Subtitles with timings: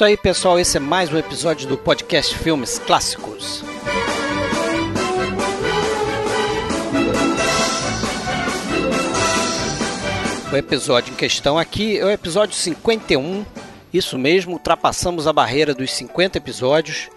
[0.00, 0.58] isso aí, pessoal.
[0.58, 3.62] Esse é mais um episódio do podcast Filmes Clássicos.
[10.50, 13.44] O episódio em questão aqui é o episódio 51.
[13.92, 17.10] Isso mesmo, ultrapassamos a barreira dos 50 episódios.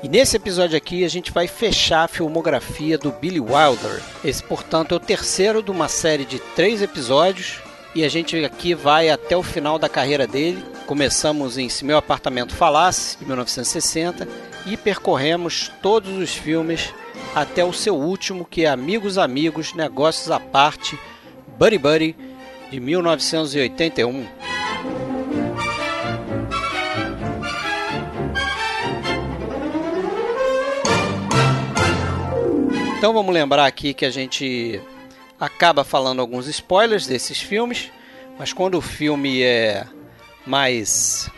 [0.00, 4.00] E nesse episódio aqui a gente vai fechar a filmografia do Billy Wilder.
[4.24, 7.58] Esse, portanto, é o terceiro de uma série de três episódios.
[7.94, 10.62] E a gente aqui vai até o final da carreira dele.
[10.86, 14.28] Começamos em Se Meu Apartamento Falasse, de 1960,
[14.66, 16.92] e percorremos todos os filmes
[17.34, 20.98] até o seu último, que é Amigos Amigos, Negócios à Parte,
[21.58, 22.16] Buddy Buddy,
[22.70, 24.26] de 1981.
[32.98, 34.80] Então vamos lembrar aqui que a gente
[35.38, 37.90] acaba falando alguns spoilers desses filmes,
[38.38, 39.86] mas quando o filme é
[40.46, 41.30] mais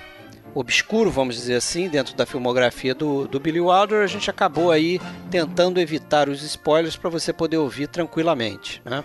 [0.55, 5.01] obscuro, vamos dizer assim, dentro da filmografia do, do Billy Wilder, a gente acabou aí
[5.31, 9.05] tentando evitar os spoilers para você poder ouvir tranquilamente, né?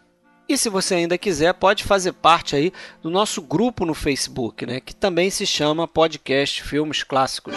[0.51, 4.81] E se você ainda quiser, pode fazer parte aí do nosso grupo no Facebook, né,
[4.81, 7.55] que também se chama Podcast Filmes Clássicos.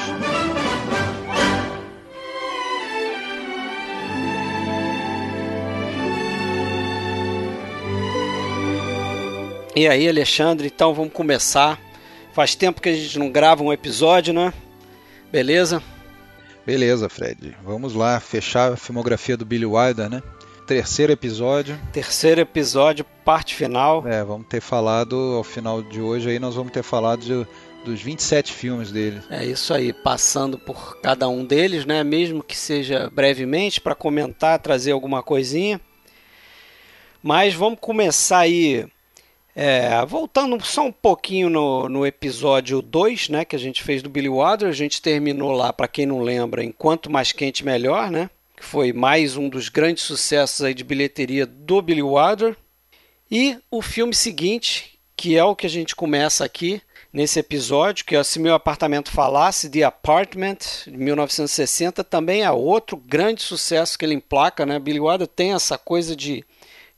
[9.75, 11.81] E aí, Alexandre, então vamos começar.
[12.33, 14.55] Faz tempo que a gente não grava um episódio, né?
[15.33, 15.83] Beleza?
[16.65, 17.57] Beleza, Fred.
[17.65, 20.23] Vamos lá fechar a filmografia do Billy Wilder, né?
[20.67, 21.79] Terceiro episódio.
[21.93, 24.07] Terceiro episódio, parte final.
[24.07, 27.47] É, vamos ter falado ao final de hoje aí nós vamos ter falado de,
[27.85, 29.21] dos 27 filmes dele.
[29.31, 34.59] É isso aí, passando por cada um deles, né, mesmo que seja brevemente para comentar,
[34.59, 35.81] trazer alguma coisinha.
[37.23, 38.87] Mas vamos começar aí
[39.55, 44.11] é, voltando só um pouquinho no, no episódio 2, né, que a gente fez do
[44.11, 48.29] Billy Wilder, a gente terminou lá, para quem não lembra, enquanto mais quente melhor, né?
[48.65, 52.57] Que foi mais um dos grandes sucessos aí de bilheteria do Billy Wilder.
[53.31, 56.81] E o filme seguinte, que é o que a gente começa aqui
[57.13, 62.97] nesse episódio, que é Se Meu Apartamento Falasse, The Apartment, de 1960, também é outro
[62.97, 64.65] grande sucesso que ele emplaca.
[64.65, 64.79] Né?
[64.79, 66.43] Billy Wilder tem essa coisa de,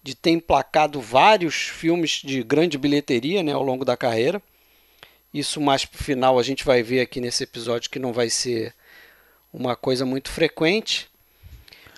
[0.05, 4.41] de ter emplacado vários filmes de grande bilheteria né, ao longo da carreira.
[5.35, 8.31] Isso mais para o final a gente vai ver aqui nesse episódio que não vai
[8.31, 8.73] ser
[9.53, 11.09] uma coisa muito frequente.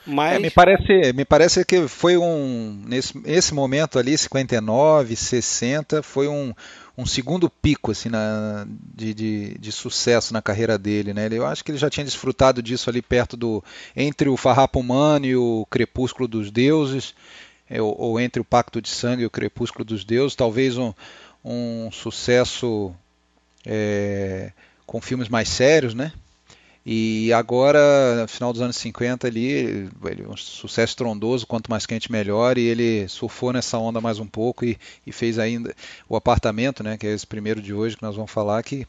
[0.08, 0.36] Mas...
[0.36, 2.82] É, me, parece, me parece que foi um.
[2.86, 6.54] Nesse, nesse momento ali, 59, 60, foi um,
[6.96, 11.12] um segundo pico assim, na, de, de, de, sucesso na carreira dele.
[11.12, 11.28] Né?
[11.30, 13.62] Eu acho que ele já tinha desfrutado disso ali perto do.
[13.94, 17.14] entre o Farrapo Humano e o Crepúsculo dos Deuses,
[17.68, 20.94] é, ou, ou, entre o Pacto de Sangue e o Crepúsculo dos Deuses, talvez um,
[21.44, 22.94] um sucesso
[23.66, 24.52] é,
[24.86, 26.12] com filmes mais sérios, né?
[26.86, 29.46] E agora, no final dos anos 50 ali,
[30.04, 34.26] ele, um sucesso trondoso, quanto mais quente melhor, e ele surfou nessa onda mais um
[34.26, 35.74] pouco e, e fez ainda
[36.08, 38.86] o apartamento, né, que é esse primeiro de hoje que nós vamos falar, que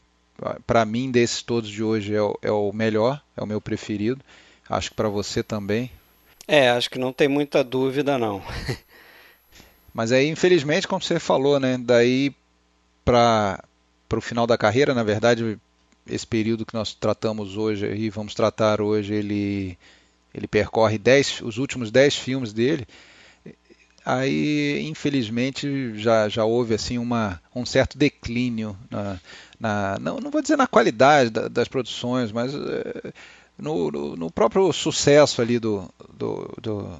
[0.66, 4.20] para mim desses todos de hoje é o, é o melhor, é o meu preferido.
[4.68, 5.90] Acho que para você também.
[6.46, 8.42] É, acho que não tem muita dúvida não.
[9.92, 12.34] Mas aí, infelizmente, como você falou, né, daí
[13.04, 13.62] para
[14.12, 15.58] o final da carreira, na verdade,
[16.06, 19.78] esse período que nós tratamos hoje e vamos tratar hoje, ele,
[20.34, 22.86] ele percorre dez, os últimos dez filmes dele.
[24.04, 29.20] Aí, infelizmente, já, já houve assim uma, um certo declínio na,
[29.58, 33.12] na não, não vou dizer na qualidade da, das produções, mas é,
[33.58, 36.98] no, no, no, próprio sucesso ali do, do, do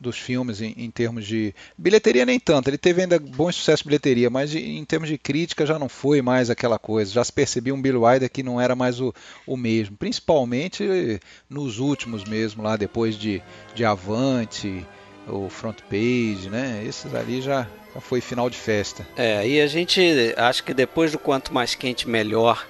[0.00, 2.68] dos filmes em, em, termos de bilheteria nem tanto.
[2.68, 5.88] Ele teve ainda bom sucesso de bilheteria, mas de, em termos de crítica já não
[5.88, 7.12] foi mais aquela coisa.
[7.12, 9.14] Já se percebia um Bill Wilder que não era mais o,
[9.46, 13.42] o mesmo, principalmente nos últimos mesmo lá depois de,
[13.74, 14.86] de Avante,
[15.26, 16.82] o Front Page, né?
[16.86, 19.06] Esses ali já, já foi final de festa.
[19.16, 20.00] É, e a gente
[20.36, 22.66] acho que depois do quanto mais quente melhor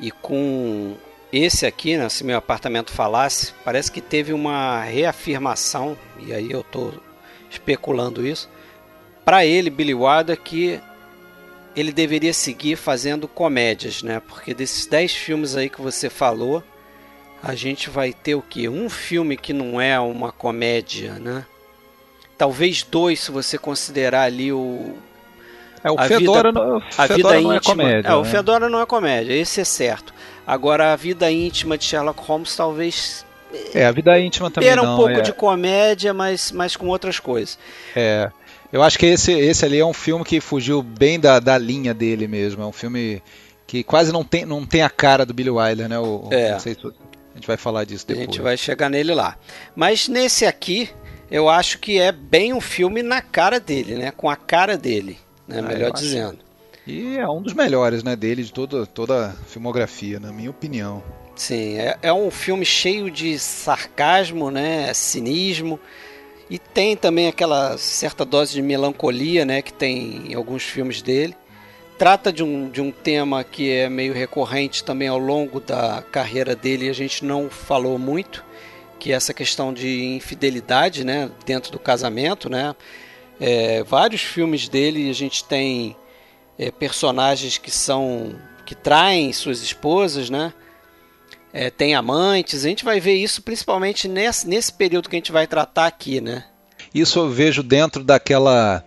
[0.00, 0.96] e com
[1.38, 6.60] esse aqui, né, se meu apartamento falasse, parece que teve uma reafirmação, e aí eu
[6.60, 6.94] estou
[7.50, 8.48] especulando isso,
[9.24, 10.80] para ele, Billy Wilder, que
[11.74, 14.20] ele deveria seguir fazendo comédias, né?
[14.20, 16.62] Porque desses 10 filmes aí que você falou,
[17.42, 18.68] a gente vai ter o que?
[18.68, 21.44] Um filme que não é uma comédia, né?
[22.38, 24.94] Talvez dois, se você considerar ali o.
[25.82, 28.08] É, o Fedora, vida, não, a Fedora vida não é íntima, é comédia.
[28.08, 28.16] É, né?
[28.16, 30.13] o Fedora não é comédia, esse é certo.
[30.46, 33.24] Agora, a vida íntima de Sherlock Holmes talvez.
[33.72, 34.68] É, a vida íntima também.
[34.68, 35.20] Era um não, pouco é...
[35.20, 37.58] de comédia, mas, mas com outras coisas.
[37.94, 38.30] É.
[38.72, 41.94] Eu acho que esse, esse ali é um filme que fugiu bem da, da linha
[41.94, 42.62] dele mesmo.
[42.62, 43.22] É um filme
[43.66, 45.98] que quase não tem, não tem a cara do Billy Wilder, né?
[45.98, 46.52] O, é.
[46.52, 48.28] Não sei se a gente vai falar disso depois.
[48.28, 49.36] A gente vai chegar nele lá.
[49.74, 50.90] Mas nesse aqui,
[51.30, 54.10] eu acho que é bem um filme na cara dele, né?
[54.10, 55.60] Com a cara dele, né?
[55.60, 56.43] Ah, Melhor dizendo.
[56.86, 58.14] E é um dos melhores, né?
[58.14, 61.02] Dele, de toda, toda a filmografia, na minha opinião.
[61.34, 64.92] Sim, é, é um filme cheio de sarcasmo, né?
[64.92, 65.80] Cinismo.
[66.48, 71.34] E tem também aquela certa dose de melancolia, né, que tem em alguns filmes dele.
[71.98, 76.54] Trata de um, de um tema que é meio recorrente também ao longo da carreira
[76.54, 78.44] dele e a gente não falou muito,
[78.98, 82.74] que é essa questão de infidelidade, né, dentro do casamento, né.
[83.40, 85.96] É, vários filmes dele a gente tem
[86.58, 88.34] é, personagens que são
[88.64, 90.52] que traem suas esposas, né?
[91.54, 92.64] é, tem amantes.
[92.64, 96.20] A gente vai ver isso principalmente nesse, nesse período que a gente vai tratar aqui,
[96.20, 96.44] né?
[96.92, 98.84] Isso eu vejo dentro daquela,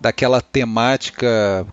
[0.00, 1.64] daquela temática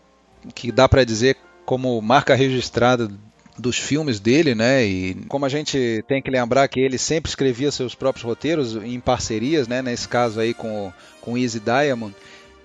[0.54, 3.10] que dá para dizer como marca registrada
[3.58, 4.86] dos filmes dele, né?
[4.86, 9.00] E como a gente tem que lembrar que ele sempre escrevia seus próprios roteiros em
[9.00, 9.82] parcerias, né?
[9.82, 12.14] Nesse caso aí com com Easy Diamond.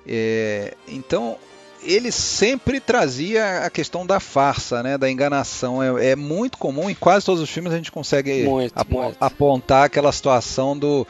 [0.06, 1.38] É, então
[1.82, 5.82] ele sempre trazia a questão da farsa, né, da enganação.
[5.82, 9.16] É, é muito comum em quase todos os filmes a gente consegue muito, ap muito.
[9.20, 11.06] apontar aquela situação do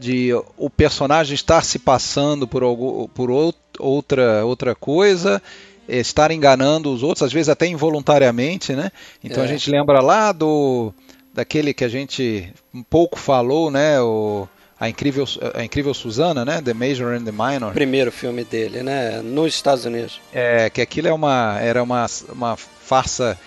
[0.00, 5.42] de o personagem estar se passando por, algum, por outra outra coisa,
[5.86, 8.90] estar enganando os outros, às vezes até involuntariamente, né?
[9.22, 9.46] Então é.
[9.46, 10.92] a gente lembra lá do
[11.34, 14.48] daquele que a gente um pouco falou, né, o
[14.84, 16.60] a incrível, a incrível Susana, né?
[16.60, 17.72] The Major and the Minor.
[17.72, 19.22] Primeiro filme dele, né?
[19.22, 20.20] Nos Estados Unidos.
[20.32, 23.38] É, que aquilo é uma, era uma, uma farsa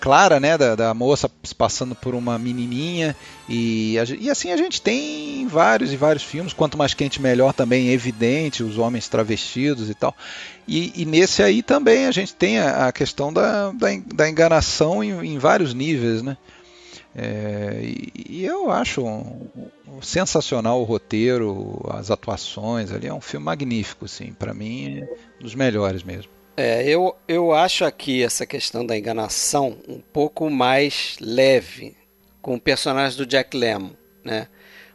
[0.00, 0.56] clara, né?
[0.56, 3.14] Da, da moça se passando por uma menininha.
[3.48, 6.52] E, e assim a gente tem vários e vários filmes.
[6.54, 10.16] Quanto mais quente, melhor também, evidente, os homens travestidos e tal.
[10.66, 15.04] E, e nesse aí também a gente tem a, a questão da, da, da enganação
[15.04, 16.36] em, em vários níveis, né?
[17.20, 17.80] É,
[18.28, 19.48] e, eu acho um,
[19.88, 23.08] um, sensacional o roteiro, as atuações ali.
[23.08, 24.32] É um filme magnífico, assim.
[24.32, 25.04] Para mim, é
[25.40, 26.30] um dos melhores mesmo.
[26.56, 31.96] É, eu, eu acho aqui essa questão da enganação um pouco mais leve
[32.40, 33.90] com o personagem do Jack Lemmon,
[34.24, 34.46] né?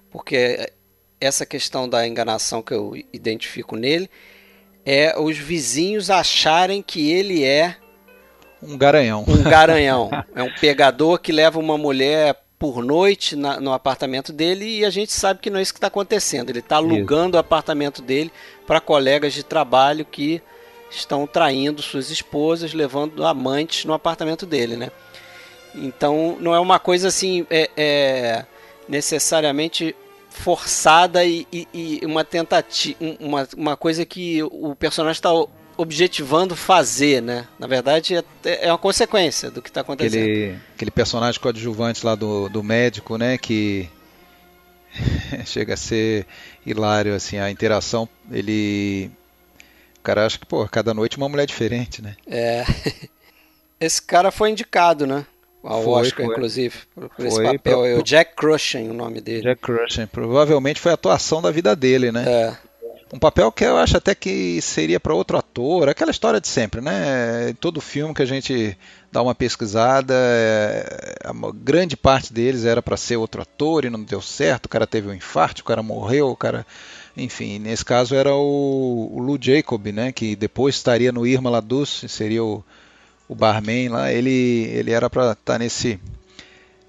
[0.09, 0.71] Porque
[1.19, 4.09] essa questão da enganação que eu identifico nele
[4.85, 7.77] é os vizinhos acharem que ele é
[8.67, 9.25] um garanhão.
[9.27, 10.09] Um garanhão.
[10.35, 14.89] é um pegador que leva uma mulher por noite na, no apartamento dele e a
[14.89, 16.49] gente sabe que não é isso que está acontecendo.
[16.49, 17.37] Ele está alugando isso.
[17.37, 18.31] o apartamento dele
[18.65, 20.41] para colegas de trabalho que
[20.89, 24.91] estão traindo suas esposas, levando amantes no apartamento dele, né?
[25.75, 28.45] Então não é uma coisa assim é, é
[28.87, 29.95] necessariamente
[30.29, 35.29] forçada e, e, e uma tentativa, uma, uma coisa que o personagem está
[35.77, 37.47] objetivando fazer, né?
[37.57, 40.21] Na verdade, é, é uma consequência do que está acontecendo.
[40.21, 43.37] Aquele, aquele personagem coadjuvante lá do, do médico, né?
[43.37, 43.89] Que
[45.45, 46.25] chega a ser
[46.65, 49.11] hilário, assim, a interação, ele...
[49.99, 52.15] O cara acha que, pô, cada noite uma mulher diferente, né?
[52.27, 52.65] É.
[53.79, 55.25] Esse cara foi indicado, né?
[55.63, 56.35] Ao foi, Oscar, foi.
[56.35, 57.59] inclusive, por foi, esse papel.
[57.59, 57.85] Pro...
[57.85, 59.43] É o Jack Crushen, o nome dele.
[59.43, 60.07] Jack Crushen.
[60.07, 62.25] Provavelmente foi a atuação da vida dele, né?
[62.27, 62.57] É.
[63.13, 66.81] Um papel que eu acho até que seria para outro ator, aquela história de sempre,
[66.81, 67.53] né?
[67.59, 68.75] Todo filme que a gente
[69.11, 74.01] dá uma pesquisada, é, a grande parte deles era para ser outro ator e não
[74.01, 76.65] deu certo, o cara teve um infarto, o cara morreu, o cara.
[77.15, 80.11] Enfim, nesse caso era o, o Lou Jacob, né?
[80.11, 81.63] Que depois estaria no Irma La
[82.09, 82.65] seria o,
[83.29, 84.11] o barman lá.
[84.11, 85.99] Ele, ele era para estar tá nesse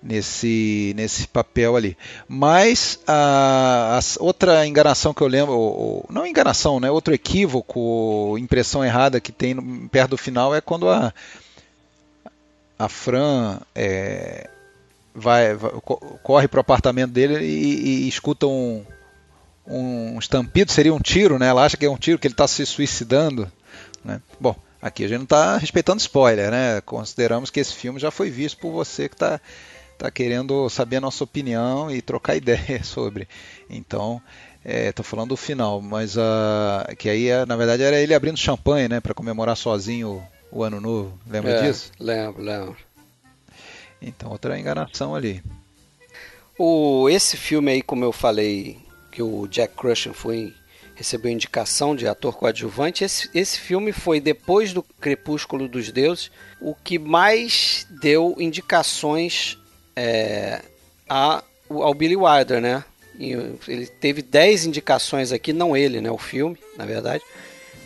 [0.04, 1.96] nesse, nesse papel ali.
[2.28, 8.84] Mas a, a, outra enganação que eu lembro, ou, não enganação, né, outro equívoco, impressão
[8.84, 11.12] errada que tem no, perto do final é quando a,
[12.78, 14.50] a Fran é,
[15.14, 15.70] vai, vai,
[16.22, 18.84] corre para o apartamento dele e, e escuta um,
[19.66, 21.46] um estampido, seria um tiro, né?
[21.46, 23.50] Ela acha que é um tiro, que ele está se suicidando.
[24.04, 24.20] Né?
[24.38, 26.82] Bom, aqui a gente não está respeitando spoiler, né?
[26.82, 29.40] Consideramos que esse filme já foi visto por você que está
[29.94, 33.26] está querendo saber a nossa opinião e trocar ideia sobre.
[33.68, 34.20] Então,
[34.66, 38.88] É, tô falando do final, mas uh, que aí na verdade era ele abrindo champanhe,
[38.88, 41.18] né, para comemorar sozinho o, o ano novo.
[41.26, 41.92] Lembra É, disso?
[42.00, 42.76] Lembro, lembro.
[44.00, 45.42] Então outra enganação ali.
[46.58, 48.78] O, esse filme aí, como eu falei,
[49.10, 50.54] que o Jack Crushing foi
[50.94, 56.72] recebeu indicação de ator coadjuvante, esse, esse filme foi depois do Crepúsculo dos Deuses o
[56.72, 59.58] que mais deu indicações
[59.96, 60.60] é,
[61.08, 62.84] a, ao Billy Wilder, né?
[63.18, 66.10] Ele teve 10 indicações aqui, não ele, né?
[66.10, 67.22] O filme, na verdade,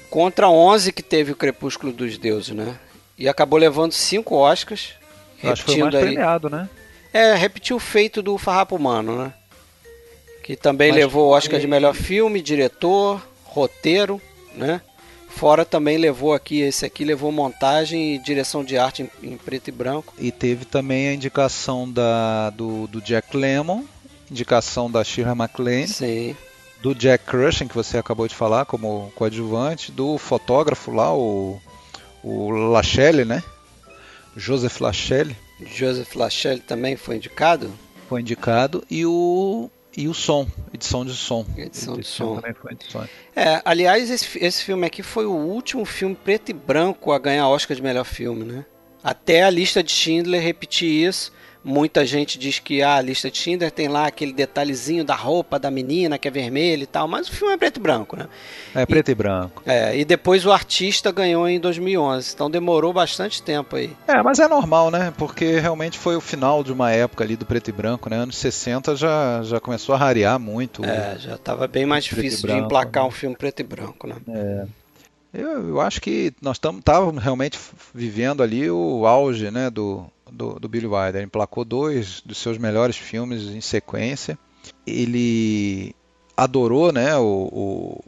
[0.08, 2.76] contra 11 que teve o Crepúsculo dos Deuses, né?
[3.18, 4.94] E acabou levando 5 Oscars.
[5.42, 6.68] Acho que foi o mais aí- premiado, né?
[7.12, 9.32] é, repetiu o feito do Farrapo Humano, né?
[10.42, 14.20] Que também Mas levou o Oscar de melhor filme, diretor, roteiro,
[14.54, 14.80] né?
[15.38, 19.68] Fora também levou aqui, esse aqui levou montagem e direção de arte em, em preto
[19.68, 20.12] e branco.
[20.18, 23.84] E teve também a indicação da, do, do Jack Lemmon,
[24.28, 26.36] indicação da Shira MacLaine, Sim.
[26.82, 31.60] do Jack Crushing, que você acabou de falar como coadjuvante, do fotógrafo lá, o,
[32.24, 33.40] o Lachelle, né?
[34.36, 37.70] Joseph Lachelle Joseph Lachelle também foi indicado.
[38.08, 41.44] foi indicado, e o, e o som, edição de som.
[41.56, 42.36] Edição de Esse som.
[42.36, 43.08] também foi edição.
[43.34, 47.48] É, aliás, esse, esse filme aqui foi o último filme preto e branco a ganhar
[47.48, 48.64] Oscar de melhor filme, né?
[49.02, 51.32] Até a lista de Schindler repetir isso.
[51.68, 55.58] Muita gente diz que ah, a lista de Schindler tem lá aquele detalhezinho da roupa
[55.58, 58.26] da menina que é vermelha e tal, mas o filme é preto e branco, né?
[58.74, 59.62] É preto e branco.
[59.66, 63.94] É, e depois o artista ganhou em 2011, então demorou bastante tempo aí.
[64.06, 65.12] É, mas é normal, né?
[65.18, 68.16] Porque realmente foi o final de uma época ali do preto e branco, né?
[68.16, 70.82] Anos 60 já, já começou a rarear muito.
[70.82, 73.08] É, já estava bem mais e difícil de branco, emplacar né?
[73.10, 74.16] um filme preto e branco, né?
[75.34, 77.58] Eu, eu acho que nós estávamos realmente
[77.94, 81.16] vivendo ali o auge né, do, do, do Billy Wilder.
[81.16, 84.38] Ele emplacou dois dos seus melhores filmes em sequência.
[84.86, 85.94] Ele
[86.36, 88.00] adorou né, o,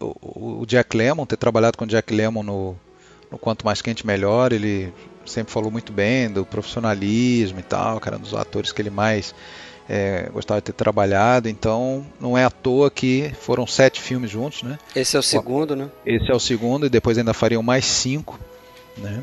[0.00, 2.76] o, o- Jack Lemmon, ter trabalhado com o Jack Lemmon no,
[3.30, 4.52] no Quanto Mais Quente Melhor.
[4.52, 4.92] Ele
[5.26, 8.90] sempre falou muito bem do profissionalismo e tal, que era um dos atores que ele
[8.90, 9.34] mais
[9.88, 11.48] eh, gostava de ter trabalhado.
[11.48, 14.78] Então não é à toa que foram sete filmes juntos, né?
[14.94, 15.88] Esse é o segundo, né?
[16.04, 18.38] Esse é o segundo e depois ainda fariam mais cinco,
[18.96, 19.22] né?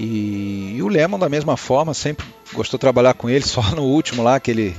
[0.00, 3.82] E, e o Lemon da mesma forma sempre gostou de trabalhar com ele, só no
[3.82, 4.74] último lá que ele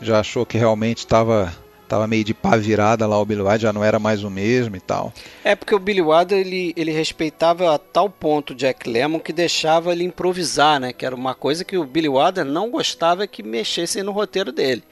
[0.00, 1.52] já achou que realmente estava
[1.86, 4.74] tava meio de pá virada lá o Billy Wilder, já não era mais o mesmo
[4.74, 5.12] e tal.
[5.44, 9.34] É porque o Billy Wilder ele, ele respeitava a tal ponto o Jack Lemmon que
[9.34, 10.94] deixava ele improvisar, né?
[10.94, 14.82] Que era uma coisa que o Billy Wilder não gostava que mexessem no roteiro dele.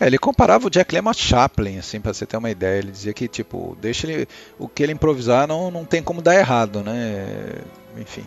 [0.00, 2.80] É, ele comparava o Jack Lemmon a Chaplin, assim, para você ter uma ideia.
[2.80, 4.26] Ele dizia que tipo, deixa ele
[4.58, 7.60] o que ele improvisar não, não tem como dar errado, né?
[7.96, 8.24] Enfim,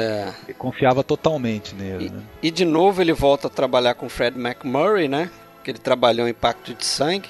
[0.00, 0.32] É.
[0.44, 2.22] ele confiava totalmente nele, né?
[2.40, 5.28] E de novo ele volta a trabalhar com Fred McMurray, né?
[5.64, 7.28] Que ele trabalhou em Pacto de Sangue.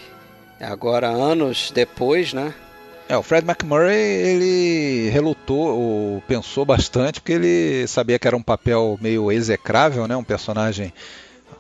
[0.61, 2.53] Agora, anos depois, né?
[3.09, 8.43] É, o Fred McMurray, ele relutou, ou pensou bastante, porque ele sabia que era um
[8.43, 10.15] papel meio execrável, né?
[10.15, 10.93] Um personagem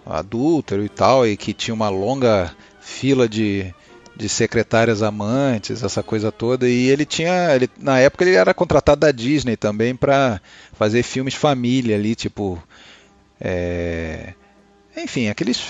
[0.05, 3.75] adúltero e tal, e que tinha uma longa fila de,
[4.19, 6.69] de secretárias amantes, essa coisa toda.
[6.69, 10.41] E ele tinha, ele, na época ele era contratado da Disney também para
[10.73, 12.61] fazer filmes família ali, tipo,
[13.41, 14.35] é,
[14.97, 15.63] enfim, aqueles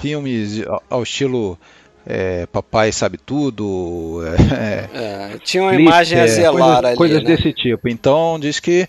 [0.00, 1.58] filmes ao- ao estilo
[2.06, 4.20] é, Papai Sabe Tudo,
[4.52, 4.88] é,
[5.34, 7.36] É, tinha uma imagem a zelar coisas, ali, coisas né?
[7.36, 7.88] desse tipo.
[7.88, 8.88] Então diz que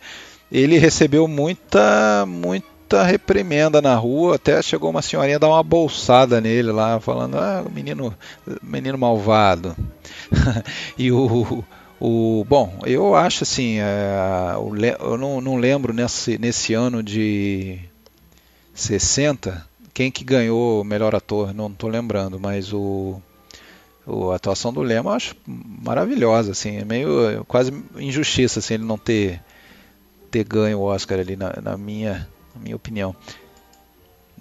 [0.51, 2.67] ele recebeu muita, muita
[3.03, 8.13] reprimenda na rua, até chegou uma senhorinha dar uma bolsada nele lá, falando, ah, menino,
[8.61, 9.75] menino malvado.
[10.97, 11.63] e o,
[11.99, 14.53] o bom, eu acho assim, é,
[14.99, 17.79] eu não, não lembro nesse, nesse ano de
[18.73, 23.21] 60 quem que ganhou o melhor ator, não estou lembrando, mas o
[24.05, 28.75] o- a atuação do Lema eu acho maravilhosa, assim, é meio é quase injustiça assim,
[28.75, 29.41] ele não ter,
[30.31, 33.15] ter ganho o Oscar ali, na, na minha, na minha opinião.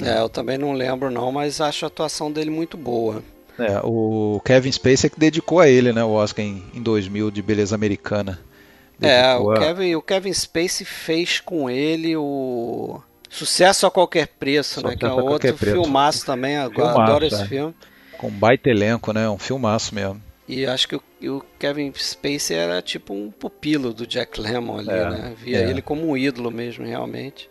[0.02, 3.22] É, eu também não lembro não, mas acho a atuação dele muito boa.
[3.58, 7.30] É, o Kevin Spacey é que dedicou a ele né, o Oscar em, em 2000
[7.30, 8.40] de Beleza Americana.
[9.00, 14.26] É, Dedicou o a- Kevin, o Kevin Spacey fez com ele o Sucesso a Qualquer
[14.26, 14.92] Preço, né?
[14.92, 17.46] Sucesso Que é outro filmaço também, eu Filmaço, adoro esse é.
[17.46, 17.74] filme.
[18.18, 19.28] Com um baita elenco, né?
[19.28, 20.20] Um filmaço mesmo.
[20.48, 21.02] E acho que o,
[21.36, 25.34] o Kevin Spacey era tipo um pupilo do Jack Lemmon ali, É, né?
[25.40, 25.70] Via é.
[25.70, 27.48] ele como um ídolo mesmo, realmente.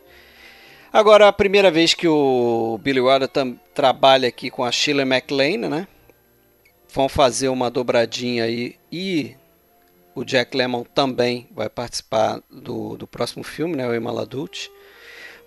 [0.93, 3.27] Agora, a primeira vez que o Billy Wilder
[3.73, 5.88] trabalha aqui com a Sheila MacLaine, né?
[6.93, 9.35] Vão fazer uma dobradinha aí e
[10.13, 13.88] o Jack Lemmon também vai participar do, do próximo filme, né?
[13.88, 14.71] O Emaladute.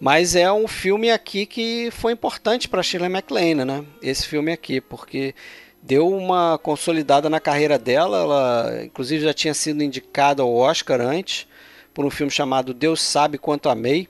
[0.01, 3.85] Mas é um filme aqui que foi importante para Sheila MacLaine, né?
[4.03, 5.33] Esse filme aqui, porque
[5.81, 8.19] deu uma consolidada na carreira dela.
[8.19, 11.47] Ela, inclusive, já tinha sido indicada ao Oscar antes
[11.95, 14.09] por um filme chamado Deus Sabe Quanto Amei.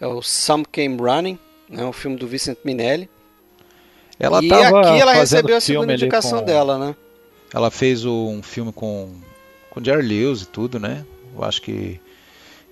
[0.00, 1.38] É o Some Came Running,
[1.68, 3.08] né, um filme do Vincent Minelli.
[4.18, 6.44] Ela e aqui ela recebeu a segunda indicação com...
[6.44, 6.96] dela, né?
[7.54, 9.14] Ela fez um filme com,
[9.70, 11.04] com Jerry Lewis e tudo, né?
[11.34, 12.00] Eu acho que.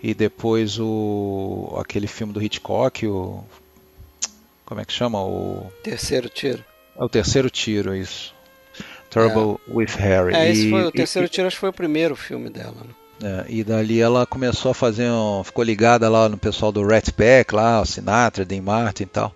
[0.03, 3.45] E depois o aquele filme do Hitchcock, o.
[4.65, 5.23] Como é que chama?
[5.23, 5.71] O.
[5.83, 6.65] Terceiro tiro.
[6.99, 8.35] É o terceiro tiro, isso.
[9.09, 9.73] Trouble é.
[9.73, 10.35] with Harry.
[10.35, 12.95] É, esse foi o terceiro e, tiro, acho que foi o primeiro filme dela, né?
[13.23, 17.11] É, e dali ela começou a fazer um, ficou ligada lá no pessoal do Rat
[17.13, 19.35] Pack, lá, o Sinatra, Dean Martin e tal.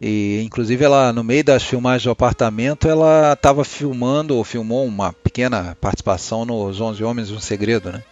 [0.00, 5.12] E inclusive ela no meio das filmagens do apartamento, ela estava filmando ou filmou uma
[5.12, 8.02] pequena participação nos 11 Homens e um Segredo, né?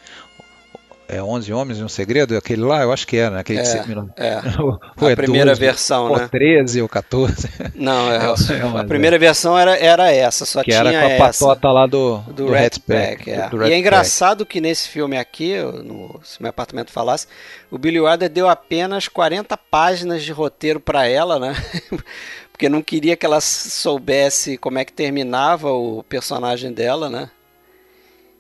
[1.09, 2.37] É 11 Homens e um Segredo?
[2.37, 3.41] Aquele lá, eu acho que era, né?
[3.41, 4.39] Aquele é, que é.
[5.13, 6.29] a primeira 12, versão, ou né?
[6.31, 7.49] 13 ou 14.
[7.75, 11.11] Não, é, é a primeira versão era, era essa, só que tinha era com a
[11.11, 13.31] essa, patota lá do, do, do Red Pack.
[13.31, 13.49] É.
[13.49, 14.53] Do e é engraçado Pack.
[14.53, 17.27] que nesse filme aqui, no, se meu apartamento falasse,
[17.71, 21.55] o Billy Wilder deu apenas 40 páginas de roteiro para ela, né?
[22.53, 27.31] Porque não queria que ela soubesse como é que terminava o personagem dela, né?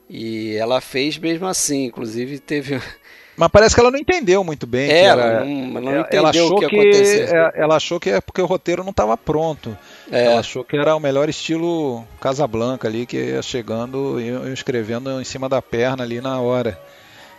[0.08, 2.80] E ela fez mesmo assim, inclusive teve.
[3.36, 4.90] Mas parece que ela não entendeu muito bem.
[4.90, 7.36] É, era, ela, não, ela não entendeu ela achou o que, que aconteceu.
[7.36, 9.78] É, ela achou que é porque o roteiro não estava pronto.
[10.10, 10.24] É.
[10.24, 15.24] Ela achou que era o melhor estilo Casablanca ali, que ia chegando e escrevendo em
[15.24, 16.80] cima da perna ali na hora.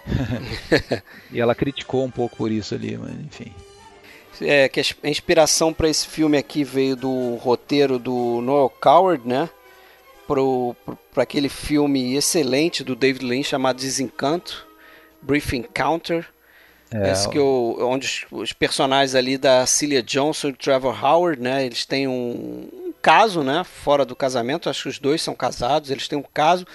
[1.31, 3.51] e ela criticou um pouco por isso ali, mas enfim.
[4.41, 9.49] É, que a inspiração para esse filme aqui veio do roteiro do Noel Coward, né?
[11.13, 14.67] Para aquele filme excelente do David Lynch chamado Desencanto,
[15.21, 16.27] Brief Encounter.
[16.91, 21.39] É, Esse que eu, onde os, personagens ali da Celia Johnson e do Trevor Howard,
[21.39, 25.35] né, eles têm um, um, caso, né, fora do casamento, acho que os dois são
[25.35, 26.65] casados, eles têm um caso,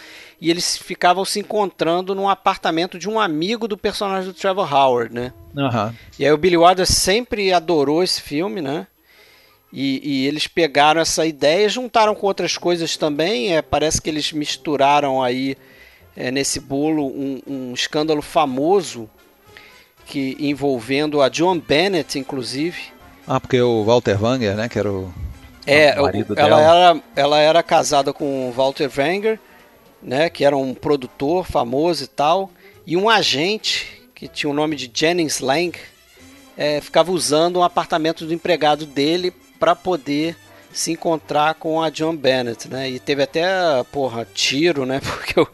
[0.41, 5.13] e eles ficavam se encontrando num apartamento de um amigo do personagem do Trevor Howard,
[5.13, 5.33] né.
[5.57, 5.93] Uhum.
[6.17, 8.87] E aí o Billy Wilder sempre adorou esse filme, né,
[9.77, 13.57] e, e, eles pegaram essa ideia, juntaram com outras coisas também.
[13.57, 15.57] É, parece que eles misturaram aí
[16.17, 19.11] é, nesse bolo um, um, escândalo famoso
[20.07, 22.81] que envolvendo a John Bennett, inclusive.
[23.27, 25.13] Ah, porque o Walter Wanger, né, que era o,
[25.67, 26.63] é, o marido ela dela.
[26.63, 29.41] Era, ela era casada com o Walter Wanger,
[30.01, 32.49] né, que era um produtor famoso e tal,
[32.87, 35.77] e um agente que tinha o nome de Jennings Lang,
[36.57, 40.37] é, ficava usando um apartamento do empregado dele para poder
[40.73, 42.91] se encontrar com a John Bennett, né?
[42.91, 43.45] E teve até,
[43.93, 45.01] porra, tiro, né?
[45.05, 45.49] Porque o,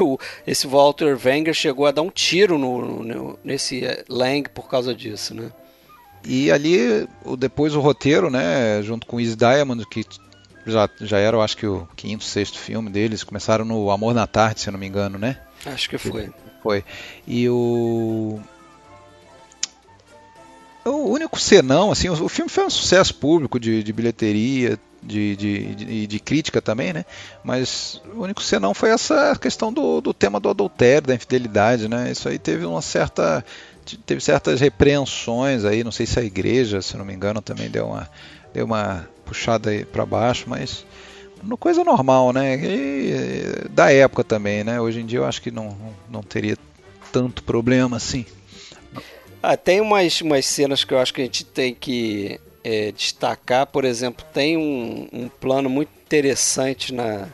[0.00, 4.68] o, esse Walter Wenger chegou a dar um tiro no, no, nesse eh, Lang por
[4.68, 5.50] causa disso, né?
[6.24, 8.82] E ali, depois o roteiro, né?
[8.82, 10.04] Junto com Easy Diamond, que
[10.66, 14.26] já, já era, eu acho que o quinto, sexto filme deles, começaram no Amor na
[14.26, 15.38] Tarde, se eu não me engano, né?
[15.64, 16.30] Acho que foi.
[16.60, 16.84] Foi.
[17.28, 18.40] E o
[20.86, 25.74] o único senão, assim, o, filme foi um sucesso público de, de bilheteria, de, de,
[25.74, 27.04] de, de, crítica também, né?
[27.44, 32.10] Mas o único senão foi essa questão do, do tema do adultério, da infidelidade, né?
[32.10, 33.44] Isso aí teve uma certa
[34.04, 37.86] teve certas repreensões aí, não sei se a igreja, se não me engano, também deu
[37.86, 38.10] uma
[38.52, 40.84] deu uma puxada aí para baixo, mas
[41.58, 42.56] coisa normal, né?
[42.56, 44.80] E, da época também, né?
[44.80, 45.76] Hoje em dia eu acho que não,
[46.10, 46.56] não teria
[47.12, 48.26] tanto problema assim.
[49.42, 53.66] Ah, tem umas, umas cenas que eu acho que a gente tem que é, destacar.
[53.66, 57.28] Por exemplo, tem um, um plano muito interessante na.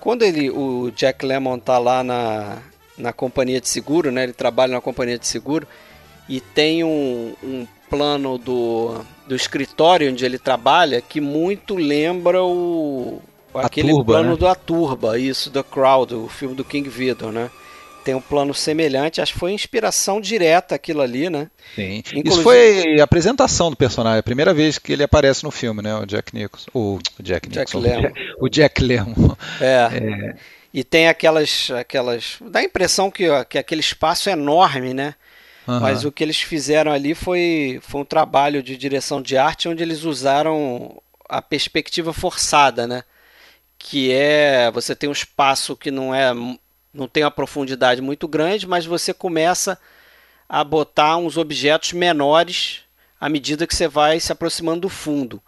[0.00, 2.58] Quando ele, o Jack Lemmon tá lá na,
[2.98, 4.24] na companhia de seguro, né?
[4.24, 5.66] Ele trabalha na companhia de seguro
[6.28, 13.22] e tem um, um plano do, do escritório onde ele trabalha que muito lembra o
[13.54, 14.36] aquele turba, plano né?
[14.36, 17.50] do A Turba, isso, The Crowd, o filme do King Vidor, né?
[18.04, 19.20] Tem um plano semelhante.
[19.20, 21.50] Acho que foi inspiração direta aquilo ali, né?
[21.74, 22.02] Sim.
[22.14, 22.28] Inclusive...
[22.28, 25.94] Isso foi a apresentação do personagem, a primeira vez que ele aparece no filme, né?
[25.94, 26.70] O Jack Nicholson.
[26.74, 27.80] O Jack Nicholson.
[27.80, 28.14] Jack Lemmon.
[28.38, 29.36] O Jack Lemmon.
[29.60, 29.88] É.
[29.92, 30.36] é.
[30.72, 31.70] E tem aquelas.
[31.70, 35.14] aquelas dá a impressão que, que aquele espaço é enorme, né?
[35.66, 35.80] Uhum.
[35.80, 39.82] Mas o que eles fizeram ali foi, foi um trabalho de direção de arte onde
[39.82, 43.02] eles usaram a perspectiva forçada, né?
[43.78, 46.32] Que é você tem um espaço que não é
[46.94, 49.78] não tem uma profundidade muito grande, mas você começa
[50.48, 52.82] a botar uns objetos menores
[53.20, 55.42] à medida que você vai se aproximando do fundo.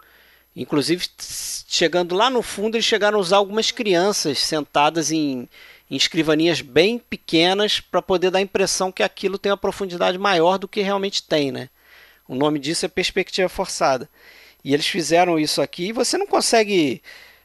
[0.57, 1.07] Inclusive,
[1.69, 5.49] chegando lá no fundo, eles chegaram a usar algumas crianças sentadas em,
[5.91, 10.59] em escrivanias bem pequenas para poder dar a impressão que aquilo tem uma profundidade maior
[10.59, 11.53] do que realmente tem.
[11.53, 11.69] Né?
[12.27, 14.09] O nome disso é perspectiva forçada.
[14.65, 17.03] E eles fizeram isso aqui e você não consegue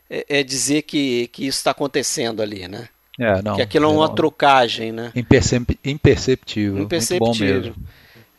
[0.09, 2.89] é, é dizer que, que isso está acontecendo ali, né?
[3.21, 5.11] É, não, que aquilo é uma não, trucagem, né?
[5.15, 6.79] Impercep imperceptível.
[6.79, 7.75] Imperceptível.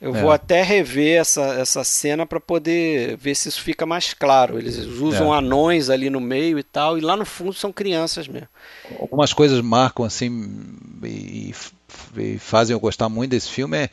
[0.01, 0.21] Eu é.
[0.21, 4.59] vou até rever essa, essa cena para poder ver se isso fica mais claro.
[4.59, 5.39] Eles usam é.
[5.39, 8.49] anões ali no meio e tal, e lá no fundo são crianças mesmo.
[8.99, 10.51] Algumas coisas marcam assim
[11.05, 11.55] e,
[12.17, 13.77] e fazem eu gostar muito desse filme.
[13.77, 13.91] É,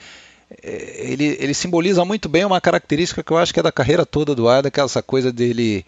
[0.64, 4.04] é, ele, ele simboliza muito bem uma característica que eu acho que é da carreira
[4.04, 5.86] toda do Ada, que é essa coisa dele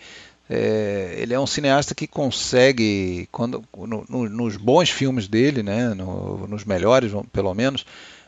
[0.53, 5.93] é, ele é um cineasta que consegue, quando, no, no, nos bons filmes dele, né,
[5.93, 7.85] no, nos melhores pelo menos,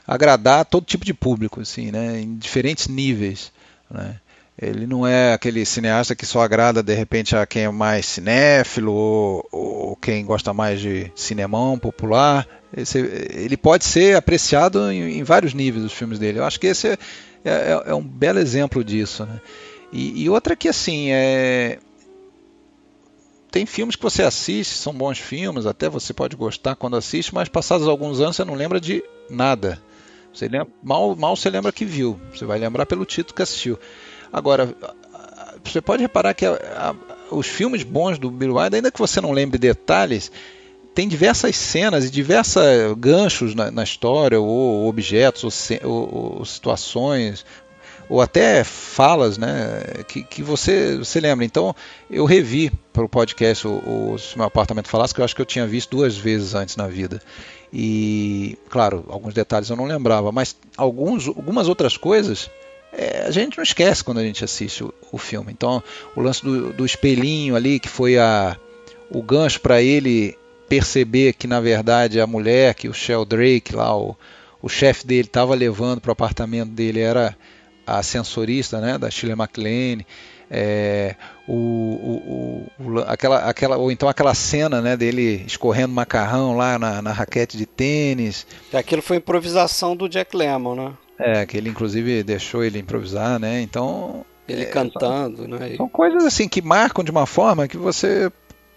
[0.07, 3.51] agradar todo tipo de público, assim, né, em diferentes níveis.
[3.91, 4.15] Né.
[4.57, 8.93] Ele não é aquele cineasta que só agrada de repente a quem é mais cinéfilo
[8.93, 12.47] ou, ou quem gosta mais de cinemão popular.
[12.75, 16.39] Esse, ele pode ser apreciado em, em, vários níveis os filmes dele.
[16.39, 16.97] Eu acho que esse é,
[17.43, 19.25] é, é um belo exemplo disso.
[19.25, 19.41] Né?
[19.91, 21.79] E, e outra que assim é
[23.53, 27.47] tem filmes que você assiste, são bons filmes, até você pode gostar quando assiste, mas
[27.47, 29.79] passados alguns anos você não lembra de nada.
[30.33, 32.19] Você lembra, mal, mal você lembra que viu.
[32.33, 33.77] Você vai lembrar pelo título que assistiu.
[34.33, 34.75] Agora,
[35.63, 36.95] você pode reparar que a, a,
[37.29, 40.31] os filmes bons do Bill Wilder, ainda que você não lembre detalhes,
[40.95, 42.63] tem diversas cenas e diversos
[42.97, 45.43] ganchos na, na história, ou objetos,
[45.83, 47.45] ou, ou, ou situações,
[48.09, 51.45] ou até falas né, que, que você, você lembra.
[51.45, 51.75] Então,
[52.09, 55.45] eu revi para o podcast o, Se Meu Apartamento Falasse, que eu acho que eu
[55.45, 57.21] tinha visto duas vezes antes na vida.
[57.71, 62.49] E, claro, alguns detalhes eu não lembrava, mas alguns, algumas outras coisas
[62.95, 65.51] é, a gente não esquece quando a gente assiste o, o filme.
[65.51, 65.83] Então,
[66.15, 68.55] o lance do, do, espelhinho ali, que foi a,
[69.09, 70.37] o gancho para ele
[70.69, 74.15] perceber que, na verdade, a mulher que o Sheldrake, lá, o,
[74.61, 77.35] o chefe dele, estava levando para o apartamento dele era
[77.85, 80.05] a sensorista né, da Shirley MacLaine,
[80.49, 81.15] é,
[81.47, 87.01] o, o, o, aquela, aquela, ou então aquela cena né, dele escorrendo macarrão lá na,
[87.01, 88.45] na raquete de tênis.
[88.71, 90.93] Aquilo foi improvisação do Jack Lemmon, né?
[91.17, 93.61] É, que ele inclusive deixou ele improvisar, né?
[93.61, 94.25] Então.
[94.47, 95.75] Ele é, cantando, são, né?
[95.77, 98.31] São coisas assim que marcam de uma forma que você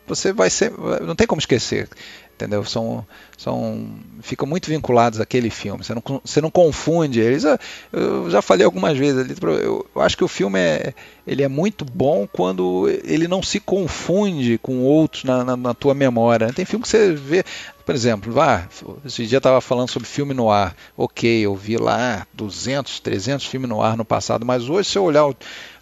[0.07, 0.73] você vai ser.
[1.03, 1.89] Não tem como esquecer
[2.37, 2.65] entendeu?
[2.65, 3.05] São,
[3.37, 3.89] são,
[4.21, 5.83] ficam muito vinculados àquele filme.
[5.83, 7.45] Você não, você não confunde eles.
[7.93, 9.35] Eu já falei algumas vezes ali.
[9.63, 10.95] Eu, acho que o filme é,
[11.27, 15.95] ele é muito bom quando ele não se confunde com outros na, na, na tua
[15.95, 16.53] memória.
[16.53, 17.43] Tem filme que você vê,
[17.85, 18.69] por exemplo, ah,
[19.05, 20.77] esse dia estava falando sobre filme no ar.
[20.97, 25.05] Ok, eu vi lá 200, 300 filmes no ar no passado, mas hoje se eu
[25.05, 25.25] olhar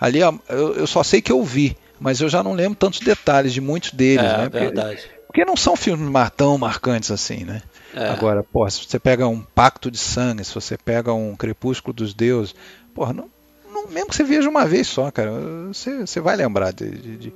[0.00, 0.40] ali, eu,
[0.76, 3.92] eu só sei que eu vi mas eu já não lembro tantos detalhes de muitos
[3.92, 4.48] deles, é, né?
[4.50, 5.08] Porque, verdade.
[5.34, 7.60] Porque não são filmes tão marcantes assim, né?
[7.92, 8.06] É.
[8.06, 12.14] Agora, pô, se você pega um Pacto de Sangue, se você pega um Crepúsculo dos
[12.14, 12.54] Deuses,
[12.94, 13.28] porra, não,
[13.68, 15.32] não, mesmo que você veja uma vez só, cara,
[15.66, 17.32] você, você vai lembrar de, de,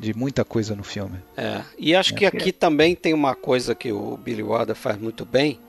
[0.00, 1.18] de, muita coisa no filme.
[1.36, 4.96] É, e acho é, que aqui também tem uma coisa que o Billy Wilder faz
[4.96, 5.60] muito bem,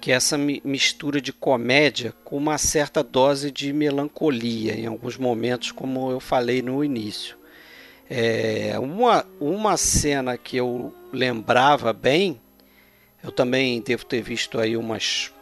[0.00, 5.72] que é essa mistura de comédia com uma certa dose de melancolia em alguns momentos,
[5.72, 7.37] como eu falei no início.
[8.10, 12.40] É, uma, uma cena que eu lembrava bem,
[13.22, 15.32] eu também devo ter visto aí umas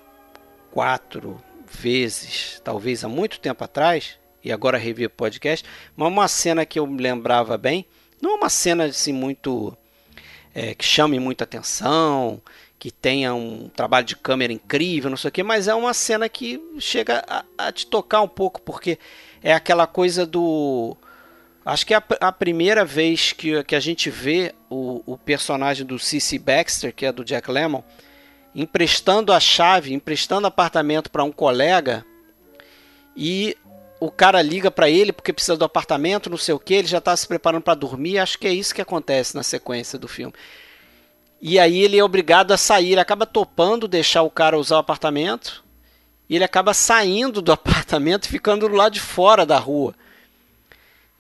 [0.73, 5.65] quatro vezes, talvez há muito tempo atrás, e agora revi o podcast,
[5.97, 7.87] mas uma cena que eu lembrava bem,
[8.21, 9.77] não é uma cena assim muito
[10.55, 12.41] é, que chame muita atenção,
[12.79, 16.29] que tenha um trabalho de câmera incrível, não sei o que, mas é uma cena
[16.29, 18.99] que chega a, a te tocar um pouco, porque
[19.43, 20.97] é aquela coisa do
[21.67, 25.85] Acho que é a, a primeira vez que, que a gente vê o, o personagem
[25.85, 26.39] do C.C.
[26.39, 27.83] Baxter, que é do Jack Lemmon,
[28.55, 32.07] emprestando a chave, emprestando apartamento para um colega
[33.17, 33.57] e
[33.99, 36.99] o cara liga para ele porque precisa do apartamento, não sei o que, ele já
[36.99, 38.19] está se preparando para dormir.
[38.19, 40.35] Acho que é isso que acontece na sequência do filme.
[41.43, 44.81] E aí ele é obrigado a sair, ele acaba topando deixar o cara usar o
[44.81, 45.65] apartamento
[46.29, 49.97] e ele acaba saindo do apartamento e ficando do lado de fora da rua.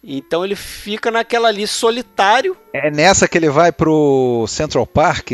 [0.07, 2.57] Então ele fica naquela ali solitário.
[2.73, 5.33] É nessa que ele vai pro Central Park?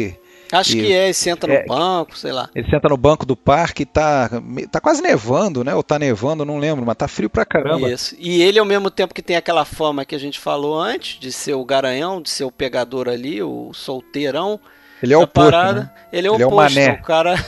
[0.52, 2.50] Acho e, que é, ele senta no é, banco, sei lá.
[2.54, 4.30] Ele senta no banco do parque e tá,
[4.70, 5.74] tá quase nevando, né?
[5.74, 7.90] Ou tá nevando, não lembro, mas tá frio pra caramba.
[7.90, 8.14] Isso.
[8.18, 11.32] E ele, ao mesmo tempo que tem aquela fama que a gente falou antes, de
[11.32, 14.60] ser o garanhão, de ser o pegador ali, o solteirão.
[15.02, 15.90] Ele é o oposto, parada, né?
[16.12, 17.00] Ele é o ele oposto, é o mané.
[17.00, 17.44] o cara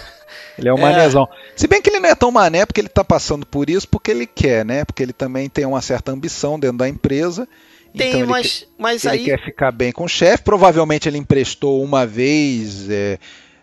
[0.58, 0.80] ele é um é.
[0.80, 1.28] manézão.
[1.56, 4.10] Se bem que ele não é tão mané porque ele está passando por isso porque
[4.10, 4.84] ele quer, né?
[4.84, 7.48] Porque ele também tem uma certa ambição dentro da empresa.
[7.96, 9.24] Tem, então mas, quer, mas ele aí...
[9.24, 10.42] quer ficar bem com o chefe.
[10.42, 13.18] Provavelmente ele emprestou uma vez, é,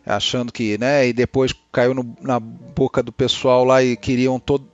[0.05, 1.07] achando que, né?
[1.07, 4.65] E depois caiu no, na boca do pessoal lá e queriam todo,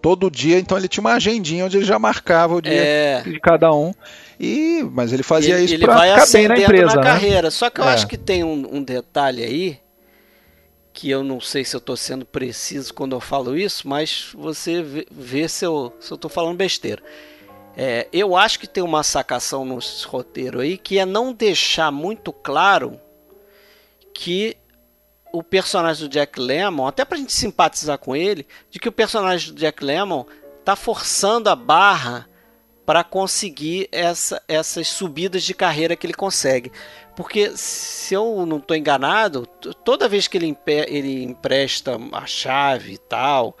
[0.00, 0.58] todo dia.
[0.58, 3.22] Então ele tinha uma agendinha onde ele já marcava o dia é...
[3.22, 3.92] de cada um.
[4.40, 6.86] E, mas ele fazia ele, isso para ficar bem na empresa.
[6.86, 7.02] na né?
[7.02, 7.50] carreira.
[7.50, 7.92] Só que eu é.
[7.92, 9.78] acho que tem um, um, detalhe aí
[10.92, 14.82] que eu não sei se eu estou sendo preciso quando eu falo isso, mas você
[15.10, 17.02] vê, se eu estou falando besteira.
[17.76, 22.30] É, eu acho que tem uma sacação no roteiro aí que é não deixar muito
[22.30, 23.00] claro
[24.12, 24.56] que
[25.32, 29.54] o personagem do Jack Lemmon, até pra gente simpatizar com ele, de que o personagem
[29.54, 30.26] do Jack Lemmon
[30.62, 32.28] tá forçando a barra
[32.84, 36.70] para conseguir essa, essas subidas de carreira que ele consegue.
[37.14, 39.46] Porque se eu não estou enganado,
[39.84, 43.56] toda vez que ele, ele empresta a chave e tal,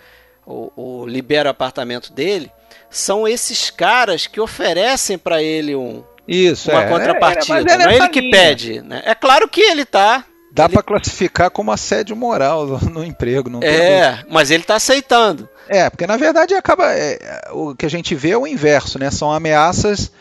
[0.46, 2.50] ou, ou libera o apartamento dele,
[2.88, 7.70] são esses caras que oferecem para ele um, Isso, uma é, contrapartida.
[7.70, 8.80] É, é não é ele que pede.
[8.80, 9.02] Né?
[9.04, 10.74] É claro que ele tá Dá ele...
[10.74, 15.48] para classificar como assédio moral no emprego, não É, mas ele está aceitando.
[15.68, 16.92] É, porque na verdade acaba.
[16.92, 17.18] É,
[17.52, 19.10] o que a gente vê é o inverso, né?
[19.10, 20.12] São ameaças é,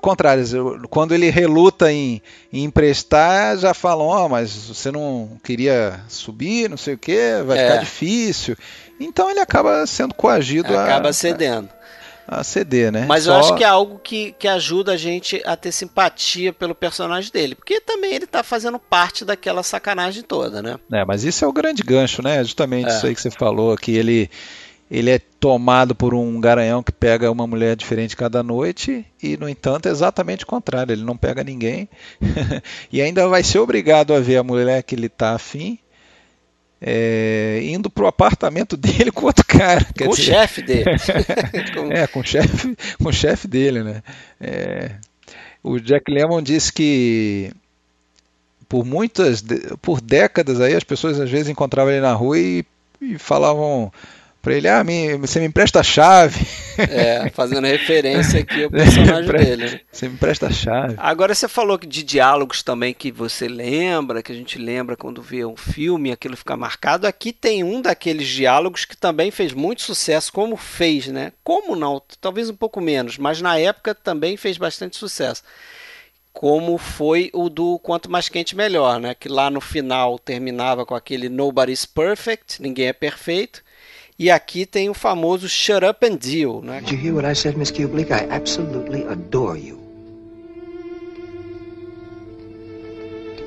[0.00, 0.52] contrárias.
[0.88, 6.68] Quando ele reluta em, em emprestar, já falam: Ó, oh, mas você não queria subir,
[6.68, 7.66] não sei o que, vai é.
[7.66, 8.56] ficar difícil.
[9.00, 11.12] Então ele acaba sendo coagido acaba a.
[11.12, 11.70] cedendo
[12.28, 13.06] a ceder, né?
[13.08, 13.32] Mas Só...
[13.32, 17.32] eu acho que é algo que, que ajuda a gente a ter simpatia pelo personagem
[17.32, 17.54] dele.
[17.54, 20.76] Porque também ele tá fazendo parte daquela sacanagem toda, né?
[20.92, 22.44] É, mas isso é o grande gancho, né?
[22.44, 22.94] Justamente é.
[22.94, 24.30] isso aí que você falou, que ele,
[24.90, 29.48] ele é tomado por um garanhão que pega uma mulher diferente cada noite e, no
[29.48, 30.92] entanto, é exatamente o contrário.
[30.92, 31.88] Ele não pega ninguém
[32.90, 35.78] e ainda vai ser obrigado a ver a mulher que ele tá afim
[36.80, 39.86] é, indo pro apartamento dele com outro cara.
[39.96, 40.84] Com o chefe dele.
[41.90, 44.02] é, com o chefe, com o chefe dele, né?
[44.40, 44.92] É,
[45.62, 47.52] o Jack Lemmon disse que
[48.68, 49.42] por muitas,
[49.82, 52.64] por décadas aí as pessoas às vezes encontravam ele na rua e,
[53.00, 53.92] e falavam
[54.48, 56.46] para ele, ah, me, você me empresta a chave.
[56.78, 59.70] É, fazendo referência aqui ao personagem dele.
[59.70, 59.80] Né?
[59.92, 60.94] Você me empresta a chave.
[60.96, 65.44] Agora você falou de diálogos também que você lembra, que a gente lembra quando vê
[65.44, 67.06] um filme, aquilo fica marcado.
[67.06, 71.32] Aqui tem um daqueles diálogos que também fez muito sucesso, como fez, né?
[71.44, 72.00] Como não?
[72.18, 75.42] Talvez um pouco menos, mas na época também fez bastante sucesso
[76.32, 79.12] como foi o do Quanto Mais Quente Melhor, né?
[79.12, 83.60] Que lá no final terminava com aquele Nobody's Perfect, ninguém é perfeito,
[84.18, 86.80] e aqui tem o famoso Shut Up and Deal, né?
[86.80, 88.10] Did you hear what I said, Miss Kubelik?
[88.10, 89.78] I absolutely adore you.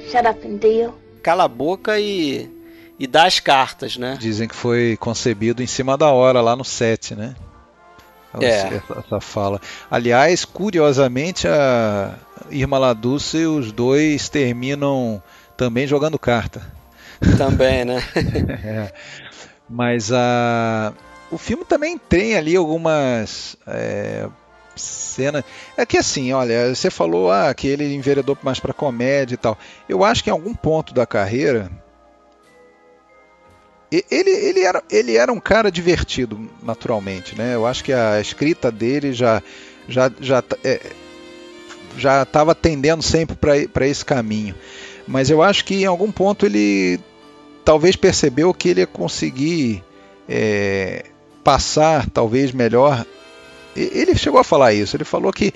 [0.10, 0.94] Shut up and deal.
[1.24, 2.50] Cala a boca e
[3.00, 4.18] e dá as cartas, né?
[4.20, 7.36] Dizem que foi concebido em cima da hora lá no set, né?
[8.40, 8.48] É.
[8.48, 9.60] Essa, essa fala.
[9.90, 12.16] Aliás, curiosamente, a
[12.50, 15.22] Irma Laduce e os dois terminam
[15.58, 16.62] também jogando carta.
[17.38, 18.04] Também, né?
[18.64, 18.94] é.
[19.72, 20.94] Mas a,
[21.32, 24.28] o filme também tem ali algumas é,
[24.76, 25.44] cenas.
[25.78, 29.58] É que assim, olha, você falou ah, que ele enveredou mais para comédia e tal.
[29.88, 31.72] Eu acho que em algum ponto da carreira.
[33.90, 37.56] Ele, ele, era, ele era um cara divertido, naturalmente, né?
[37.56, 39.44] Eu acho que a escrita dele já
[39.88, 40.80] já já é,
[41.98, 43.36] já estava tendendo sempre
[43.68, 44.56] para esse caminho.
[45.06, 47.02] Mas eu acho que em algum ponto ele
[47.64, 49.84] talvez percebeu que ele ia conseguir
[50.28, 51.06] é,
[51.44, 53.06] passar, talvez melhor.
[53.76, 54.96] Ele chegou a falar isso.
[54.96, 55.54] Ele falou que,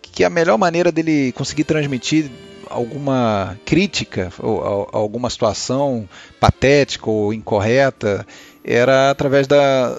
[0.00, 2.30] que a melhor maneira dele conseguir transmitir
[2.68, 6.08] alguma crítica ou alguma situação
[6.40, 8.26] patética ou incorreta
[8.64, 9.98] era através da,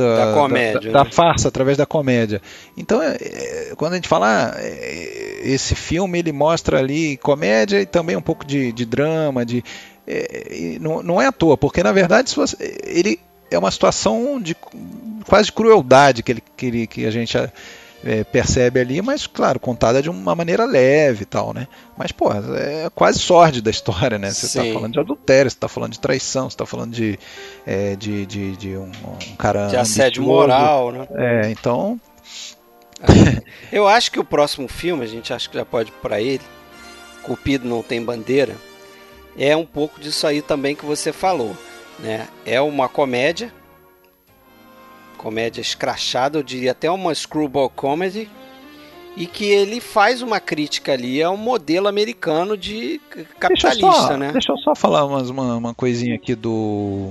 [0.00, 1.10] da, da comédia, da, da, né?
[1.10, 2.40] farsa, através da comédia.
[2.76, 4.60] Então, é, é, quando a gente fala, ah,
[5.42, 9.62] esse filme ele mostra ali comédia e também um pouco de, de drama, de
[10.06, 14.56] é, não, não é à toa, porque na verdade você, ele é uma situação de
[15.26, 17.36] quase crueldade que, ele, que, ele, que a gente
[18.04, 21.66] é, percebe ali, mas claro, contada de uma maneira leve e tal, né?
[21.96, 24.30] Mas, pô, é quase sorte da história, né?
[24.30, 27.18] Você está falando de adultério, você está falando de traição, você está falando de,
[27.66, 29.66] é, de, de, de um, um, cara.
[29.66, 31.06] De assédio moral, né?
[31.12, 32.00] É, então.
[33.72, 36.42] Eu acho que o próximo filme, a gente acha que já pode ir para ele.
[37.22, 38.56] Cupido não tem bandeira
[39.40, 41.56] é um pouco disso aí também que você falou.
[41.98, 42.28] Né?
[42.44, 43.50] É uma comédia,
[45.16, 48.28] comédia escrachada, eu diria até uma screwball comedy,
[49.16, 53.00] e que ele faz uma crítica ali ao modelo americano de
[53.38, 54.32] capitalista, deixa só, né?
[54.32, 57.10] Deixa eu só falar umas, uma, uma coisinha aqui do,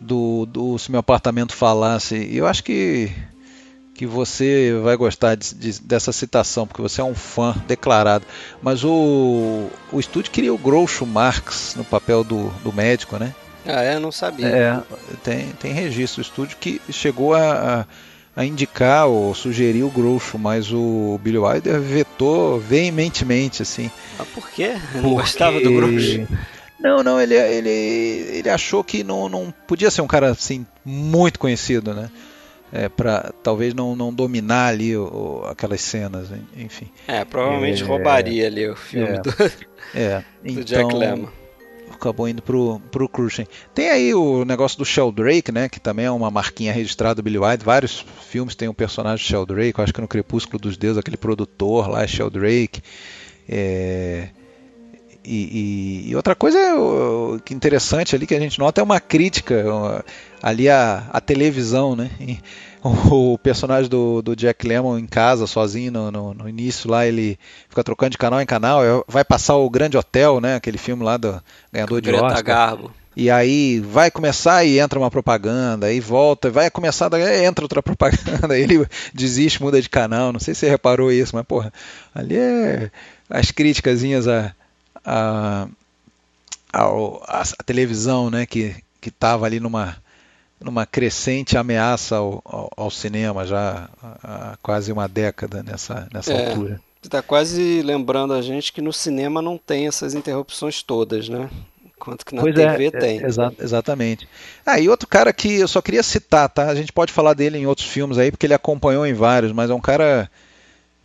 [0.00, 2.28] do, do se meu apartamento falasse.
[2.34, 3.12] Eu acho que
[3.94, 8.24] que você vai gostar de, de, dessa citação, porque você é um fã declarado.
[8.62, 13.34] Mas o, o estúdio queria o Groucho Marx no papel do, do médico, né?
[13.66, 13.98] Ah, é?
[13.98, 14.46] Não sabia.
[14.46, 14.82] É,
[15.22, 16.20] tem, tem registro.
[16.20, 17.86] O estúdio que chegou a,
[18.34, 23.90] a indicar ou sugerir o Groucho, mas o Billy Wilder vetou veementemente, assim.
[24.18, 24.74] Mas por quê?
[24.94, 25.16] Não porque...
[25.16, 26.26] gostava do Groucho?
[26.80, 31.38] Não, não, ele, ele, ele achou que não, não podia ser um cara assim muito
[31.38, 32.10] conhecido, né?
[32.72, 36.88] É, para talvez não, não dominar ali o, aquelas cenas, enfim.
[37.06, 39.30] É, provavelmente é, roubaria ali o filme é, do,
[39.94, 41.28] é, do então, Jack Lemmon
[42.02, 43.46] acabou indo pro, pro Cruising.
[43.74, 47.38] Tem aí o negócio do Sheldrake, né, que também é uma marquinha registrada do Billy
[47.38, 47.64] White.
[47.64, 51.16] Vários filmes tem o um personagem Sheldrake, eu acho que no Crepúsculo dos Deuses, aquele
[51.16, 52.82] produtor lá é Sheldrake.
[53.48, 54.28] É...
[55.24, 56.58] E, e, e, outra coisa
[57.44, 60.04] que interessante ali que a gente nota é uma crítica
[60.42, 62.10] ali à, à televisão, né?
[62.20, 62.38] E,
[62.82, 67.38] o personagem do, do Jack Lemmon em casa, sozinho no, no, no, início lá, ele
[67.68, 70.56] fica trocando de canal em canal, é, vai passar o Grande Hotel, né?
[70.56, 71.40] Aquele filme lá do
[71.72, 72.42] ganhador de Greta Oscar.
[72.42, 72.92] Garbo.
[73.14, 77.10] E aí vai começar e entra uma propaganda, aí volta, vai começar,
[77.44, 80.32] entra outra propaganda, aí ele desiste, muda de canal.
[80.32, 81.72] Não sei se você reparou isso, mas porra,
[82.14, 82.90] ali é
[83.30, 84.52] as críticasinhas a,
[85.04, 85.68] a,
[86.72, 89.96] a, a, a televisão, né, que que estava ali numa
[90.62, 96.32] numa crescente ameaça ao, ao, ao cinema já há, há, quase uma década nessa, nessa
[96.32, 96.80] é, altura.
[97.02, 101.50] Está quase lembrando a gente que no cinema não tem essas interrupções todas, né?
[101.84, 103.22] Enquanto que na pois TV é, tem.
[103.22, 104.28] É, exa exatamente.
[104.64, 106.68] Ah, e outro cara que eu só queria citar, tá?
[106.68, 109.70] A gente pode falar dele em outros filmes aí, porque ele acompanhou em vários, mas
[109.70, 110.30] é um cara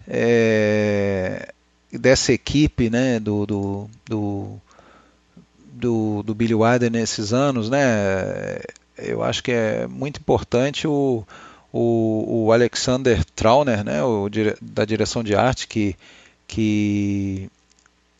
[0.08, 1.52] é,
[1.92, 3.20] dessa equipe, né?
[3.20, 4.62] Do, do, do,
[5.74, 8.60] do, do Billy Wilder nesses anos, né?
[8.98, 11.24] Eu acho que é muito importante o,
[11.72, 14.30] o, o Alexander Trauner, né, o,
[14.62, 15.96] da direção de arte, que,
[16.48, 17.50] que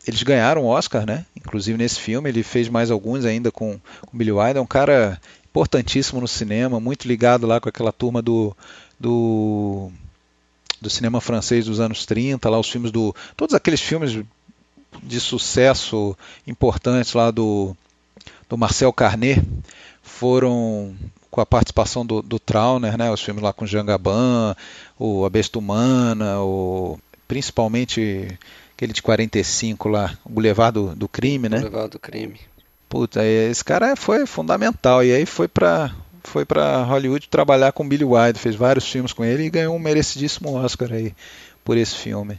[0.06, 1.26] eles ganharam o Oscar, né?
[1.36, 4.56] Inclusive nesse filme, ele fez mais alguns ainda com, com Billy Wilder.
[4.56, 8.56] É um cara importantíssimo no cinema, muito ligado lá com aquela turma do,
[8.98, 9.90] do,
[10.80, 13.14] do cinema francês dos anos 30, lá os filmes do.
[13.36, 14.18] Todos aqueles filmes
[15.02, 17.76] de sucesso importantes lá do,
[18.48, 19.42] do Marcel Carnet
[20.18, 20.96] foram
[21.30, 24.56] com a participação do, do Trauner, né, os filmes lá com Jean Gabin,
[24.98, 28.26] o A Besta Humana, o, principalmente
[28.74, 31.58] aquele de 45 lá, o Boulevard do, do Crime, né?
[31.58, 32.40] Boulevard do Crime.
[32.88, 35.04] Puta, esse cara foi fundamental.
[35.04, 39.24] E aí foi para foi para Hollywood trabalhar com Billy Wilder, fez vários filmes com
[39.24, 41.14] ele e ganhou um merecidíssimo Oscar aí
[41.64, 42.38] por esse filme.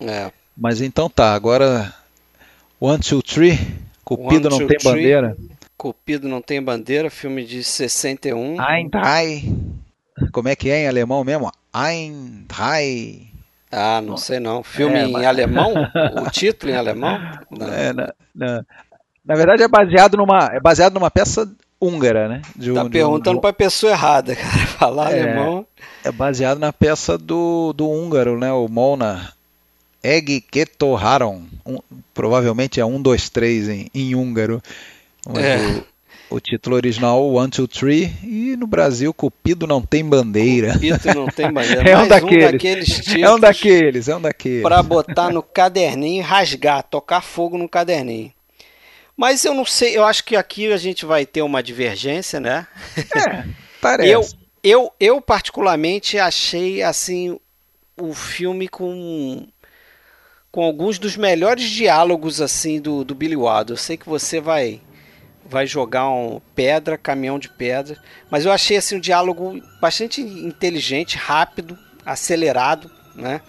[0.00, 0.32] É.
[0.56, 1.94] Mas então tá, agora
[2.80, 3.58] One, Two, Three,
[4.04, 4.92] Cupido One, não two, tem three.
[4.92, 5.36] bandeira.
[5.76, 8.56] Cupido não tem bandeira, filme de 61.
[8.60, 9.52] Ein Drei.
[10.32, 11.50] Como é que é em alemão mesmo?
[11.74, 13.28] Ein Drei.
[13.70, 14.62] Ah, não sei não.
[14.62, 15.26] Filme é, em mas...
[15.26, 15.74] alemão?
[16.24, 17.18] o título em alemão?
[17.60, 18.64] É, na, na,
[19.24, 22.42] na, verdade é baseado numa é baseado numa peça húngara, né?
[22.54, 23.40] De um, tá perguntando um...
[23.40, 24.66] para pessoa errada, cara.
[24.78, 25.66] Falar é, alemão.
[26.04, 28.52] É baseado na peça do, do húngaro, né?
[28.52, 29.32] O Mona
[30.02, 31.42] Eg Ketoharon.
[31.66, 31.78] Um,
[32.12, 34.62] provavelmente é um, dois, três em, em húngaro.
[35.36, 35.82] É.
[36.30, 40.74] O, o, título original One, Two, Three e no Brasil Cupido não tem bandeira.
[40.74, 41.88] Cupido não tem bandeira.
[41.88, 42.44] é um daqueles.
[42.44, 44.62] um daqueles É um daqueles, é um daqueles.
[44.62, 48.32] Para botar no caderninho e rasgar, tocar fogo no caderninho.
[49.16, 52.66] Mas eu não sei, eu acho que aqui a gente vai ter uma divergência, né?
[52.96, 53.44] É,
[53.80, 54.10] parece.
[54.10, 54.26] Eu,
[54.62, 57.38] eu, eu particularmente achei assim
[58.00, 59.46] o filme com
[60.50, 63.72] com alguns dos melhores diálogos assim do, do Billy Wilder.
[63.72, 64.80] Eu sei que você vai
[65.46, 67.96] vai jogar um pedra, caminhão de pedra.
[68.30, 73.40] Mas eu achei assim um diálogo bastante inteligente, rápido, acelerado, né?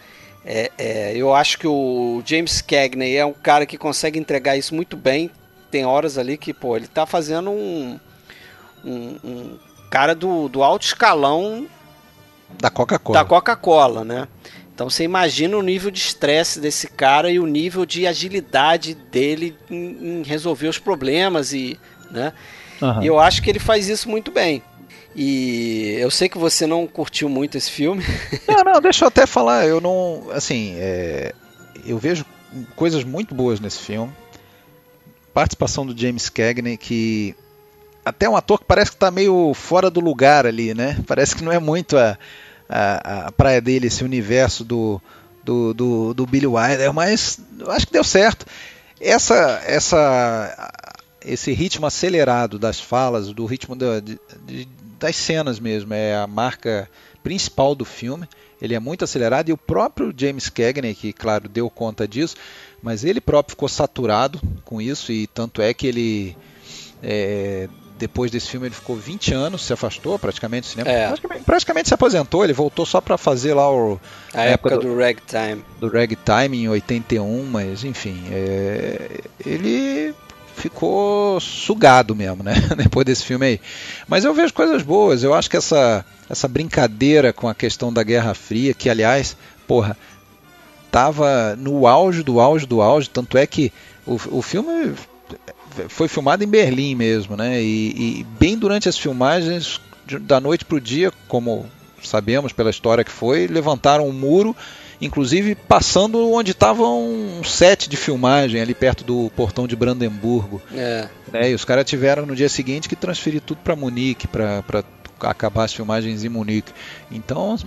[0.46, 4.76] É, é, eu acho que o James Cagney é um cara que consegue entregar isso
[4.76, 5.32] muito bem.
[5.72, 8.00] Tem horas ali que, pô, ele tá fazendo um,
[8.84, 11.68] um, um cara do, do alto escalão
[12.62, 13.20] da Coca-Cola.
[13.20, 14.28] Da Coca-Cola, né?
[14.76, 19.56] Então você imagina o nível de estresse desse cara e o nível de agilidade dele
[19.72, 21.80] em, em resolver os problemas e,
[22.12, 22.34] né?
[22.82, 23.02] Uhum.
[23.02, 24.62] E eu acho que ele faz isso muito bem.
[25.16, 28.04] E eu sei que você não curtiu muito esse filme.
[28.46, 29.66] Não, não, deixa eu até falar.
[29.66, 31.34] Eu não, assim, é,
[31.86, 32.26] eu vejo
[32.76, 34.12] coisas muito boas nesse filme.
[35.34, 37.34] Participação do James Cagney que
[38.04, 40.98] até um ator que parece que está meio fora do lugar ali, né?
[41.08, 42.18] Parece que não é muito a
[42.70, 45.02] a, a praia dele, esse universo do,
[45.44, 48.46] do, do, do Billy Wilder, mas acho que deu certo.
[49.00, 50.74] Essa, essa,
[51.24, 54.68] esse ritmo acelerado das falas, do ritmo de,
[55.00, 56.90] das cenas mesmo, é a marca
[57.24, 58.28] principal do filme.
[58.62, 62.36] Ele é muito acelerado e o próprio James Cagney, que claro deu conta disso,
[62.82, 66.38] mas ele próprio ficou saturado com isso e tanto é que ele
[67.04, 67.68] é,
[67.98, 70.90] depois desse filme ele ficou 20 anos, se afastou praticamente do cinema.
[70.90, 71.08] É.
[71.08, 74.00] Praticamente, praticamente, se aposentou, ele voltou só para fazer lá o.
[74.34, 75.64] A, a época, época do, do Ragtime.
[75.80, 78.24] Do Ragtime em 81, mas enfim.
[78.32, 80.14] É, ele
[80.56, 82.54] ficou sugado mesmo, né?
[82.78, 83.62] depois desse filme aí.
[84.08, 88.04] Mas eu vejo coisas boas, eu acho que essa, essa brincadeira com a questão da
[88.04, 89.38] Guerra Fria, que aliás,
[89.68, 89.98] porra,
[90.92, 93.72] tava no auge do auge do auge, tanto é que
[94.06, 94.94] o, o filme
[95.90, 97.62] foi filmado em Berlim mesmo, né?
[97.62, 99.80] E, e bem durante as filmagens,
[100.22, 101.66] da noite para o dia, como
[102.04, 104.56] sabemos pela história que foi, levantaram um muro,
[105.02, 110.62] inclusive passando onde estava um set de filmagem ali perto do portão de Brandemburgo.
[110.74, 111.10] É.
[111.32, 111.52] Né?
[111.52, 114.64] E os caras tiveram no dia seguinte que transferir tudo para Munique, para
[115.22, 116.72] acabar as filmagens em Munique.
[117.12, 117.58] Então,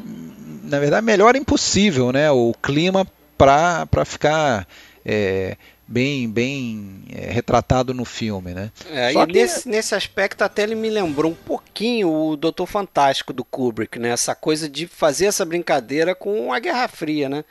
[0.62, 2.30] na verdade, melhor impossível, né?
[2.30, 3.06] O clima
[3.36, 4.66] para ficar
[5.04, 5.56] é,
[5.88, 8.70] bem bem é, retratado no filme, né?
[8.90, 9.32] É, e que...
[9.32, 14.10] nesse, nesse aspecto até ele me lembrou um pouquinho o Doutor Fantástico do Kubrick, né?
[14.10, 17.44] Essa coisa de fazer essa brincadeira com a Guerra Fria, né?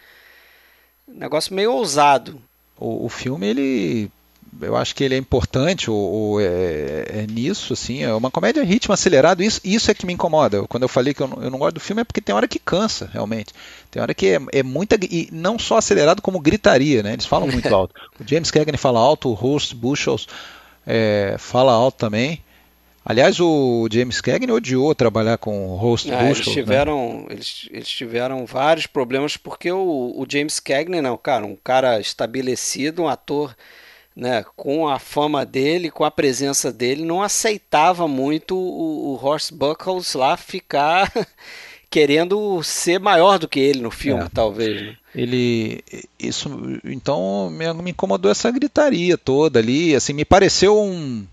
[1.07, 2.39] Negócio meio ousado.
[2.77, 4.11] O, o filme ele
[4.61, 6.45] eu acho que ele é importante ou, ou é,
[7.07, 10.63] é, nisso, assim, é uma comédia ritmo acelerado, isso, isso é que me incomoda.
[10.67, 12.47] Quando eu falei que eu não, eu não gosto do filme é porque tem hora
[12.47, 13.53] que cansa, realmente.
[13.91, 17.13] Tem hora que é, é muita, e não só acelerado como gritaria, né?
[17.13, 17.93] Eles falam muito alto.
[18.19, 20.27] O James Cagney fala alto, o Host Bushels
[20.85, 22.41] é, fala alto também.
[23.09, 26.39] Aliás, o James Cagney odiou trabalhar com o Host ah, Bushels.
[26.39, 26.53] Eles né?
[26.53, 27.25] tiveram, né?
[27.29, 33.03] eles, eles tiveram vários problemas porque o, o James Cagney, não, cara, um cara estabelecido,
[33.03, 33.55] um ator
[34.17, 39.53] né, com a fama dele, com a presença dele, não aceitava muito o, o Horst
[39.53, 41.13] Buckles lá ficar
[41.87, 44.29] querendo ser maior do que ele no filme, é.
[44.33, 44.81] talvez.
[44.81, 44.97] Né?
[45.13, 45.83] Ele,
[46.19, 46.49] isso,
[46.83, 51.23] então me, me incomodou essa gritaria toda ali, assim, me pareceu um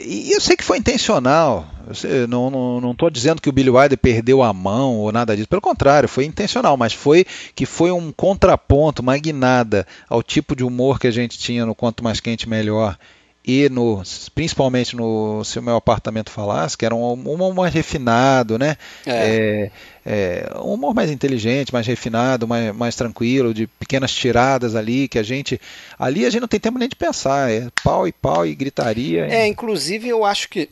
[0.00, 1.66] e eu sei que foi intencional.
[2.04, 5.48] Eu não estou dizendo que o Billy Wilder perdeu a mão ou nada disso.
[5.48, 10.62] Pelo contrário, foi intencional, mas foi que foi um contraponto, uma guinada ao tipo de
[10.62, 12.96] humor que a gente tinha no Quanto Mais Quente Melhor
[13.44, 14.02] e no,
[14.34, 18.76] principalmente no Se o Meu Apartamento Falasse, que era um humor mais refinado, né?
[19.04, 19.70] É.
[20.04, 25.08] É, é, um humor mais inteligente, mais refinado, mais, mais tranquilo, de pequenas tiradas ali,
[25.08, 25.60] que a gente.
[25.98, 29.26] Ali a gente não tem tempo nem de pensar, é pau e pau e gritaria.
[29.26, 30.68] É, inclusive eu acho que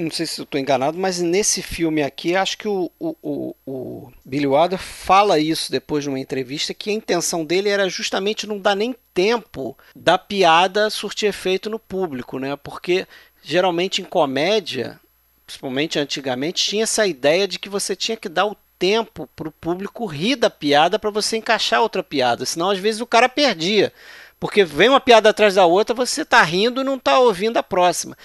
[0.00, 4.12] não sei se eu enganado, mas nesse filme aqui, acho que o, o, o, o,
[4.24, 8.58] Billy Wilder fala isso depois de uma entrevista, que a intenção dele era justamente não
[8.58, 12.56] dar nem tempo da piada surtir efeito no público, né?
[12.56, 13.06] Porque
[13.42, 14.98] geralmente em comédia,
[15.46, 19.52] principalmente antigamente, tinha essa ideia de que você tinha que dar o tempo para o
[19.52, 23.92] público rir da piada para você encaixar outra piada, senão às vezes o cara perdia.
[24.40, 27.62] Porque vem uma piada atrás da outra, você está rindo e não está ouvindo a
[27.62, 28.16] próxima.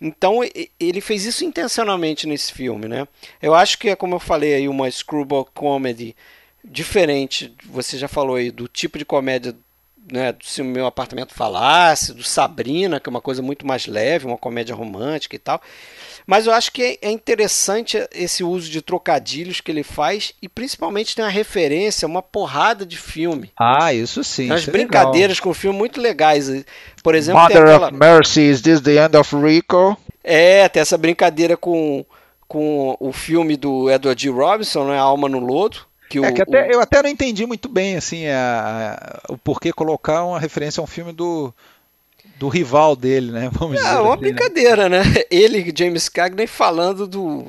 [0.00, 0.40] Então
[0.78, 3.08] ele fez isso intencionalmente nesse filme, né?
[3.42, 6.14] Eu acho que é como eu falei aí uma screwball comedy
[6.64, 7.52] diferente.
[7.64, 9.56] Você já falou aí do tipo de comédia,
[10.10, 10.34] né?
[10.42, 14.38] Se o meu apartamento falasse, do Sabrina, que é uma coisa muito mais leve, uma
[14.38, 15.60] comédia romântica e tal.
[16.28, 21.16] Mas eu acho que é interessante esse uso de trocadilhos que ele faz e principalmente
[21.16, 23.50] tem uma referência, uma porrada de filme.
[23.58, 24.52] Ah, isso sim.
[24.52, 26.50] As brincadeiras é com o filme muito legais.
[27.02, 27.88] Por exemplo, Mother aquela...
[27.88, 29.96] of Mercy, is this the end of Rico?
[30.22, 32.04] É, tem essa brincadeira com,
[32.46, 34.28] com o filme do Edward G.
[34.28, 35.78] Robinson, né, A Alma no Lodo.
[36.10, 36.72] Que é o, que até, o...
[36.72, 40.84] eu até não entendi muito bem assim a, a, o porquê colocar uma referência a
[40.84, 41.54] um filme do
[42.38, 43.50] do rival dele, né?
[43.52, 43.96] Vamos é, dizer.
[43.96, 44.16] Uma assim, né?
[44.16, 45.02] brincadeira, né?
[45.04, 45.24] né?
[45.30, 47.46] Ele, James Cagney, falando do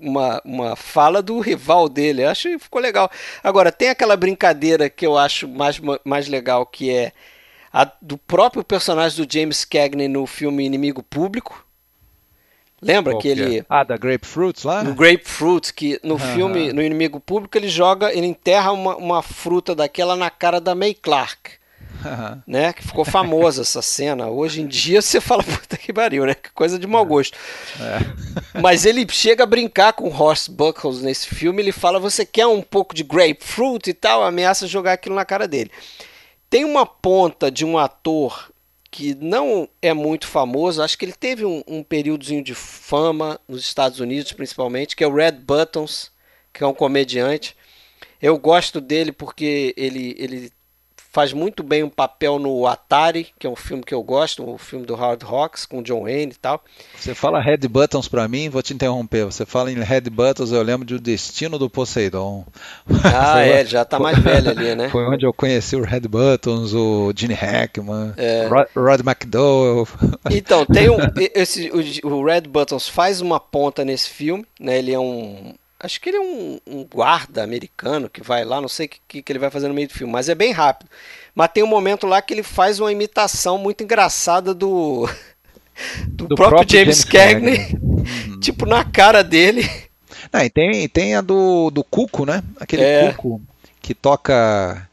[0.00, 2.22] uma, uma fala do rival dele.
[2.22, 3.10] Eu acho que ficou legal.
[3.42, 7.12] Agora tem aquela brincadeira que eu acho mais, mais legal que é
[7.72, 11.66] a do próprio personagem do James Cagney no filme Inimigo Público.
[12.80, 13.60] Lembra que ele.
[13.60, 13.64] É?
[13.68, 14.82] Ah, da Grapefruits lá?
[14.82, 19.72] No Grapefruit, que no filme, no Inimigo Público, ele joga, ele enterra uma, uma fruta
[19.72, 21.61] daquela na cara da May Clark.
[22.04, 22.42] Uhum.
[22.46, 22.72] Né?
[22.72, 24.28] Que ficou famosa essa cena.
[24.28, 26.34] Hoje em dia você fala, puta que pariu, né?
[26.34, 27.36] Que coisa de mau gosto.
[27.80, 28.60] É.
[28.60, 31.62] Mas ele chega a brincar com Horst Buckles nesse filme.
[31.62, 34.22] Ele fala: Você quer um pouco de grapefruit e tal?
[34.22, 35.70] Ameaça jogar aquilo na cara dele.
[36.50, 38.52] Tem uma ponta de um ator
[38.92, 43.62] que não é muito famoso, acho que ele teve um, um períodozinho de fama nos
[43.62, 46.12] Estados Unidos, principalmente, que é o Red Buttons,
[46.52, 47.56] que é um comediante.
[48.20, 50.52] Eu gosto dele porque ele, ele
[51.12, 54.54] faz muito bem um papel no Atari, que é um filme que eu gosto, o
[54.54, 56.64] um filme do Howard Hawks com John Wayne e tal.
[56.96, 59.26] Você fala Red Buttons para mim, vou te interromper.
[59.26, 62.44] Você fala em Red Buttons, eu lembro de O Destino do Poseidon.
[63.14, 64.88] Ah, é, já tá mais velho ali, né?
[64.88, 68.46] Foi onde eu conheci o Red Buttons, o Gene Hackman, é.
[68.46, 69.86] Rod, Rod McDowell.
[70.30, 70.96] Então, tem um
[71.34, 71.70] esse
[72.02, 74.78] o, o Red Buttons faz uma ponta nesse filme, né?
[74.78, 75.52] Ele é um
[75.82, 79.20] Acho que ele é um, um guarda americano que vai lá, não sei o que,
[79.20, 80.88] que ele vai fazer no meio do filme, mas é bem rápido.
[81.34, 85.08] Mas tem um momento lá que ele faz uma imitação muito engraçada do,
[86.06, 88.38] do, do próprio, próprio, James, James Cagney, uhum.
[88.40, 89.68] tipo na cara dele.
[90.32, 92.42] Ah, e tem, tem a do, do Cuco, né?
[92.60, 93.12] Aquele é.
[93.12, 93.42] Cuco
[93.82, 94.88] que toca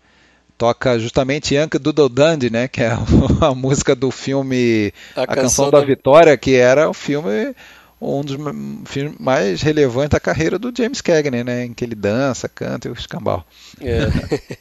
[0.57, 2.67] toca justamente Yankee Doodle Dandy, né?
[2.67, 2.91] Que é
[3.39, 5.79] a, música do filme A, a Canção, canção da...
[5.79, 7.55] da Vitória, que era o filme
[8.01, 8.37] um dos
[8.85, 11.65] filmes mais relevantes da carreira do James Cagney, né?
[11.65, 13.45] Em que ele dança, canta e o escambau.
[13.81, 14.57] É.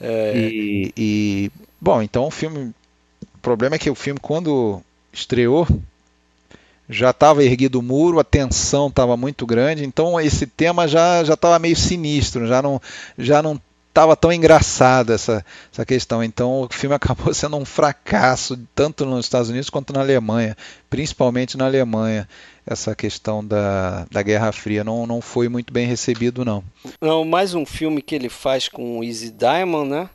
[0.00, 0.36] é.
[0.36, 1.50] E, e,
[1.80, 2.74] bom, então o filme.
[3.34, 5.66] O problema é que o filme, quando estreou,
[6.88, 11.34] já estava erguido o muro, a tensão estava muito grande, então esse tema já já
[11.34, 12.80] estava meio sinistro, já não
[13.18, 13.60] já não
[13.94, 16.22] estava tão engraçado essa, essa questão.
[16.22, 20.56] Então o filme acabou sendo um fracasso, tanto nos Estados Unidos quanto na Alemanha,
[20.90, 22.28] principalmente na Alemanha.
[22.66, 26.64] Essa questão da, da Guerra Fria não, não foi muito bem recebido, não.
[27.00, 30.10] Não, mais um filme que ele faz com o Easy Diamond, né?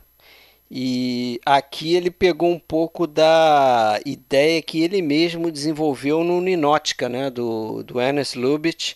[0.68, 7.30] E aqui ele pegou um pouco da ideia que ele mesmo desenvolveu no Ninótica, né?
[7.30, 8.94] Do, do Ernest Lubitsch.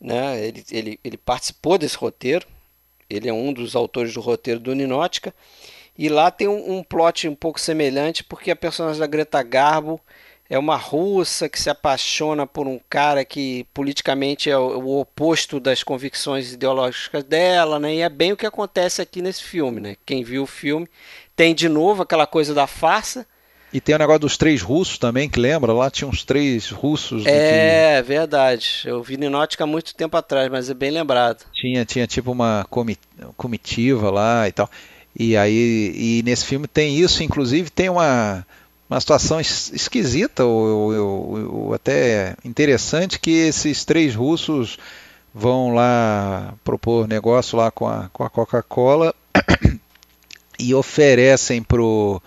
[0.00, 0.46] Né?
[0.46, 2.46] Ele, ele, ele participou desse roteiro,
[3.10, 5.34] ele é um dos autores do roteiro do Ninótica.
[5.98, 10.00] E lá tem um, um plot um pouco semelhante, porque a personagem da Greta Garbo
[10.48, 15.60] é uma russa que se apaixona por um cara que politicamente é o, o, oposto
[15.60, 17.94] das convicções ideológicas dela, né?
[17.94, 19.96] E é bem o que acontece aqui nesse filme, né?
[20.04, 20.88] Quem viu o filme
[21.36, 23.26] tem de novo aquela coisa da farsa,
[23.72, 25.72] e tem o negócio dos três russos também, que lembra?
[25.72, 27.24] Lá tinha uns três russos.
[27.24, 28.08] É, que...
[28.08, 28.82] verdade.
[28.84, 31.44] Eu vi Ninótica há muito tempo atrás, mas é bem lembrado.
[31.54, 32.66] Tinha, tinha tipo uma
[33.36, 34.68] comitiva lá e tal.
[35.16, 38.46] E aí, e nesse filme tem isso, inclusive tem uma,
[38.88, 44.78] uma situação esquisita, ou, ou, ou até interessante, que esses três russos
[45.32, 49.14] vão lá propor negócio lá com a, com a Coca-Cola
[50.58, 52.20] e oferecem pro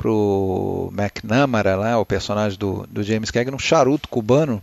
[0.00, 4.62] pro McNamara lá, o personagem do, do James Cagney, um charuto cubano.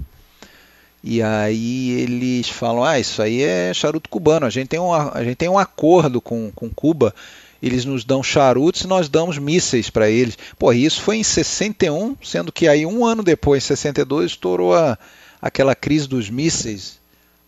[1.03, 5.23] E aí eles falam, ah, isso aí é charuto cubano, a gente tem um, a
[5.23, 7.13] gente tem um acordo com, com Cuba,
[7.61, 10.35] eles nos dão charutos e nós damos mísseis para eles.
[10.57, 14.97] Pô, isso foi em 61, sendo que aí um ano depois, em 62, estourou a,
[15.39, 16.97] aquela crise dos mísseis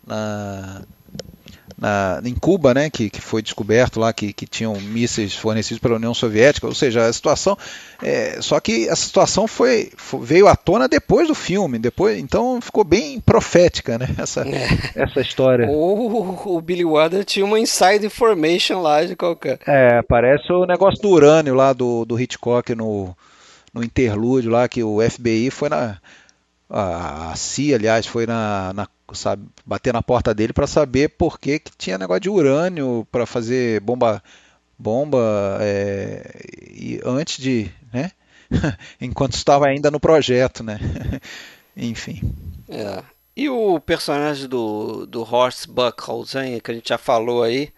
[0.05, 0.83] na,
[1.80, 5.95] na, em Cuba, né, que, que foi descoberto lá que, que tinham mísseis fornecidos pela
[5.95, 7.57] União Soviética, ou seja, a situação,
[8.03, 12.59] é, só que essa situação foi, foi, veio à tona depois do filme, depois, então
[12.59, 14.67] ficou bem profética, né, essa, é.
[14.95, 15.67] essa história.
[15.69, 19.59] O, o Billy Wilder tinha uma inside information lá de qualquer.
[19.65, 23.15] É, parece o negócio do urânio lá do, do Hitchcock no,
[23.73, 25.97] no interlúdio lá que o FBI foi na
[26.69, 31.39] a, a CIA, aliás, foi na, na sabe, bater na porta dele para saber por
[31.39, 34.22] que, que tinha negócio de urânio para fazer bomba
[34.78, 36.41] bomba é,
[36.72, 38.12] e antes de, né?
[38.99, 40.80] Enquanto estava ainda no projeto, né?
[41.76, 42.22] Enfim.
[42.68, 43.03] É.
[43.36, 46.34] E o personagem do, do Horst Buchholz,
[46.64, 47.72] que a gente já falou aí,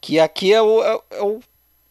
[0.00, 1.40] que aqui é o, é, é o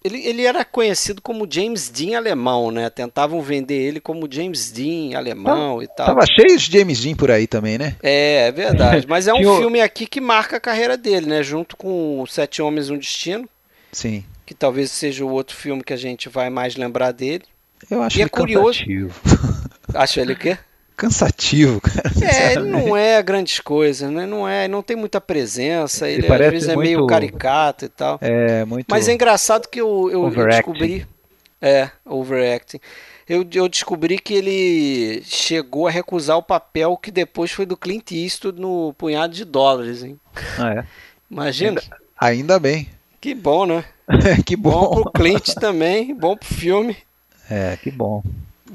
[0.08, 2.90] ele, ele era conhecido como James Dean alemão, né?
[2.90, 6.08] Tentavam vender ele como James Dean alemão e tal.
[6.08, 7.96] Tava cheio de James Dean por aí também, né?
[8.02, 9.06] É, é verdade.
[9.10, 11.44] Mas é um filme aqui que marca a carreira dele, né?
[11.44, 13.48] Junto com Sete Homens um Destino.
[13.92, 14.24] Sim.
[14.46, 17.44] Que talvez seja o outro filme que a gente vai mais lembrar dele.
[17.92, 18.84] Eu acho e ele é curioso.
[19.94, 20.58] Acha ele o quê?
[20.98, 22.12] Cansativo, cara.
[22.22, 24.26] É, ele não é grandes coisas, né?
[24.26, 28.18] Não é, não tem muita presença, ele, ele às vezes é meio caricato e tal.
[28.20, 28.88] É, muito.
[28.90, 31.08] Mas é engraçado que eu, eu, eu descobri.
[31.60, 32.80] É, overacting.
[33.28, 38.12] Eu, eu descobri que ele chegou a recusar o papel que depois foi do Clint
[38.12, 40.20] Eastwood no punhado de dólares, hein?
[40.58, 40.86] Ah, é?
[41.30, 41.82] Imagina.
[41.82, 42.88] Ainda, ainda bem.
[43.20, 43.84] Que bom, né?
[44.46, 44.72] que bom.
[44.72, 46.96] Bom pro Clint também, bom pro filme.
[47.50, 48.24] É, que bom.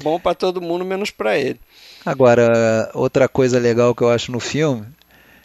[0.03, 1.59] Bom para todo mundo, menos para ele.
[2.05, 4.85] Agora, outra coisa legal que eu acho no filme,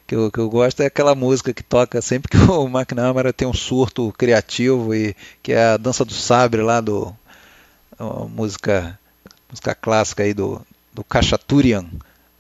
[0.06, 3.46] que eu, que eu gosto, é aquela música que toca sempre que o McNamara tem
[3.46, 7.14] um surto criativo, e que é a Dança do Sabre lá do.
[8.30, 8.98] música,
[9.50, 10.61] música clássica aí do,
[10.92, 11.84] do Kachaturian,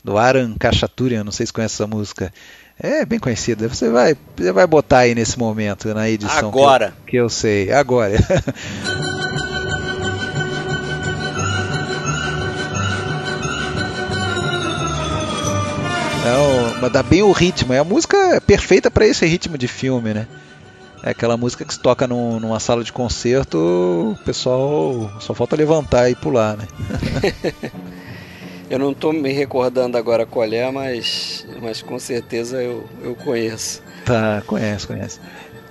[0.02, 2.32] do Aran Kachaturian, não sei se conhece essa música.
[2.80, 3.68] É bem conhecida.
[3.68, 6.48] Você vai, você vai botar aí nesse momento na edição.
[6.48, 6.88] Agora.
[6.88, 7.72] Que eu, que eu sei.
[7.72, 8.14] Agora.
[16.24, 17.72] Não, mas dá bem o ritmo.
[17.72, 20.26] É a música perfeita para esse ritmo de filme, né?
[21.02, 25.54] É aquela música que se toca num, numa sala de concerto, o pessoal só falta
[25.54, 26.66] levantar e pular, né?
[28.68, 33.80] eu não estou me recordando agora qual é, mas, mas com certeza eu, eu conheço.
[34.04, 35.20] Tá, conhece, conhece.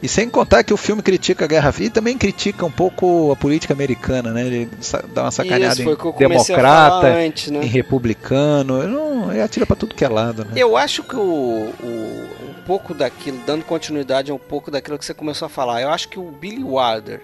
[0.02, 3.32] E sem contar que o filme critica a Guerra Fria e também critica um pouco
[3.32, 4.46] a política americana, né?
[4.46, 4.70] Ele
[5.14, 7.64] dá uma sacaneada Isso, em democrata, antes, né?
[7.64, 10.52] em republicano, ele, não, ele atira para tudo que é lado, né?
[10.56, 15.06] Eu acho que o, o, um pouco daquilo, dando continuidade a um pouco daquilo que
[15.06, 17.22] você começou a falar, eu acho que o Billy Wilder,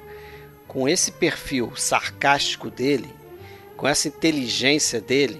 [0.68, 3.14] com esse perfil sarcástico dele,
[3.78, 5.40] com essa inteligência dele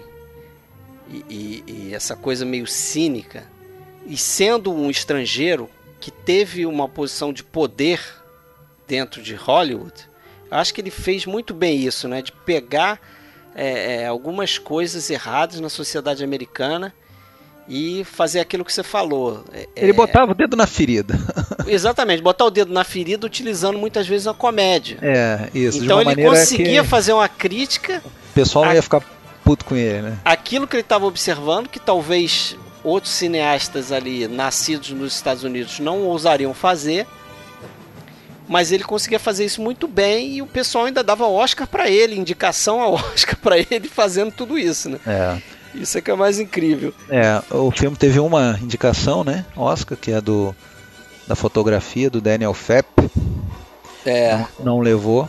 [1.10, 3.44] e, e, e essa coisa meio cínica,
[4.06, 5.68] e sendo um estrangeiro
[6.04, 7.98] que teve uma posição de poder
[8.86, 9.94] dentro de Hollywood,
[10.52, 12.22] eu acho que ele fez muito bem isso, né?
[12.22, 13.00] De pegar
[13.56, 16.94] é, é, algumas coisas erradas na sociedade americana
[17.70, 19.46] e fazer aquilo que você falou.
[19.54, 21.18] É, ele é, botava o dedo na ferida.
[21.66, 24.98] Exatamente, botar o dedo na ferida utilizando muitas vezes a comédia.
[25.02, 25.82] É, isso.
[25.82, 28.04] Então ele conseguia fazer uma crítica.
[28.06, 28.76] O pessoal a...
[28.76, 29.02] ia ficar
[29.46, 30.20] puto com ele, né?
[30.26, 36.04] Aquilo que ele estava observando, que talvez outros cineastas ali nascidos nos Estados Unidos não
[36.04, 37.08] ousariam fazer.
[38.48, 42.20] Mas ele conseguia fazer isso muito bem e o pessoal ainda dava Oscar para ele,
[42.20, 45.00] indicação a Oscar para ele fazendo tudo isso, né?
[45.08, 45.42] É.
[45.74, 46.94] Isso é que é mais incrível.
[47.10, 49.46] É, o filme teve uma indicação, né?
[49.56, 50.56] Oscar, que é do
[51.28, 53.10] da fotografia do Daniel Fepp.
[54.06, 54.38] É.
[54.60, 55.28] Não, não levou.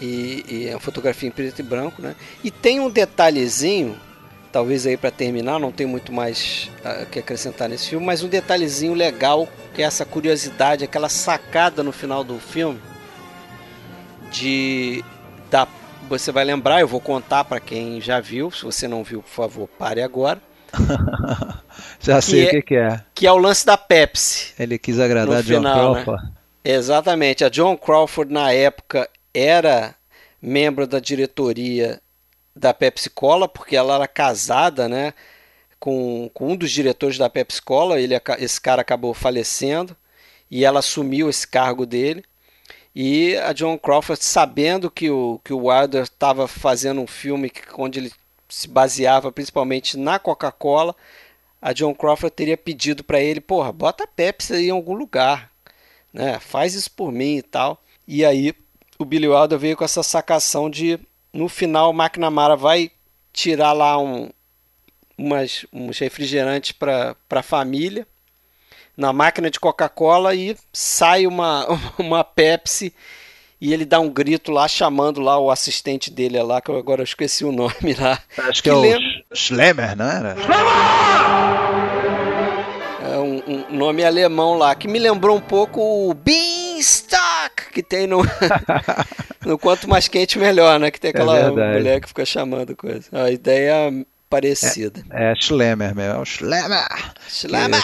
[0.00, 2.14] E, e, é uma fotografia em preto e branco, né?
[2.42, 3.96] E tem um detalhezinho
[4.54, 8.22] talvez aí para terminar, não tem muito mais o uh, que acrescentar nesse filme, mas
[8.22, 12.78] um detalhezinho legal, que é essa curiosidade, aquela sacada no final do filme
[14.30, 15.04] de
[15.50, 15.66] da
[16.08, 19.30] você vai lembrar, eu vou contar para quem já viu, se você não viu, por
[19.30, 20.40] favor, pare agora.
[21.98, 23.00] já sei que o é, que, que, é.
[23.12, 24.52] Que é o lance da Pepsi.
[24.56, 26.02] Ele quis agradar John final, né?
[26.04, 26.22] Crawford.
[26.22, 26.32] Né?
[26.62, 27.44] Exatamente.
[27.44, 29.94] A John Crawford na época era
[30.40, 32.00] membro da diretoria
[32.54, 35.12] da Pepsi Cola, porque ela era casada, né,
[35.78, 39.96] com, com um dos diretores da Pepsi Cola, ele, esse cara acabou falecendo
[40.50, 42.24] e ela assumiu esse cargo dele.
[42.94, 47.98] E a John Crawford, sabendo que o, que o Wilder estava fazendo um filme onde
[47.98, 48.12] ele
[48.48, 50.94] se baseava principalmente na Coca-Cola,
[51.60, 55.50] a John Crawford teria pedido para ele, porra, bota a Pepsi aí em algum lugar,
[56.12, 56.38] né?
[56.38, 57.82] Faz isso por mim e tal.
[58.06, 58.54] E aí
[58.98, 61.00] o Billy Wilder veio com essa sacação de
[61.34, 62.92] no final, o McNamara vai
[63.32, 64.30] tirar lá um,
[65.18, 68.06] umas, uns refrigerantes para a família
[68.96, 71.66] na máquina de Coca-Cola e sai uma,
[71.98, 72.94] uma Pepsi
[73.60, 77.02] e ele dá um grito lá chamando lá o assistente dele lá, que eu agora
[77.02, 78.20] esqueci o nome lá.
[78.38, 79.08] Acho que, que é lembra...
[79.32, 80.36] o Schlemmer, não era?
[83.10, 86.14] É um, um, nome alemão lá, que me lembrou um pouco o
[86.74, 88.22] Beanstalk que tem no,
[89.44, 90.90] no Quanto Mais Quente Melhor, né?
[90.90, 93.08] Que tem é aquela é mulher que fica chamando coisa.
[93.12, 93.90] A ideia
[94.28, 95.02] parecida.
[95.10, 96.86] É, é Schlemmer mesmo, é o Schlemmer.
[97.28, 97.82] Schlemmer.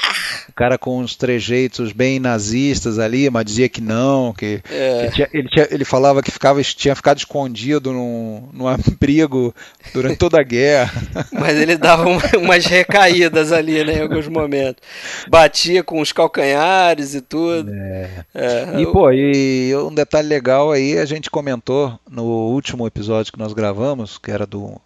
[0.48, 5.02] o cara com uns trejeitos bem nazistas ali, mas dizia que não, que é.
[5.02, 9.54] ele, tinha, ele, tinha, ele, falava que ficava, tinha ficado escondido num, num abrigo
[9.92, 10.92] durante toda a guerra.
[11.32, 12.04] Mas ele dava
[12.36, 14.82] umas recaídas ali, né, em alguns momentos.
[15.28, 17.72] Batia com os calcanhares e tudo.
[17.72, 18.24] É.
[18.34, 23.38] É, e, pô, e um detalhe legal aí, a gente comentou no último episódio que
[23.38, 24.80] nós gravamos, que era do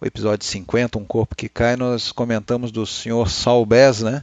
[0.00, 4.22] o episódio 50, Um Corpo que Cai, nós comentamos do senhor Saul Bass, né?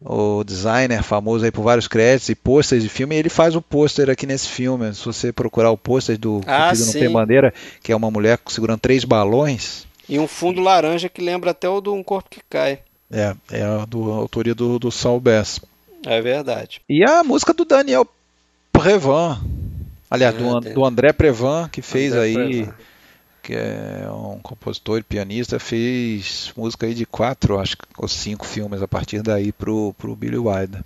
[0.00, 3.62] O designer famoso aí por vários créditos e pôsteres de filme, e ele faz o
[3.62, 4.94] pôster aqui nesse filme.
[4.94, 7.52] Se você procurar o pôster do ah, Não Tem Bandeira,
[7.82, 9.86] que é uma mulher segurando três balões.
[10.08, 12.80] E um fundo laranja que lembra até o do Um Corpo que Cai.
[13.10, 15.60] É, é a, do, a autoria do, do Saul Bass.
[16.06, 16.80] É verdade.
[16.88, 18.06] E a música do Daniel
[18.72, 19.40] Prevan.
[20.08, 22.34] Aliás, é, do, do André Prevan, que fez André aí.
[22.34, 22.74] Prevan
[23.48, 28.82] que é um compositor e pianista, fez música aí de quatro, acho ou cinco filmes
[28.82, 30.84] a partir daí pro, pro Billy Wilder.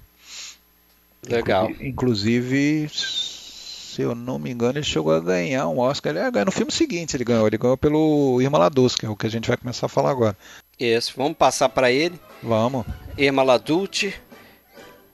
[1.28, 1.72] Legal.
[1.80, 6.14] Inclusive, se eu não me engano, ele chegou a ganhar um Oscar.
[6.14, 7.48] Ele ganhou no filme seguinte, ele ganhou.
[7.48, 10.12] Ele ganhou pelo Irma Laduz, que é o que a gente vai começar a falar
[10.12, 10.36] agora.
[10.78, 12.14] Isso, vamos passar para ele.
[12.40, 12.86] Vamos.
[13.18, 14.14] Irma Ladulce,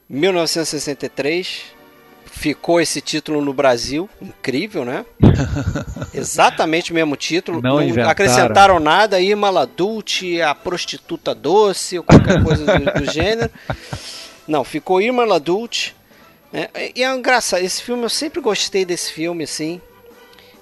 [0.07, 1.78] 1963
[2.39, 5.05] ficou esse título no Brasil, incrível, né?
[6.13, 12.39] Exatamente o mesmo título, não, não acrescentaram nada, Irma Ladulce, a prostituta doce, ou qualquer
[12.41, 13.51] coisa do, do gênero.
[14.47, 15.93] Não, ficou Irma Ladulce.
[16.51, 16.69] Né?
[16.95, 19.81] E é engraçado, esse filme eu sempre gostei desse filme, assim.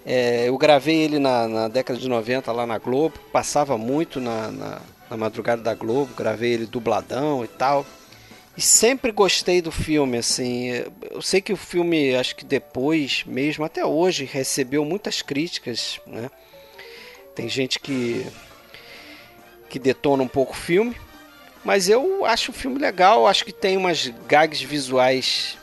[0.03, 4.49] É, eu gravei ele na, na, década de 90 lá na Globo, passava muito na,
[4.49, 7.85] na, na madrugada da Globo, gravei ele dubladão e tal.
[8.57, 10.69] E sempre gostei do filme, assim.
[11.11, 16.31] Eu sei que o filme, acho que depois, mesmo até hoje, recebeu muitas críticas, né?
[17.35, 18.25] Tem gente que
[19.69, 20.95] que detona um pouco o filme,
[21.63, 25.57] mas eu acho o filme legal, acho que tem umas gags visuais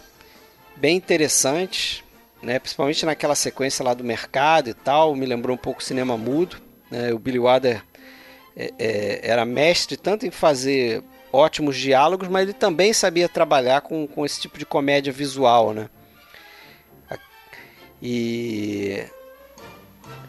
[0.76, 2.05] bem interessantes,
[2.42, 2.59] né?
[2.59, 6.59] Principalmente naquela sequência lá do mercado e tal, me lembrou um pouco o cinema mudo,
[6.90, 7.12] né?
[7.14, 7.82] O Billy Wilder
[8.55, 11.03] é, é, era mestre tanto em fazer
[11.35, 15.89] ótimos diálogos, mas ele também sabia trabalhar com, com esse tipo de comédia visual, né?
[18.01, 19.05] E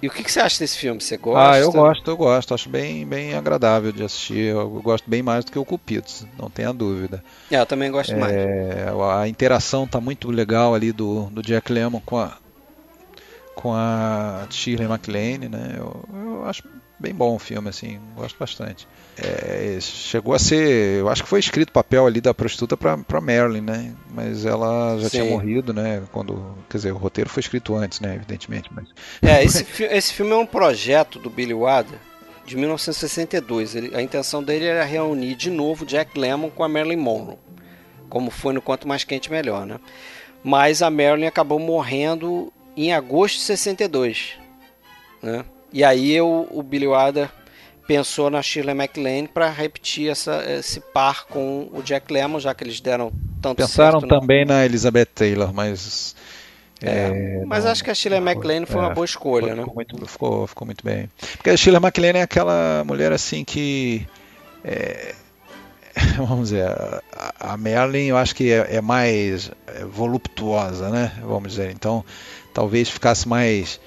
[0.01, 1.01] e o que, que, você acha desse filme?
[1.01, 1.51] Você gosta?
[1.51, 2.53] Ah, eu gosto, eu gosto.
[2.53, 4.51] Acho bem, bem agradável de assistir.
[4.51, 7.23] Eu gosto bem mais do que o Cupidos, não tenha dúvida.
[7.49, 8.35] É, eu também gosto é, mais.
[9.19, 12.37] A interação tá muito legal ali do, do Jack Lemmon com a
[13.55, 15.75] com a Shirley MacLaine, né?
[15.77, 16.63] Eu, eu acho
[16.99, 18.87] bem bom o filme, assim, gosto bastante.
[19.17, 23.21] É, chegou a ser, eu acho que foi escrito o papel ali da prostituta para
[23.21, 23.93] Marilyn, né?
[24.09, 25.19] Mas ela já Sim.
[25.19, 26.03] tinha morrido, né?
[26.11, 28.15] Quando, quer dizer, o roteiro foi escrito antes, né?
[28.15, 28.87] Evidentemente, mas.
[29.21, 31.99] É, esse, esse filme é um projeto do Billy Wilder
[32.45, 33.75] de 1962.
[33.75, 37.37] Ele, a intenção dele era reunir de novo Jack Lemmon com a Marilyn Monroe,
[38.09, 39.79] como foi no Quanto Mais Quente Melhor, né?
[40.43, 44.37] Mas a Marilyn acabou morrendo em agosto de 62,
[45.21, 45.43] né?
[45.75, 47.29] E aí eu, o Billy Wilder
[47.85, 52.63] pensou na Shirley MacLaine para repetir essa, esse par com o Jack Lemmon, já que
[52.63, 53.11] eles deram
[53.41, 56.15] tanto Pensaram certo, também na Elizabeth Taylor, mas
[56.81, 59.57] é, é, mas não, acho que a Shirley MacLaine foi é, uma boa escolha, ficou,
[59.57, 59.63] né?
[59.63, 61.09] Ficou muito, ficou, ficou muito bem.
[61.35, 64.07] Porque a Shirley MacLaine é aquela mulher assim que.
[64.63, 65.13] É,
[66.15, 67.01] vamos dizer, a,
[67.53, 69.51] a Merlin eu acho que é, é mais
[69.89, 71.11] voluptuosa, né?
[71.21, 71.69] Vamos dizer.
[71.71, 72.03] Então,
[72.53, 73.77] talvez ficasse mais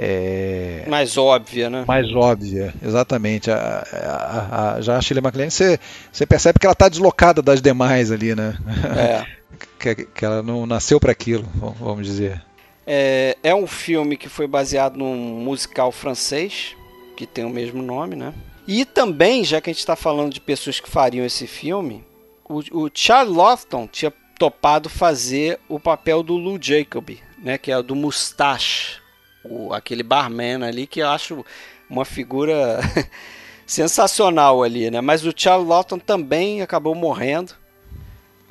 [0.00, 1.84] é, mais óbvia, né?
[1.84, 3.50] Mais óbvia, exatamente.
[3.50, 5.80] A, a, a, já a Shirley MacLaine, você,
[6.12, 8.56] você percebe que ela está deslocada das demais ali, né?
[8.96, 9.26] É.
[9.76, 11.44] que, que ela não nasceu para aquilo,
[11.80, 12.40] vamos dizer.
[12.86, 16.76] É, é um filme que foi baseado num musical francês,
[17.16, 18.32] que tem o mesmo nome, né?
[18.68, 22.04] E também, já que a gente está falando de pessoas que fariam esse filme,
[22.48, 27.58] o, o Charles Lofton tinha topado fazer o papel do Lou Jacob, né?
[27.58, 29.07] Que é o do Mustache
[29.44, 31.44] o, aquele barman ali que eu acho
[31.88, 32.80] uma figura
[33.66, 35.00] sensacional ali, né?
[35.00, 37.52] Mas o Charles Lawton também acabou morrendo.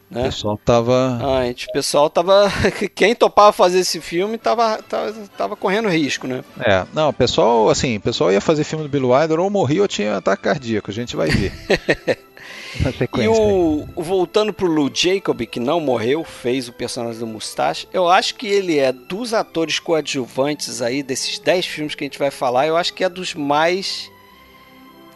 [0.09, 0.21] Né?
[0.21, 1.19] O pessoal tava.
[1.21, 2.49] Ah, o pessoal tava.
[2.95, 6.43] Quem topava fazer esse filme tava, tava, tava correndo risco, né?
[6.59, 9.81] É, não, o pessoal, assim, o pessoal ia fazer filme do Bill Wilder ou morria
[9.81, 11.51] ou tinha ataque cardíaco, a gente vai ver.
[12.84, 13.25] na sequência.
[13.25, 18.07] E o, voltando pro Lou Jacob, que não morreu, fez o personagem do Mustache, eu
[18.07, 22.32] acho que ele é dos atores coadjuvantes aí, desses 10 filmes que a gente vai
[22.32, 24.09] falar, eu acho que é dos mais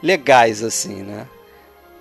[0.02, 1.28] legais, assim, né?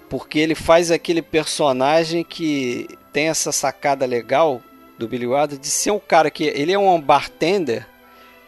[0.09, 4.61] Porque ele faz aquele personagem que tem essa sacada legal
[4.99, 7.87] do Billy Wilder de ser um cara que ele é um bartender,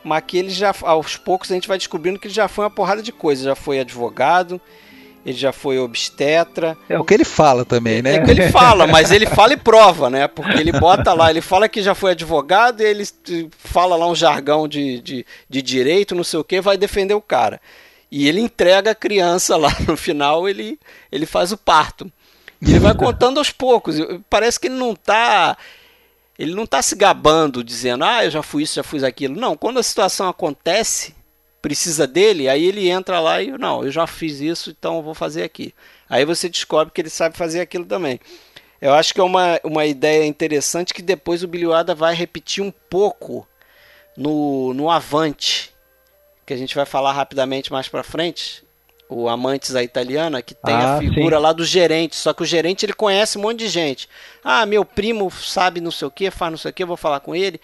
[0.05, 2.71] mas que ele já aos poucos a gente vai descobrindo que ele já foi uma
[2.71, 4.61] porrada de coisas, já foi advogado,
[5.25, 6.77] ele já foi obstetra.
[6.89, 8.17] É o que ele fala também, né?
[8.17, 10.27] É o que ele fala, mas ele fala e prova, né?
[10.27, 13.05] Porque ele bota lá, ele fala que já foi advogado e ele
[13.51, 17.21] fala lá um jargão de, de, de direito, não sei o que, vai defender o
[17.21, 17.61] cara.
[18.11, 20.79] E ele entrega a criança lá no final, ele,
[21.11, 22.11] ele faz o parto.
[22.61, 23.97] E ele vai contando aos poucos.
[24.31, 25.57] Parece que ele não está
[26.39, 29.39] ele não está se gabando, dizendo, ah, eu já fui isso, já fui aquilo.
[29.39, 31.15] Não, quando a situação acontece,
[31.63, 35.15] precisa dele, aí ele entra lá e não, eu já fiz isso, então eu vou
[35.15, 35.73] fazer aqui.
[36.11, 38.21] Aí você descobre que ele sabe fazer aquilo também.
[38.81, 42.73] Eu acho que é uma, uma ideia interessante que depois o Wilder vai repetir um
[42.91, 43.47] pouco
[44.17, 45.73] no, no Avante,
[46.45, 48.65] que a gente vai falar rapidamente mais para frente.
[49.09, 51.43] O Amantes a Italiana, que tem ah, a figura sim.
[51.43, 54.09] lá do gerente, só que o gerente ele conhece um monte de gente.
[54.43, 56.97] Ah, meu primo sabe não sei o que, faz não sei o que, eu vou
[56.97, 57.61] falar com ele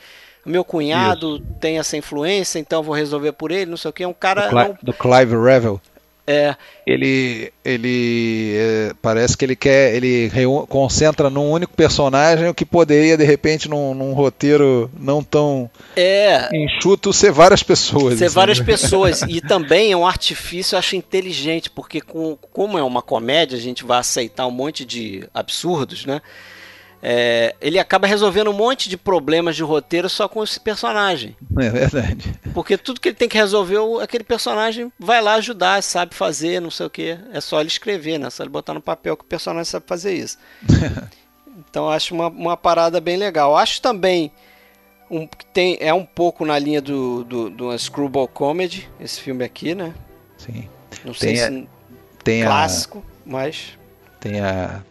[0.49, 1.44] meu cunhado Isso.
[1.61, 4.03] tem essa influência, então vou resolver por ele, não sei o que.
[4.03, 4.42] É um cara.
[4.42, 4.78] Do, Cli não...
[4.82, 5.80] do Clive Revel.
[6.30, 6.55] É.
[6.86, 10.30] Ele, ele é, parece que ele quer, ele
[10.68, 16.55] concentra num único personagem o que poderia de repente num, num roteiro não tão é,
[16.55, 18.18] enxuto ser várias pessoas.
[18.18, 22.76] Ser assim, várias pessoas e também é um artifício, eu acho inteligente porque com, como
[22.76, 26.20] é uma comédia a gente vai aceitar um monte de absurdos, né?
[27.03, 31.36] É, ele acaba resolvendo um monte de problemas de roteiro só com esse personagem.
[31.59, 32.32] É verdade.
[32.53, 36.70] Porque tudo que ele tem que resolver, aquele personagem vai lá ajudar, sabe fazer, não
[36.70, 37.18] sei o que.
[37.32, 38.26] É só ele escrever, né?
[38.26, 40.38] É só ele botar no papel que o personagem sabe fazer isso.
[41.68, 43.57] então acho uma, uma parada bem legal.
[43.57, 44.32] Acho também
[45.09, 49.74] um, tem, é um pouco na linha do, do, do Screwball Comedy, esse filme aqui,
[49.74, 49.94] né?
[50.36, 50.68] Sim.
[51.05, 51.66] Não sei tem se a,
[52.24, 53.78] tem clássico, a, mas.
[54.20, 54.82] Tem a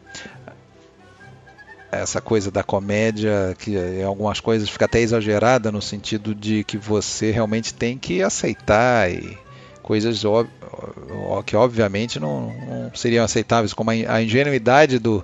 [1.92, 6.78] essa coisa da comédia, que em algumas coisas fica até exagerada no sentido de que
[6.78, 9.38] você realmente tem que aceitar e
[9.82, 10.22] coisas
[11.46, 15.24] que obviamente não, não seriam aceitáveis, como a ingenuidade do,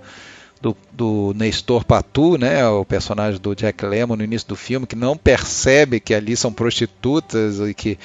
[0.64, 4.96] do, do Nestor Patu, né, o personagem do Jack Lemmon no início do filme, que
[4.96, 8.00] não percebe que ali são prostitutas e que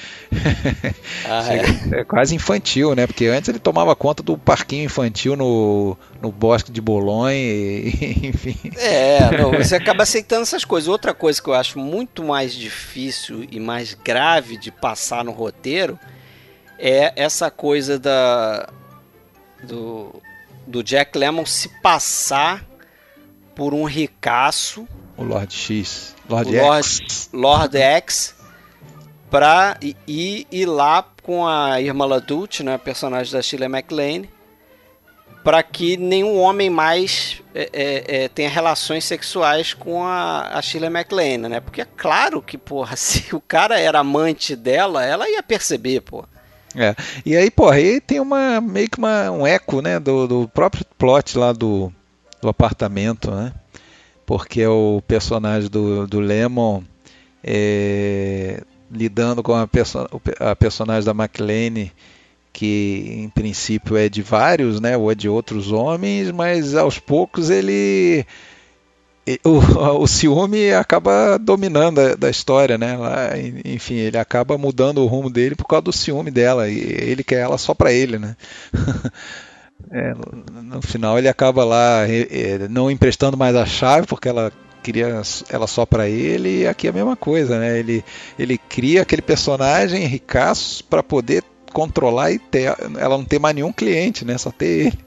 [1.25, 1.55] ah,
[1.95, 2.01] é.
[2.01, 2.05] é.
[2.05, 3.07] quase infantil, né?
[3.07, 8.57] Porque antes ele tomava conta do parquinho infantil no, no bosque de Bolonha, e, enfim.
[8.77, 10.89] É, não, você acaba aceitando essas coisas.
[10.89, 15.97] Outra coisa que eu acho muito mais difícil e mais grave de passar no roteiro
[16.77, 18.69] é essa coisa da
[19.63, 20.13] do
[20.69, 22.65] do Jack Lemmon se passar
[23.55, 24.87] por um ricaço.
[25.17, 26.15] O Lord X.
[26.29, 27.31] Lord X.
[27.33, 28.37] Lord, X.
[29.31, 34.31] Pra ir, ir lá com a Irma LaDuce, né, personagem da Shirley MacLaine,
[35.43, 40.89] para que nenhum homem mais é, é, é, tenha relações sexuais com a, a Shirley
[40.89, 41.61] MacLaine, né?
[41.61, 46.38] Porque é claro que, porra, se o cara era amante dela, ela ia perceber, porra.
[46.75, 46.95] É.
[47.25, 50.85] E aí, porra, aí tem uma meio que uma, um eco, né, do, do próprio
[50.97, 51.93] plot lá do,
[52.41, 53.53] do apartamento, né?
[54.27, 56.83] Porque o personagem do, do Lemon
[57.43, 60.07] é, lidando com a, perso
[60.39, 61.91] a personagem da McLean,
[62.53, 67.51] que em princípio é de vários, né, ou é de outros homens, mas aos poucos
[67.51, 68.27] ele
[69.45, 69.59] o,
[70.03, 72.97] o ciúme acaba dominando da história, né?
[73.65, 77.41] Enfim, ele acaba mudando o rumo dele por causa do ciúme dela e ele quer
[77.41, 78.37] ela só para ele, né?
[79.91, 80.15] é,
[80.63, 82.05] no final ele acaba lá
[82.71, 84.53] não emprestando mais a chave porque ela
[84.83, 85.21] queria
[85.51, 87.79] ela só para ele e aqui é a mesma coisa, né?
[87.79, 88.05] Ele
[88.39, 93.73] ele cria aquele personagem ricaço para poder controlar e ter, ela não ter mais nenhum
[93.73, 94.39] cliente, né?
[94.39, 94.99] Só ter ele.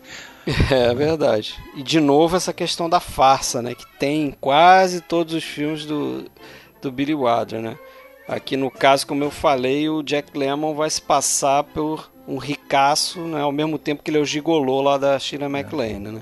[0.72, 1.56] É verdade.
[1.76, 3.76] E de novo essa questão da farsa, né?
[3.76, 6.26] Que tem em quase todos os filmes do,
[6.82, 7.78] do Billy Wilder, né?
[8.28, 13.20] Aqui no caso, como eu falei, o Jack Lemmon vai se passar por um ricaço,
[13.20, 13.42] né?
[13.42, 16.22] Ao mesmo tempo que ele é o gigolô lá da Sheila MacLaine, né?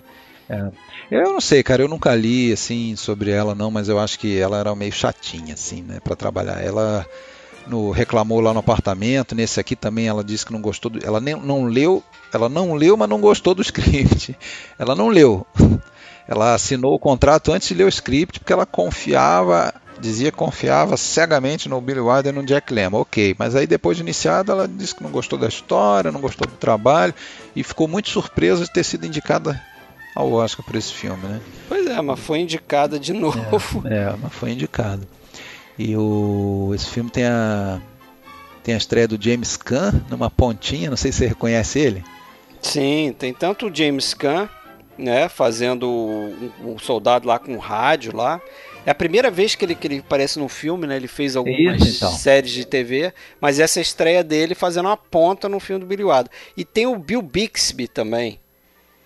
[0.50, 0.72] É.
[1.12, 4.40] Eu não sei, cara, eu nunca li assim sobre ela não, mas eu acho que
[4.40, 6.64] ela era meio chatinha assim, né, para trabalhar.
[6.64, 7.06] Ela
[7.70, 11.20] no reclamou lá no apartamento, nesse aqui também ela disse que não gostou, do, ela
[11.20, 12.04] nem, não leu,
[12.34, 14.38] ela não leu, mas não gostou do script.
[14.78, 15.46] Ela não leu.
[16.28, 20.96] Ela assinou o contrato antes de ler o script porque ela confiava, dizia que confiava
[20.96, 23.00] cegamente no Billy Wilder e no Jack Lemmon.
[23.00, 26.48] OK, mas aí depois de iniciada ela disse que não gostou da história, não gostou
[26.48, 27.16] do trabalho
[27.56, 29.60] e ficou muito surpresa de ter sido indicada
[30.16, 31.42] ao Oscar por esse filme, né?
[31.68, 33.40] Pois é, mas foi indicada de novo.
[33.90, 35.02] É, é mas foi indicada.
[35.80, 37.82] E o, esse filme tem a,
[38.62, 42.04] tem a estreia do James Caan numa pontinha, não sei se você reconhece ele.
[42.62, 44.50] Sim, tem tanto o James Caan,
[44.98, 48.42] né, fazendo um, um soldado lá com rádio lá.
[48.86, 50.98] É a primeira vez que ele, que ele aparece no filme, né?
[50.98, 52.12] Ele fez algumas Isso, então.
[52.12, 56.04] séries de TV, mas essa é estreia dele fazendo uma ponta no filme do Billy
[56.04, 56.30] Wilder.
[56.58, 58.38] E tem o Bill Bixby também,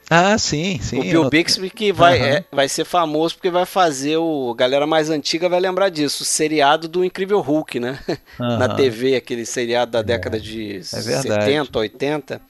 [0.09, 0.99] ah, sim, sim.
[0.99, 2.25] O Bill Bixby que vai, uhum.
[2.25, 4.51] é, vai ser famoso porque vai fazer o.
[4.51, 7.99] A galera mais antiga vai lembrar disso, o seriado do Incrível Hulk, né?
[8.39, 8.57] Uhum.
[8.57, 10.03] Na TV, aquele seriado da é.
[10.03, 12.41] década de é 70, 80.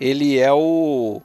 [0.00, 1.20] Ele é o,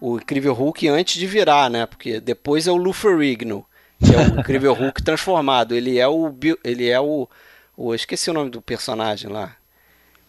[0.00, 1.86] o Incrível Hulk antes de virar, né?
[1.86, 3.64] Porque depois é o Lou Ferrigno,
[4.04, 5.74] que é o Incrível Hulk transformado.
[5.74, 6.34] Ele é o.
[6.64, 7.28] Ele é o,
[7.76, 7.94] o.
[7.94, 9.56] Esqueci o nome do personagem lá.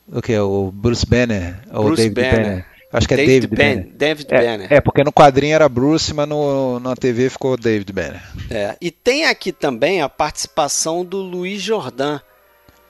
[0.08, 0.38] O que?
[0.38, 1.60] O Bruce Banner?
[1.72, 2.46] Bruce David Banner.
[2.46, 2.73] Banner.
[2.94, 3.98] Acho que é David, David Banner.
[3.98, 4.74] David é, Banner.
[4.74, 8.22] É, porque no quadrinho era Bruce, mas no, na TV ficou David Banner.
[8.52, 12.20] É, e tem aqui também a participação do Luiz Jordan.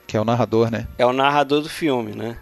[0.06, 0.86] Que é o narrador, né?
[0.98, 2.36] É o narrador do filme, né?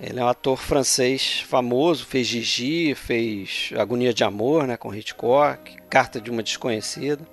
[0.00, 5.76] Ele é um ator francês famoso, fez Gigi, fez Agonia de Amor, né, com Hitchcock,
[5.90, 7.26] Carta de uma Desconhecida.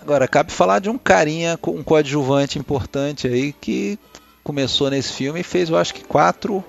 [0.00, 3.98] Agora, cabe falar de um carinha, um coadjuvante importante aí que
[4.44, 6.64] começou nesse filme e fez, eu acho que quatro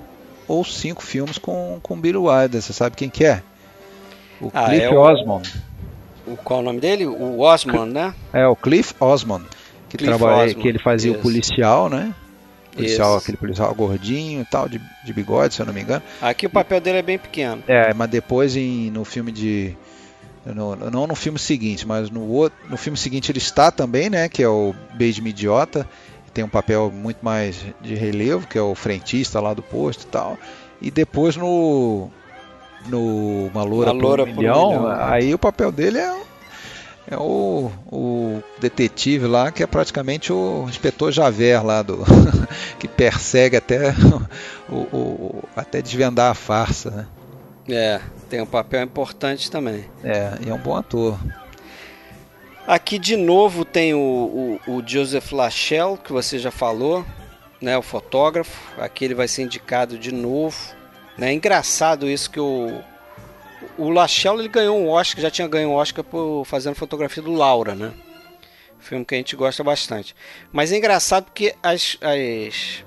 [0.54, 2.62] ou cinco filmes com, com Billy Wilder.
[2.62, 3.42] Você sabe quem que é?
[4.40, 5.54] O ah, Cliff é o, Osmond.
[6.28, 7.06] O, qual é o nome dele?
[7.06, 8.14] O Osmond, né?
[8.32, 9.46] É, o Cliff Osmond.
[9.90, 10.62] Que, Cliff trabalha, Osmond.
[10.62, 11.20] que ele fazia Isso.
[11.20, 12.14] o policial, né?
[12.76, 16.02] Policial, aquele policial gordinho e tal, de, de bigode, se eu não me engano.
[16.22, 17.64] Aqui o papel dele é bem pequeno.
[17.68, 19.78] É, mas depois em, no filme de
[20.44, 24.28] No, não no filme seguinte, mas no, outro, no filme seguinte ele está também, né?
[24.28, 25.88] Que é o Beige Idiota.
[26.34, 30.08] Tem um papel muito mais de relevo, que é o frentista lá do posto e
[30.08, 30.38] tal.
[30.82, 32.10] E depois no.
[32.88, 36.00] No Uma Loura, Uma Loura por, um milhão, por um milhão, aí o papel dele
[36.00, 36.24] é
[37.10, 42.00] é o, o detetive lá que é praticamente o inspetor Javert lá do
[42.80, 43.94] que persegue até
[44.70, 47.08] o, o, até desvendar a farsa, né?
[47.70, 49.86] É, tem um papel importante também.
[50.04, 51.18] É, e é um bom ator.
[52.66, 57.06] Aqui de novo tem o, o, o Joseph Lachelle, que você já falou,
[57.62, 58.72] né, o fotógrafo.
[58.82, 60.58] Aqui ele vai ser indicado de novo.
[61.18, 61.32] Né?
[61.32, 62.82] É engraçado isso que o,
[63.78, 67.34] o Lachelle ele ganhou um Oscar, já tinha ganho um Oscar por fazendo fotografia do
[67.34, 67.94] Laura, né?
[68.80, 70.16] Filme que a gente gosta bastante.
[70.52, 72.86] Mas é engraçado porque as, as,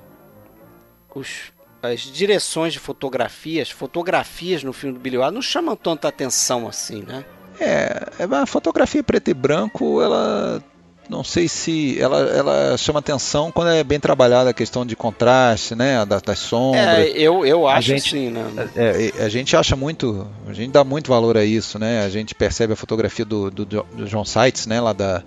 [1.14, 1.52] os,
[1.82, 7.02] as direções de fotografias, fotografias no filme do Billy Wilder não chamam tanta atenção assim,
[7.02, 7.26] né?
[7.60, 10.62] É, é a fotografia preto e branco, ela
[11.08, 15.74] não sei se ela, ela chama atenção quando é bem trabalhada a questão de contraste,
[15.74, 16.84] né, das, das sombras.
[16.84, 18.68] É, eu, eu acho gente, sim, né?
[18.74, 22.04] É, é, a gente acha muito, a gente dá muito valor a isso, né?
[22.04, 25.22] A gente percebe a fotografia do, do, do John Seitz, né, lá da,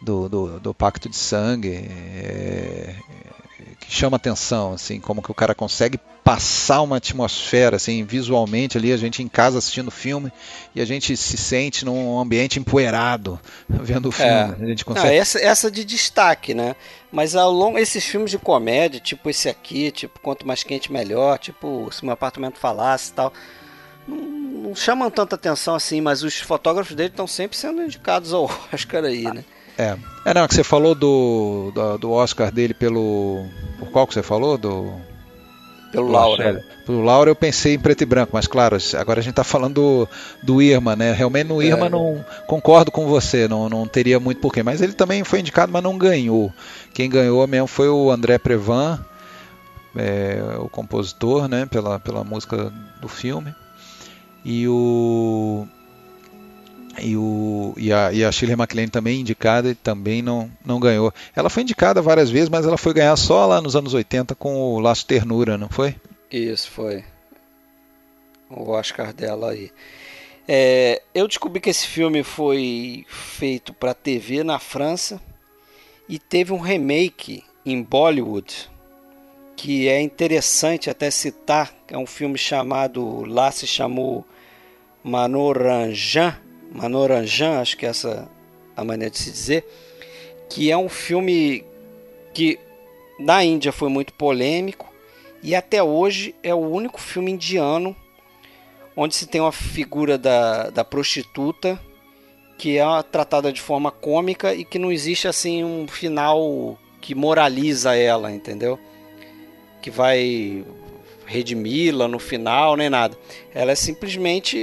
[0.00, 2.94] do, do, do Pacto de Sangue, é,
[3.88, 8.92] que chama atenção, assim, como que o cara consegue passar uma atmosfera, assim, visualmente ali,
[8.92, 10.30] a gente em casa assistindo o filme
[10.74, 14.30] e a gente se sente num ambiente empoeirado vendo o filme.
[14.30, 14.56] É.
[14.60, 15.06] A gente consegue...
[15.06, 16.76] Não, essa, essa de destaque, né?
[17.10, 21.38] Mas ao longo esses filmes de comédia, tipo esse aqui, tipo Quanto Mais Quente Melhor,
[21.38, 23.32] tipo Se Meu Apartamento Falasse e tal,
[24.06, 28.44] não, não chamam tanta atenção assim, mas os fotógrafos dele estão sempre sendo indicados ao
[28.70, 29.46] Oscar aí, né?
[29.78, 29.96] É.
[30.24, 33.46] É, não, que você falou do, do, do Oscar dele pelo.
[33.78, 34.58] Por qual que você falou?
[34.58, 34.92] Do.
[35.92, 36.62] Pelo Laura.
[36.84, 39.74] Pelo Laura eu pensei em preto e branco, mas claro, agora a gente está falando
[39.74, 40.08] do,
[40.42, 41.12] do Irma, né?
[41.12, 41.88] Realmente no Irma é.
[41.88, 44.62] não concordo com você, não, não teria muito porquê.
[44.62, 46.52] Mas ele também foi indicado, mas não ganhou.
[46.92, 49.02] Quem ganhou mesmo foi o André Prevan,
[49.96, 51.64] é, o compositor, né?
[51.64, 52.70] Pela, pela música
[53.00, 53.54] do filme.
[54.44, 55.66] E o
[57.00, 61.12] e, o, e, a, e a Shirley MacLaine também indicada e também não, não ganhou.
[61.34, 64.56] Ela foi indicada várias vezes, mas ela foi ganhar só lá nos anos 80 com
[64.56, 65.94] o Laço Ternura, não foi?
[66.30, 67.04] Isso, foi.
[68.50, 69.70] O Oscar dela aí.
[70.46, 75.20] É, eu descobri que esse filme foi feito para TV na França
[76.08, 78.70] e teve um remake em Bollywood
[79.54, 81.74] que é interessante até citar.
[81.88, 84.24] É um filme chamado lá se chamou
[85.02, 86.36] Manoranjan
[86.72, 88.28] Manoranjan, acho que é essa
[88.76, 89.64] a maneira de se dizer,
[90.48, 91.64] que é um filme
[92.32, 92.58] que
[93.18, 94.92] na Índia foi muito polêmico
[95.42, 97.96] e até hoje é o único filme indiano
[98.96, 101.80] onde se tem uma figura da, da prostituta
[102.58, 107.94] que é tratada de forma cômica e que não existe assim um final que moraliza
[107.94, 108.76] ela, entendeu?
[109.80, 110.64] Que vai
[111.24, 113.16] redimi-la no final, nem nada.
[113.54, 114.58] Ela é simplesmente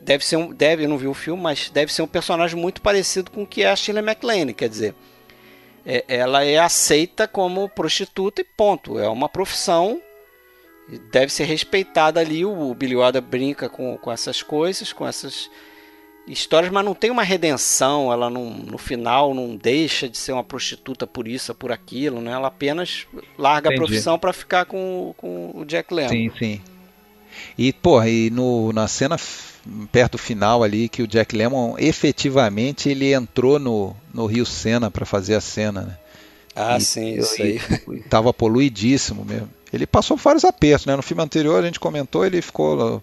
[0.00, 2.80] deve ser um, deve, eu não vi o filme, mas deve ser um personagem muito
[2.80, 4.94] parecido com o que é a Shirley MacLaine, quer dizer,
[5.84, 10.00] é, ela é aceita como prostituta e ponto, é uma profissão,
[11.10, 15.50] deve ser respeitada ali, o, o Billy Wilder brinca com, com essas coisas, com essas
[16.26, 20.44] histórias, mas não tem uma redenção, ela não, no final não deixa de ser uma
[20.44, 22.32] prostituta por isso, por aquilo, né?
[22.32, 23.06] ela apenas
[23.38, 23.82] larga Entendi.
[23.82, 26.10] a profissão para ficar com, com o Jack Lemmon.
[26.10, 26.60] Sim, sim.
[27.56, 29.16] E, porra, e no, na cena
[29.92, 34.90] perto do final ali que o Jack Lemmon efetivamente ele entrou no, no Rio Sena
[34.90, 35.96] para fazer a cena, né?
[36.54, 37.60] Ah, e, sim, isso aí.
[38.08, 39.48] Tava poluidíssimo mesmo.
[39.72, 40.96] Ele passou vários apertos, né?
[40.96, 43.02] No filme anterior a gente comentou, ele ficou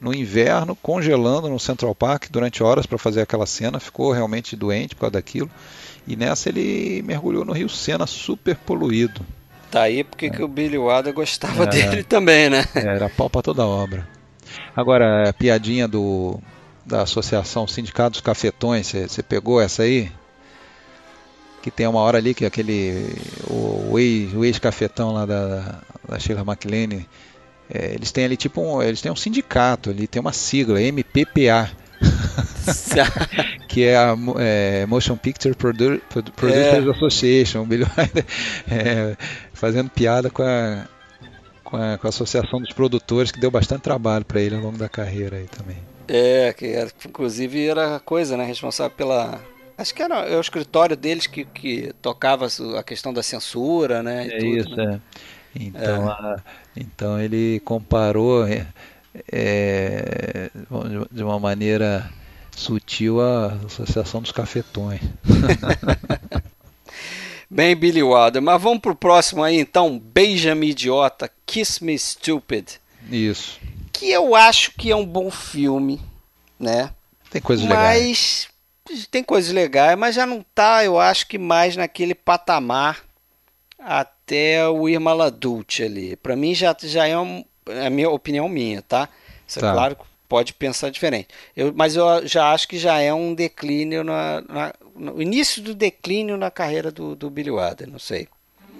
[0.00, 4.94] no inverno congelando no Central Park durante horas para fazer aquela cena, ficou realmente doente
[4.94, 5.50] por causa daquilo.
[6.06, 9.20] E nessa ele mergulhou no Rio Sena super poluído.
[9.70, 10.30] Tá aí porque é.
[10.30, 12.66] que o Billy Wilder gostava é, dele também, né?
[12.74, 14.19] É, era pau para toda obra.
[14.74, 16.40] Agora, a piadinha do,
[16.84, 20.10] da Associação Sindicatos Cafetões, você pegou essa aí?
[21.62, 23.14] Que tem uma hora ali que aquele.
[23.48, 27.04] O, o ex-cafetão lá da, da Sheila McLean,
[27.72, 28.82] é, eles têm ali tipo um.
[28.82, 31.70] Eles têm um sindicato ali, tem uma sigla, MPPA.
[33.68, 36.00] que é a é, Motion Picture Produ
[36.34, 36.90] Producers é.
[36.90, 37.66] Association,
[38.70, 39.16] é,
[39.52, 40.86] fazendo piada com a,
[41.70, 44.76] com a, com a Associação dos Produtores, que deu bastante trabalho para ele ao longo
[44.76, 45.78] da carreira aí também.
[46.08, 48.44] É, que era, inclusive era coisa, né?
[48.44, 49.40] Responsável pela.
[49.78, 52.48] Acho que era o escritório deles que, que tocava
[52.78, 54.26] a questão da censura, né?
[54.26, 55.00] é tudo, isso, né?
[55.56, 55.62] é.
[55.62, 56.12] Então, é.
[56.12, 56.42] A,
[56.76, 58.66] então ele comparou é,
[59.30, 60.50] é
[61.10, 62.10] de uma maneira
[62.54, 65.00] Sutil a Associação dos Cafetões.
[67.48, 72.78] Bem, Billy Wilder, mas vamos pro próximo aí então, Beija-me Idiota, Kiss Me Stupid.
[73.10, 73.58] Isso.
[73.92, 76.00] Que eu acho que é um bom filme,
[76.58, 76.90] né?
[77.28, 77.76] Tem coisas mas...
[77.76, 78.48] legais.
[79.10, 83.04] Tem coisas legais, mas já não tá, eu acho que mais naquele patamar
[83.78, 86.14] até o Irma Ladult ali.
[86.16, 89.08] Para mim já, já é, um, é a minha opinião minha, tá?
[89.46, 89.70] Isso tá.
[89.70, 89.96] é claro
[90.30, 91.26] pode pensar diferente.
[91.56, 95.74] Eu, mas eu já acho que já é um declínio na, na no início do
[95.74, 98.28] declínio na carreira do, do Billy Wilder, não sei.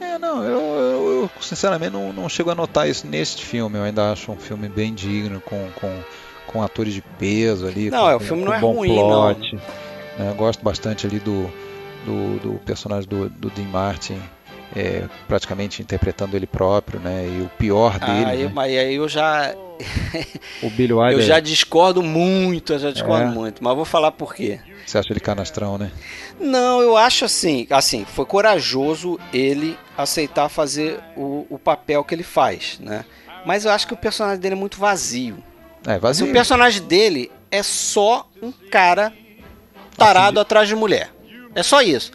[0.00, 3.78] É, não, eu, eu, eu, sinceramente não, não chego a notar isso neste filme.
[3.78, 6.02] Eu ainda acho um filme bem digno, com, com,
[6.46, 7.90] com atores de peso ali.
[7.90, 9.54] Não, com, é, o filme não é ruim, plot.
[9.54, 9.60] não.
[10.18, 11.50] Né, eu gosto bastante ali do,
[12.04, 14.20] do, do personagem do, do Dean Martin.
[14.74, 17.26] É, praticamente interpretando ele próprio, né?
[17.26, 18.30] E o pior ah, dele.
[18.30, 18.52] Aí, né?
[18.54, 19.54] Mas aí eu já.
[20.62, 21.18] o Billy Wilder.
[21.18, 23.34] Eu já discordo muito, eu já discordo é.
[23.34, 24.60] muito, mas vou falar por quê.
[24.86, 25.90] Você acha ele canastrão, né?
[26.38, 32.22] Não, eu acho assim, assim, foi corajoso ele aceitar fazer o, o papel que ele
[32.22, 33.04] faz, né?
[33.46, 35.42] Mas eu acho que o personagem dele é muito vazio.
[35.86, 36.26] É, vazio.
[36.26, 39.12] o personagem dele é só um cara
[39.96, 41.10] tarado assim, atrás de mulher.
[41.54, 42.12] É só isso.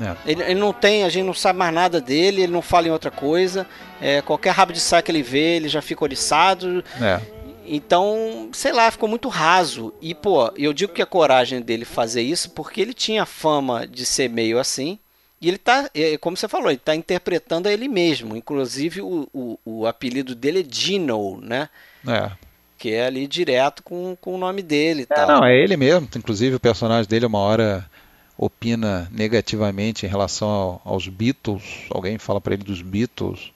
[0.00, 0.16] É.
[0.30, 2.90] Ele, ele, não tem, a gente não sabe mais nada dele, ele não fala em
[2.90, 3.66] outra coisa.
[4.00, 6.82] É, qualquer rabo de saia que ele vê, ele já fica oriçado.
[7.00, 7.20] É.
[7.66, 9.92] Então, sei lá, ficou muito raso.
[10.00, 14.04] E, pô, eu digo que a coragem dele fazer isso porque ele tinha fama de
[14.06, 14.98] ser meio assim.
[15.40, 18.36] E ele tá, é, como você falou, ele tá interpretando a ele mesmo.
[18.36, 21.68] Inclusive, o, o, o apelido dele é Dino, né?
[22.06, 22.30] É.
[22.76, 25.06] Que é ali direto com, com o nome dele.
[25.08, 25.28] É, tal.
[25.28, 26.08] Não, é ele mesmo.
[26.14, 27.89] Inclusive, o personagem dele, uma hora
[28.40, 31.62] opina negativamente em relação ao, aos Beatles.
[31.90, 33.52] Alguém fala para ele dos Beatles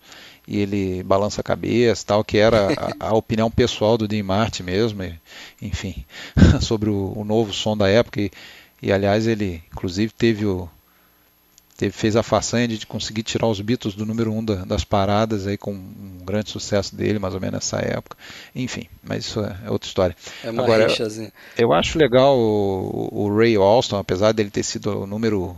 [0.46, 2.68] e ele balança a cabeça, tal, que era
[3.00, 5.18] a, a opinião pessoal do Dean Martin mesmo, e,
[5.62, 6.04] enfim,
[6.60, 8.20] sobre o, o, novo som da época.
[8.20, 8.30] E,
[8.82, 10.68] e, aliás, ele inclusive teve o
[11.76, 15.46] teve, fez a façanha de conseguir tirar os Beatles do número um da, das paradas
[15.46, 18.16] aí com um grande sucesso dele, mais ou menos nessa época.
[18.54, 20.16] Enfim, mas isso é, é outra história.
[20.42, 25.02] É uma Agora, eu, eu acho legal o, o Ray Alston, apesar dele ter sido
[25.02, 25.56] o número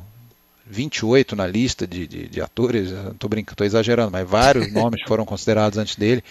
[0.66, 5.24] 28 na lista de, de, de atores, estou brincando, estou exagerando, mas vários nomes foram
[5.24, 6.22] considerados antes dele.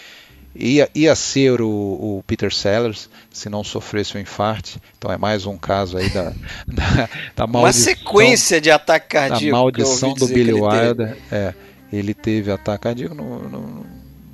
[0.58, 4.80] Ia, ia ser o, o, Peter Sellers se não sofresse um infarte.
[4.96, 6.32] Então é mais um caso aí da,
[6.66, 7.60] da, da maldição.
[7.60, 9.44] Uma sequência de ataque cardíaco.
[9.44, 11.16] Da maldição do Billy Wilder.
[11.30, 11.54] É,
[11.92, 13.86] ele teve ataque cardíaco, não, não,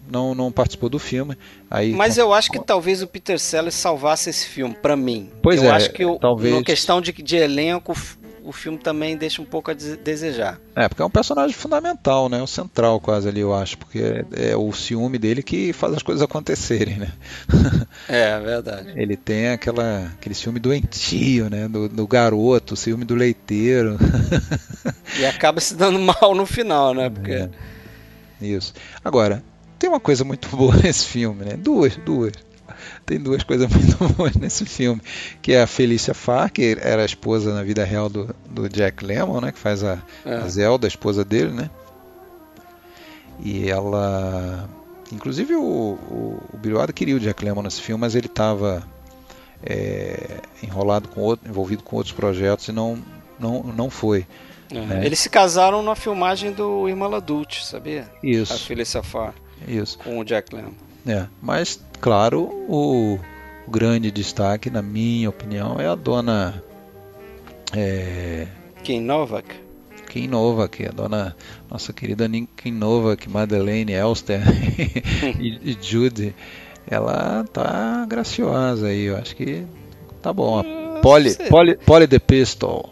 [0.09, 1.37] não, não, participou do filme.
[1.71, 5.31] Aí, Mas eu acho que talvez o Peter Sellers salvasse esse filme, para mim.
[5.43, 6.55] Pois eu é, acho que talvez...
[6.55, 7.95] na questão de, de elenco
[8.45, 10.61] o filme também deixa um pouco a desejar.
[10.75, 12.43] É, porque é um personagem fundamental, né?
[12.43, 16.03] O central quase ali, eu acho, porque é, é o ciúme dele que faz as
[16.03, 17.13] coisas acontecerem, né?
[18.09, 18.93] É, verdade.
[18.97, 21.69] Ele tem aquela, aquele ciúme doentio, né?
[21.69, 23.99] Do, do garoto, o ciúme do leiteiro.
[25.19, 27.11] E acaba se dando mal no final, né?
[27.11, 27.33] Porque...
[27.33, 27.51] É.
[28.41, 28.73] Isso.
[29.05, 29.43] Agora,
[29.79, 31.57] tem uma coisa muito boa nesse filme, né?
[31.57, 32.33] Duas, duas
[33.05, 35.01] tem duas coisas muito boas nesse filme,
[35.41, 39.05] que é a Felícia Farr, que era a esposa na vida real do, do Jack
[39.05, 40.35] Lemmon, né, que faz a, é.
[40.35, 41.71] a Zelda, a esposa dele, né?
[43.41, 44.69] E ela,
[45.11, 48.87] inclusive o, o, o queria o Jack Lemmon nesse filme, mas ele estava
[49.65, 53.03] é, enrolado com outro, envolvido com outros projetos e não
[53.39, 54.27] não não foi.
[54.71, 54.81] É.
[54.81, 55.07] Né?
[55.07, 58.09] Eles se casaram na filmagem do Irmã Ladult, sabia?
[58.23, 58.53] Isso.
[58.53, 59.35] A Felícia Farr.
[59.67, 59.99] Isso.
[59.99, 60.73] Com o Jack Lemmon.
[61.07, 63.19] É, mas claro, o,
[63.67, 66.63] o grande destaque, na minha opinião, é a dona.
[67.75, 68.47] É...
[68.83, 69.63] Kim Novak?
[70.09, 71.35] Kim Novak, a dona,
[71.71, 74.43] nossa querida Kim Novak, Madeleine Elster
[75.41, 76.35] e, e Judy.
[76.87, 79.65] Ela tá graciosa aí, eu acho que
[80.21, 80.59] tá bom.
[80.59, 82.91] A Polly, Polly, Polly the Pistol.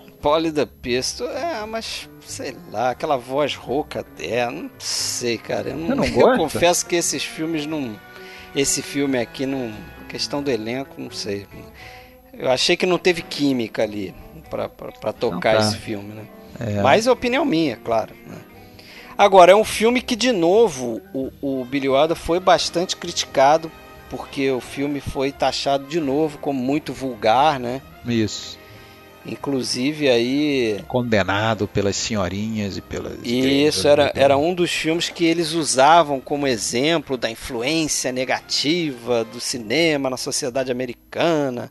[0.53, 5.71] The Pistol, é, mas sei lá, aquela voz rouca dela, não sei, cara.
[5.71, 7.99] Eu, não, não eu confesso que esses filmes não
[8.55, 9.73] esse filme aqui, não,
[10.09, 11.47] questão do elenco, não sei.
[12.33, 14.15] Eu achei que não teve química ali
[14.49, 15.61] para tocar tá.
[15.61, 16.25] esse filme, né?
[16.59, 16.83] É.
[16.83, 18.15] Mas é opinião minha, claro.
[18.27, 18.37] Né?
[19.17, 23.71] Agora, é um filme que, de novo, o, o Billy Wilder foi bastante criticado,
[24.09, 27.81] porque o filme foi taxado de novo como muito vulgar, né?
[28.07, 28.59] Isso.
[29.25, 30.83] Inclusive aí.
[30.89, 33.19] Condenado pelas senhorinhas e pelas.
[33.23, 39.39] Isso, era, era um dos filmes que eles usavam como exemplo da influência negativa do
[39.39, 41.71] cinema na sociedade americana.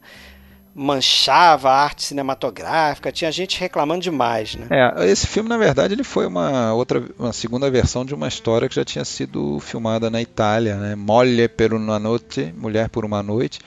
[0.76, 4.67] Manchava a arte cinematográfica, tinha gente reclamando demais, né?
[4.69, 8.69] É, esse filme, na verdade, ele foi uma outra, uma segunda versão de uma história
[8.69, 10.95] que já tinha sido filmada na Itália, né?
[10.95, 13.59] Moglie per una notte, Mulher por uma Noite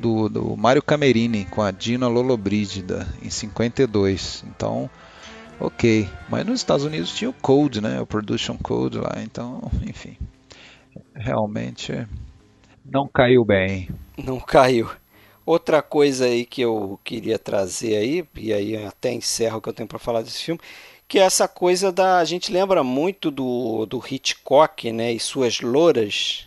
[0.00, 4.44] do, do Mário Camerini com a Dina Lollobrigida em 52.
[4.48, 4.90] Então,
[5.58, 6.08] ok.
[6.28, 8.00] Mas nos Estados Unidos tinha o Code, né?
[8.00, 9.14] O Production Code lá.
[9.22, 10.16] Então, enfim.
[11.14, 12.06] Realmente
[12.90, 13.88] não caiu bem.
[14.16, 14.88] Não caiu.
[15.44, 19.72] Outra coisa aí que eu queria trazer aí, e aí até encerro o que eu
[19.72, 20.60] tenho para falar desse filme,
[21.06, 22.18] que é essa coisa da.
[22.18, 26.45] A gente lembra muito do, do Hitchcock né, e suas louras,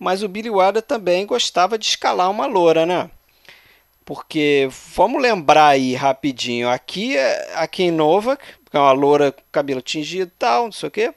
[0.00, 3.10] mas o Billy Wilder também gostava de escalar uma loura, né?
[4.02, 4.66] Porque
[4.96, 9.82] vamos lembrar aí rapidinho, aqui, é, aqui em Novak, que é uma loura com cabelo
[9.82, 11.14] tingido e tal, não sei o quê.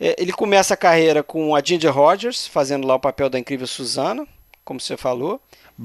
[0.00, 3.66] É, ele começa a carreira com a Ginger Rogers, fazendo lá o papel da incrível
[3.66, 4.26] Susana,
[4.64, 5.38] como você falou.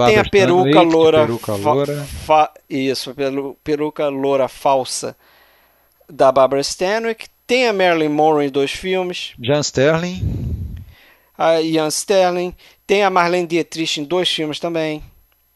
[0.05, 2.03] Tem a peruca loura, peruca loura.
[2.25, 3.13] Fa, isso,
[3.63, 5.15] peruca loura falsa
[6.09, 7.27] da Barbara Stanwyck.
[7.45, 9.34] Tem a Marilyn Monroe em dois filmes.
[9.39, 10.66] Jan Sterling.
[11.38, 12.53] A Ian Sterling.
[12.85, 15.03] Tem a Marlene Dietrich em dois filmes também.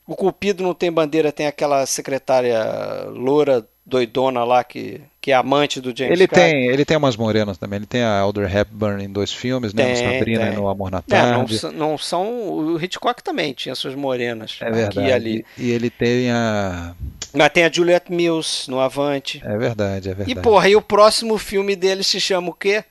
[0.05, 2.61] O Cupido não tem bandeira, tem aquela secretária
[3.09, 7.57] loura doidona lá que, que é amante do James ele tem Ele tem umas morenas
[7.57, 7.77] também.
[7.77, 9.83] Ele tem a Elder Hepburn em dois filmes, né?
[9.83, 10.53] Tem, no Sabrina tem.
[10.53, 11.57] e no Amor na Tarde.
[11.57, 12.49] É, não, não, são...
[12.49, 15.07] O Hitchcock também tinha suas morenas é verdade.
[15.07, 15.45] e ali.
[15.57, 16.95] E ele tem a...
[17.33, 19.41] Mas tem a Juliette Mills no Avante.
[19.43, 20.39] É verdade, é verdade.
[20.39, 22.83] E porra, e o próximo filme dele se chama o quê?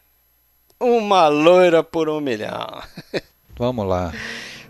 [0.83, 2.83] Uma loira por um milhão.
[3.55, 4.15] Vamos lá.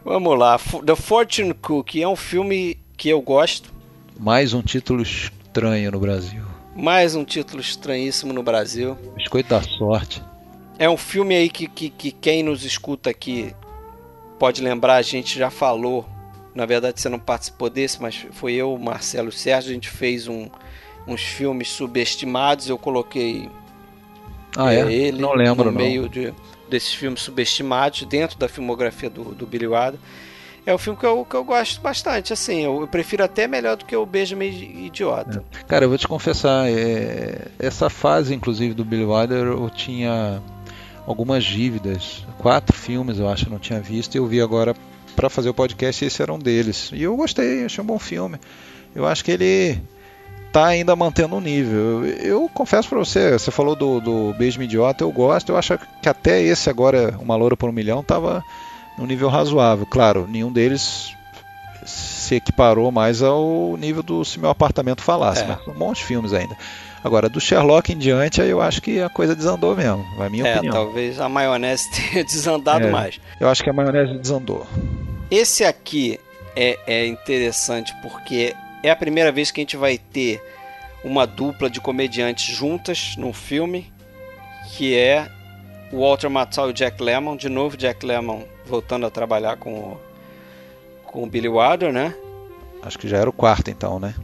[0.04, 0.58] Vamos lá.
[0.84, 3.72] The Fortune Cookie é um filme que eu gosto.
[4.18, 6.42] Mais um título estranho no Brasil.
[6.74, 8.98] Mais um título estranhíssimo no Brasil.
[9.14, 10.20] Biscoito da sorte.
[10.80, 13.54] É um filme aí que, que, que quem nos escuta aqui
[14.36, 16.04] pode lembrar, a gente já falou.
[16.52, 20.48] Na verdade, você não participou desse, mas foi eu, Marcelo Sérgio, a gente fez um,
[21.06, 22.68] uns filmes subestimados.
[22.68, 23.48] Eu coloquei
[24.56, 24.92] ah, é?
[24.92, 26.32] ele não lembro, no meio de,
[26.68, 29.98] desses filmes subestimados dentro da filmografia do, do Billy Wilder
[30.66, 33.76] é um filme que eu, que eu gosto bastante, assim, eu, eu prefiro até melhor
[33.76, 35.42] do que o Beijo Meio Idiota.
[35.52, 35.64] É.
[35.64, 40.40] Cara, eu vou te confessar, é, essa fase, inclusive, do Billy Wilder, eu tinha
[41.06, 44.74] algumas dívidas, quatro filmes eu acho que eu não tinha visto, e eu vi agora
[45.16, 46.90] para fazer o podcast e esse era um deles.
[46.92, 48.38] E eu gostei, achei um bom filme.
[48.94, 49.80] Eu acho que ele
[50.52, 52.04] tá ainda mantendo um nível.
[52.04, 55.78] Eu, eu confesso para você, você falou do, do Beijo Idiota, eu gosto, eu acho
[56.02, 58.44] que até esse agora, Uma Loura por um Milhão, tava
[58.98, 59.86] num nível razoável.
[59.86, 61.14] Claro, nenhum deles
[61.84, 65.46] se equiparou mais ao nível do Se Meu Apartamento Falasse, é.
[65.46, 66.56] mas são bons filmes ainda.
[67.02, 70.46] Agora, do Sherlock em diante, eu acho que a coisa desandou mesmo, é a minha
[70.46, 70.74] é, opinião.
[70.74, 73.20] Talvez a maionese tenha desandado é, mais.
[73.40, 74.66] Eu acho que a maionese desandou.
[75.30, 76.20] Esse aqui
[76.54, 80.42] é, é interessante porque é a primeira vez que a gente vai ter
[81.04, 83.92] uma dupla de comediantes juntas num filme,
[84.72, 85.28] que é
[85.92, 87.36] o Walter Matthau e o Jack Lemmon.
[87.36, 90.00] De novo, Jack Lemmon voltando a trabalhar com o,
[91.04, 92.14] com o Billy Wilder, né?
[92.82, 94.14] Acho que já era o quarto então, né?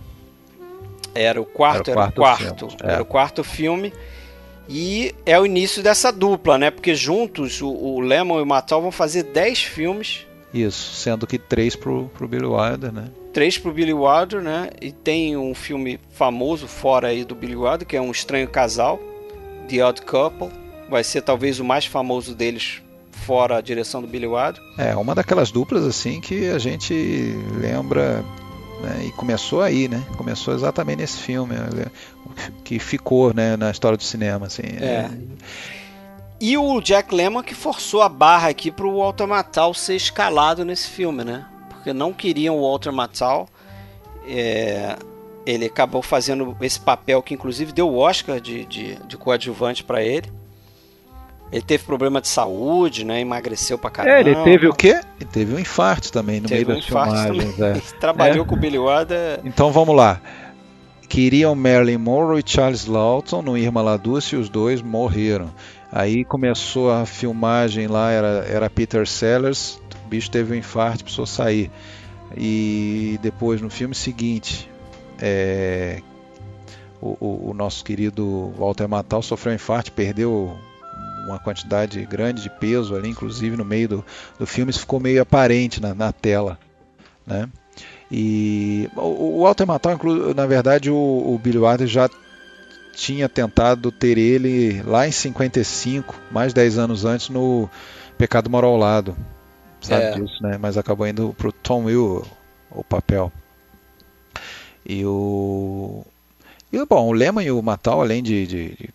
[1.15, 2.93] Era o quarto, era o quarto, era o quarto, filme.
[2.93, 3.93] era o quarto filme.
[4.69, 6.71] E é o início dessa dupla, né?
[6.71, 10.27] Porque juntos o, o Lemon e o Matal vão fazer 10 filmes.
[10.53, 13.09] Isso, sendo que três pro, pro Billy Wilder, né?
[13.37, 14.71] Três pro Billy Wilder, né?
[14.81, 18.99] E tem um filme famoso fora aí do Billy Wilder, que é Um Estranho Casal,
[19.69, 20.49] The Odd Couple.
[20.89, 22.81] Vai ser talvez o mais famoso deles
[23.11, 24.63] fora a direção do Billy Wilder.
[24.79, 26.95] É, uma daquelas duplas assim que a gente
[27.61, 28.25] lembra
[28.81, 30.03] né, e começou aí, né?
[30.17, 31.91] Começou exatamente nesse filme né,
[32.65, 34.63] que ficou né, na história do cinema, assim.
[34.81, 34.87] É.
[34.87, 35.11] é.
[36.41, 40.65] E o Jack Lemmon que forçou a barra aqui para o Walter Matthau ser escalado
[40.65, 41.45] nesse filme, né?
[41.87, 43.49] Porque não queriam o Walter Matthau.
[44.27, 44.97] É,
[45.47, 50.03] ele acabou fazendo esse papel que inclusive deu o Oscar de, de, de coadjuvante para
[50.03, 50.27] ele.
[51.53, 53.21] Ele teve problema de saúde, né?
[53.21, 54.17] Emagreceu pra caramba.
[54.17, 55.01] É, ele teve o quê?
[55.21, 57.61] Ele teve um infarto também no teve meio um das filmagens.
[57.61, 57.75] É.
[58.01, 58.49] Trabalhou é.
[58.49, 59.43] com o Billy Wilder.
[59.45, 60.21] Então vamos lá.
[61.09, 65.53] Queriam Marilyn Monroe e Charles Lawton no Irma La Dulce e os dois morreram.
[65.93, 71.27] Aí começou a filmagem lá, era, era Peter Sellers, o bicho teve um infarto, precisou
[71.27, 71.71] sair.
[72.37, 74.71] E depois no filme seguinte,
[75.21, 76.01] é,
[77.01, 80.57] o, o, o, nosso querido Walter Matthau sofreu um infarto, perdeu
[81.27, 84.05] uma quantidade grande de peso ali, inclusive no meio do,
[84.39, 86.59] do filme, isso ficou meio aparente na, na tela.
[87.27, 87.49] Né?
[88.11, 89.99] E o, o Walter Matthau,
[90.35, 92.09] na verdade, o, o Billy Wilder já
[92.95, 97.69] tinha tentado ter ele lá em 55, mais 10 anos antes, no
[98.17, 99.17] Pecado Moral ao Lado.
[99.81, 100.11] Sabe é.
[100.13, 100.59] disso, né?
[100.59, 102.25] Mas acabou indo pro Tom Will
[102.71, 103.33] o papel.
[104.85, 106.05] E o.
[106.73, 108.91] E, bom, o Lema e o Matal, além de, de, de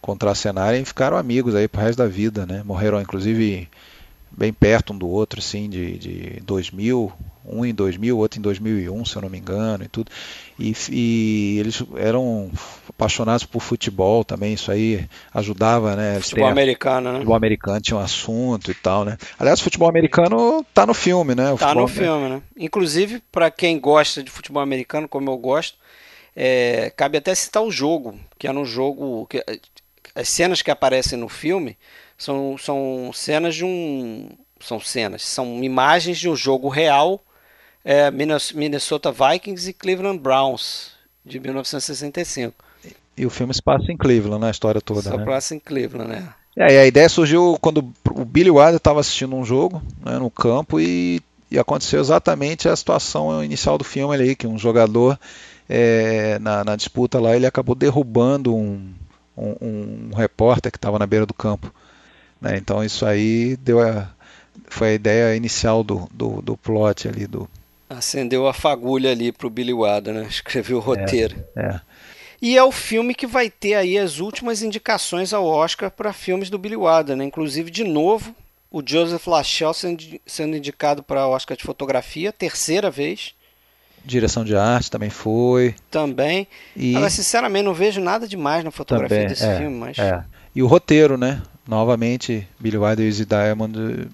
[0.00, 2.62] contracenarem, ficaram amigos aí pro resto da vida, né?
[2.64, 3.68] Morreram, inclusive,
[4.30, 7.12] bem perto um do outro, assim, de, de 2000,
[7.44, 10.10] um em 2000, outro em 2001, se eu não me engano, e tudo.
[10.58, 12.50] E, e eles eram
[12.88, 16.20] apaixonados por futebol também, isso aí ajudava, né?
[16.20, 17.18] Futebol americano, né?
[17.18, 19.18] Futebol americano tinha um assunto e tal, né?
[19.38, 21.52] Aliás, o futebol americano tá no filme, né?
[21.52, 22.42] O tá no filme, né?
[22.56, 25.76] Inclusive, para quem gosta de futebol americano, como eu gosto,
[26.34, 29.26] é, cabe até citar o jogo, que é no jogo.
[29.26, 29.44] Que,
[30.14, 31.76] as cenas que aparecem no filme
[32.16, 34.30] são, são cenas de um.
[34.60, 37.22] São cenas, são imagens de um jogo real
[37.84, 40.92] é, Minnesota Vikings e Cleveland Browns,
[41.24, 42.64] de 1965.
[43.16, 44.48] E o filme se passa em Cleveland, né?
[44.48, 45.02] A história toda.
[45.02, 45.24] Se né?
[45.24, 46.34] passa em Cleveland, né?
[46.56, 47.78] É, e a ideia surgiu quando
[48.10, 51.20] o Billy Wilder estava assistindo um jogo né, no campo e,
[51.50, 55.18] e, aconteceu exatamente a situação inicial do filme ali, que um jogador
[55.68, 58.92] é, na, na, disputa lá ele acabou derrubando um,
[59.36, 61.72] um, um repórter que estava na beira do campo.
[62.40, 62.56] Né?
[62.56, 64.08] Então isso aí deu a,
[64.68, 67.48] foi a ideia inicial do, do, do plot ali do,
[67.98, 70.26] Acendeu a fagulha ali pro Billy Wilder, né?
[70.28, 71.36] Escreveu o roteiro.
[71.56, 71.80] É, é.
[72.42, 76.50] E é o filme que vai ter aí as últimas indicações ao Oscar para filmes
[76.50, 77.24] do Billy Wilder, né?
[77.24, 78.34] Inclusive, de novo,
[78.70, 79.72] o Joseph Lachelle
[80.26, 83.34] sendo, indicado para Oscar de fotografia, terceira vez.
[84.04, 85.74] Direção de arte também foi.
[85.90, 86.46] Também.
[86.76, 86.94] E...
[86.94, 89.98] Agora, sinceramente, não vejo nada demais na fotografia também, desse é, filme, mas.
[89.98, 90.22] É.
[90.54, 91.40] E o roteiro, né?
[91.66, 94.08] Novamente, Billy Wilder e Diamond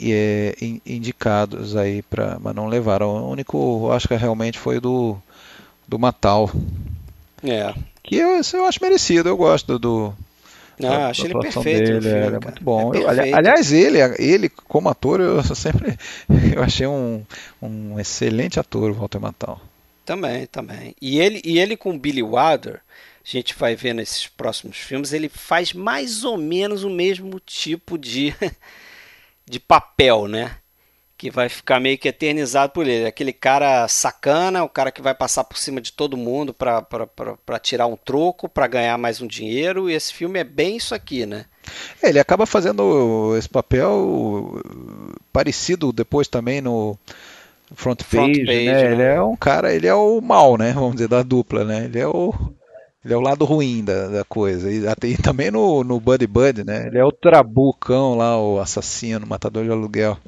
[0.00, 0.54] é,
[0.84, 3.08] indicados aí para, mas não levaram.
[3.08, 5.16] O único Oscar realmente foi do
[5.86, 6.50] do Matal.
[7.42, 7.74] É.
[8.02, 10.14] Que eu, eu acho merecido, eu gosto do.
[10.78, 12.00] Não, da, acho ele perfeito.
[12.00, 12.94] Dele, filme, é muito bom.
[12.94, 15.98] É eu, aliás, ele, ele como ator, eu sempre
[16.54, 17.24] eu achei um,
[17.62, 19.60] um excelente ator, o Walter Matal.
[20.04, 20.94] Também, também.
[21.00, 25.28] E ele, e ele com Billy Wilder, a gente vai ver nesses próximos filmes, ele
[25.28, 28.32] faz mais ou menos o mesmo tipo de
[29.48, 30.56] de papel, né?
[31.16, 33.06] Que vai ficar meio que eternizado por ele.
[33.06, 37.86] Aquele cara sacana, o cara que vai passar por cima de todo mundo para tirar
[37.86, 39.88] um troco, para ganhar mais um dinheiro.
[39.88, 41.46] E esse filme é bem isso aqui, né?
[42.02, 44.60] É, ele acaba fazendo esse papel
[45.32, 46.98] parecido depois também no
[47.74, 48.72] front page, front page né?
[48.72, 48.92] né?
[48.92, 50.72] Ele é um cara, ele é o mal, né?
[50.74, 51.86] Vamos dizer, da dupla, né?
[51.86, 52.34] Ele é o
[53.06, 54.68] ele é o lado ruim da, da coisa.
[54.68, 56.88] E, até, e também no, no Buddy Buddy, né?
[56.88, 60.18] Ele é o trabucão lá, o assassino, matador de aluguel.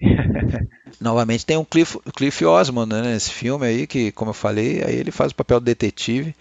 [0.98, 4.96] Novamente tem um Cliff, Cliff Osmond né, nesse filme aí, que, como eu falei, aí
[4.96, 6.34] ele faz o papel de detetive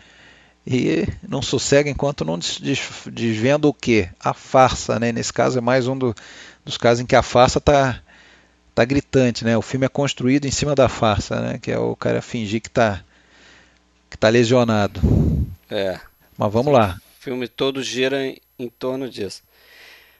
[0.65, 2.39] e não sossega enquanto não
[3.11, 4.07] desvenda o quê?
[4.21, 5.11] A farsa, né?
[5.11, 6.15] Nesse caso é mais um do,
[6.63, 7.99] dos casos em que a farsa tá,
[8.73, 9.57] tá gritante, né?
[9.57, 11.59] O filme é construído em cima da farsa, né?
[11.61, 13.01] Que é o cara fingir que tá,
[14.09, 15.01] que tá lesionado.
[15.69, 15.99] É.
[16.37, 16.97] Mas vamos lá.
[17.19, 19.43] O filme todo gira em, em torno disso.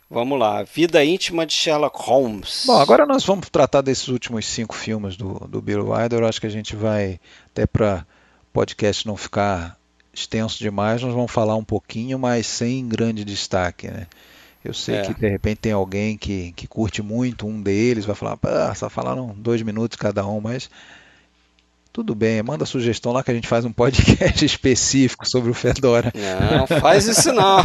[0.09, 2.63] Vamos lá, Vida Íntima de Sherlock Holmes.
[2.65, 6.21] Bom, agora nós vamos tratar desses últimos cinco filmes do, do Bill Wilder.
[6.21, 8.05] Eu acho que a gente vai, até para
[8.49, 9.77] o podcast não ficar
[10.13, 13.87] extenso demais, nós vamos falar um pouquinho, mas sem grande destaque.
[13.89, 14.07] Né?
[14.63, 15.01] Eu sei é.
[15.01, 18.89] que de repente tem alguém que, que curte muito um deles, vai falar, ah, só
[18.89, 20.69] falaram dois minutos cada um, mas
[21.97, 26.13] tudo bem, manda sugestão lá que a gente faz um podcast específico sobre o Fedora.
[26.13, 27.57] Não, faz isso não.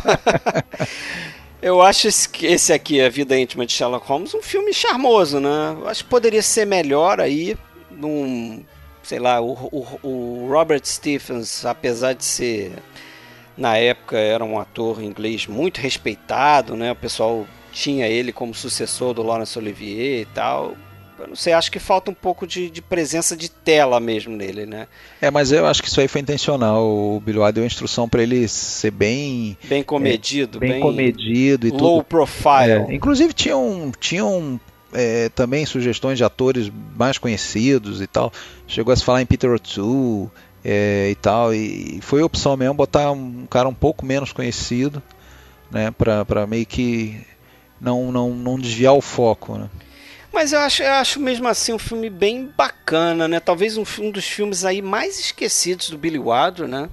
[1.60, 5.76] Eu acho esse, aqui, A Vida Íntima de Sherlock Holmes, um filme charmoso, né?
[5.78, 7.58] Eu acho que poderia ser melhor aí,
[7.90, 8.64] num,
[9.02, 12.72] sei lá, o, o, o Robert Stephens, apesar de ser,
[13.54, 16.92] na época, era um ator inglês muito respeitado, né?
[16.92, 20.74] O pessoal tinha ele como sucessor do Laurence Olivier e tal
[21.22, 24.66] eu não sei, acho que falta um pouco de, de, presença de tela mesmo nele,
[24.66, 24.88] né?
[25.20, 26.84] É, mas eu acho que isso aí foi intencional.
[26.84, 31.70] O Billy deu instrução para ele ser bem bem comedido, é, bem, bem, comedido e
[31.70, 32.04] low tudo.
[32.04, 32.72] profile.
[32.72, 34.60] É, inclusive tinham tinham
[34.92, 38.32] é, também sugestões de atores mais conhecidos e tal.
[38.66, 40.28] Chegou a se falar em Peter O'Toole
[40.64, 45.02] é, e tal, e foi opção mesmo botar um cara um pouco menos conhecido,
[45.70, 47.20] né, para meio que
[47.80, 49.68] não, não, não desviar o foco, né?
[50.32, 53.38] Mas eu acho, eu acho mesmo assim um filme bem bacana, né?
[53.38, 56.88] Talvez um, um dos filmes aí mais esquecidos do Billy Wilder, né?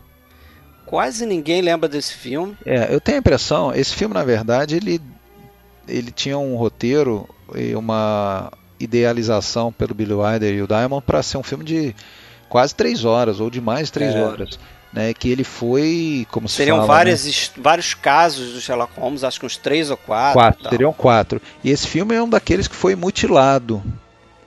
[0.85, 2.57] Quase ninguém lembra desse filme.
[2.65, 5.01] É, eu tenho a impressão, esse filme na verdade ele
[5.87, 11.37] ele tinha um roteiro e uma idealização pelo Billy Wilder e o Diamond para ser
[11.37, 11.95] um filme de
[12.47, 14.23] quase três horas ou de mais três é.
[14.23, 14.59] horas
[14.91, 17.33] né, que ele foi, como se Seriam fala, várias, né?
[17.57, 20.33] vários casos do Sherlock Holmes, acho que uns três ou quatro.
[20.33, 21.41] Quatro, seriam quatro.
[21.63, 23.83] E esse filme é um daqueles que foi mutilado.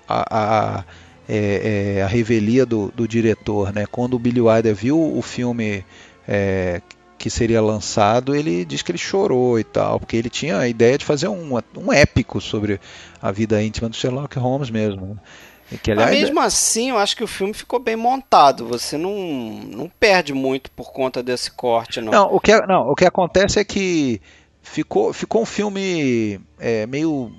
[0.09, 0.85] A, a,
[1.28, 3.86] é, é, a revelia do, do, diretor, né?
[3.90, 5.85] Quando o Billy Wilder viu o filme
[6.27, 6.82] é,
[7.16, 10.98] que seria lançado, ele diz que ele chorou e tal, porque ele tinha a ideia
[10.98, 12.81] de fazer um, um épico sobre
[13.23, 15.06] a vida íntima do Sherlock Holmes mesmo.
[15.06, 15.14] Né?
[15.78, 18.66] Que, aliás, Mas mesmo assim, eu acho que o filme ficou bem montado.
[18.66, 19.15] Você não,
[19.66, 22.12] não perde muito por conta desse corte, não.
[22.12, 24.20] Não, o que, não, o que acontece é que
[24.62, 27.32] ficou, ficou um filme é, meio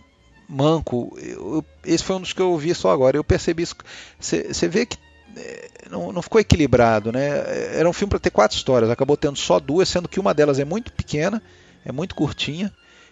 [0.48, 1.18] manco.
[1.22, 3.18] Eu, esse foi um dos que eu vi só agora.
[3.18, 3.76] Eu percebi isso.
[4.20, 4.98] Você vê que
[5.36, 7.78] é, não, não, ficou equilibrado, né?
[7.78, 10.60] Era um filme para ter quatro histórias, acabou tendo só duas, sendo que uma delas
[10.60, 11.42] é muito pequena,
[11.86, 12.72] é muito curtinha,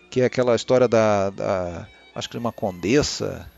[0.09, 3.49] que é aquela história da, da acho que de uma condessa,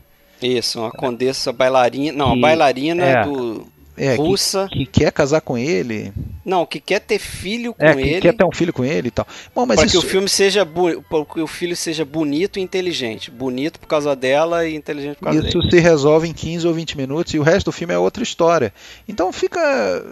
[0.42, 2.16] isso, uma condessa bailarina.
[2.16, 3.66] Não, que, bailarina é, do.
[3.96, 4.68] É, russa.
[4.70, 6.12] Que, que, quer casar com ele.
[6.44, 8.20] Não, que quer ter filho com é, que ele.
[8.20, 9.26] quer ter um filho com ele e tal.
[9.54, 10.00] Bom, mas para isso...
[10.00, 13.30] que o filme seja para que o filho seja bonito e inteligente.
[13.30, 15.70] Bonito por causa dela e inteligente por causa isso dele.
[15.70, 18.74] se resolve em 15 ou 20 minutos e o resto do filme é outra história.
[19.08, 19.60] Então fica,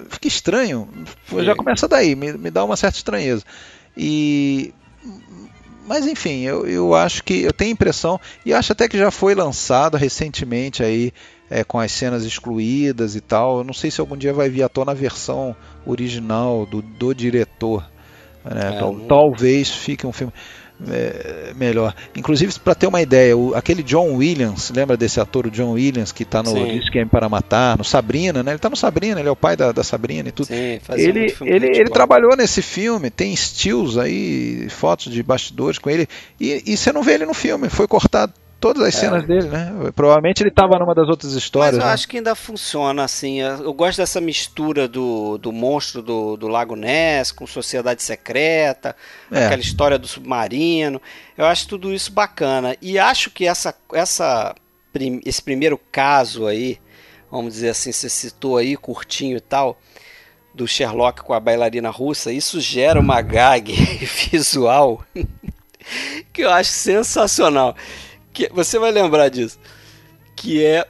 [0.09, 0.89] fica estranho.
[1.41, 3.43] Já começa daí, me, me dá uma certa estranheza.
[3.97, 4.73] E
[5.87, 9.35] mas enfim, eu, eu acho que eu tenho impressão e acho até que já foi
[9.35, 11.13] lançado recentemente aí
[11.51, 13.59] é, com as cenas excluídas e tal.
[13.59, 15.55] Eu não sei se algum dia vai vir à tona a versão
[15.85, 17.85] original do, do diretor.
[18.45, 18.77] Né?
[18.77, 19.07] É, Tal, não...
[19.07, 20.33] Talvez fique um filme
[20.91, 21.95] é, melhor.
[22.17, 26.13] Inclusive, para ter uma ideia, o, aquele John Williams, lembra desse ator, o John Williams,
[26.13, 28.53] que está no Esquema para Matar, no Sabrina, né?
[28.53, 30.47] Ele está no Sabrina, ele é o pai da, da Sabrina e tudo.
[30.47, 36.09] Sim, ele ele, ele trabalhou nesse filme, tem stills aí, fotos de bastidores com ele,
[36.41, 38.33] e, e você não vê ele no filme, foi cortado
[38.63, 39.01] todas as é.
[39.01, 39.73] cenas dele, né?
[39.95, 41.75] Provavelmente ele estava numa das outras histórias.
[41.75, 41.93] Mas eu né?
[41.93, 43.41] acho que ainda funciona assim.
[43.41, 48.95] Eu gosto dessa mistura do, do monstro do, do Lago Ness com Sociedade Secreta,
[49.33, 49.47] é.
[49.47, 51.03] aquela história do submarino.
[51.37, 52.77] Eu acho tudo isso bacana.
[52.81, 54.55] E acho que essa, essa,
[55.27, 56.79] esse primeiro caso aí,
[57.29, 59.77] vamos dizer assim, você citou aí, curtinho e tal,
[60.55, 63.73] do Sherlock com a bailarina russa, isso gera uma gag
[64.31, 65.05] visual
[66.33, 67.75] que eu acho sensacional
[68.33, 69.59] que você vai lembrar disso,
[70.35, 70.87] que é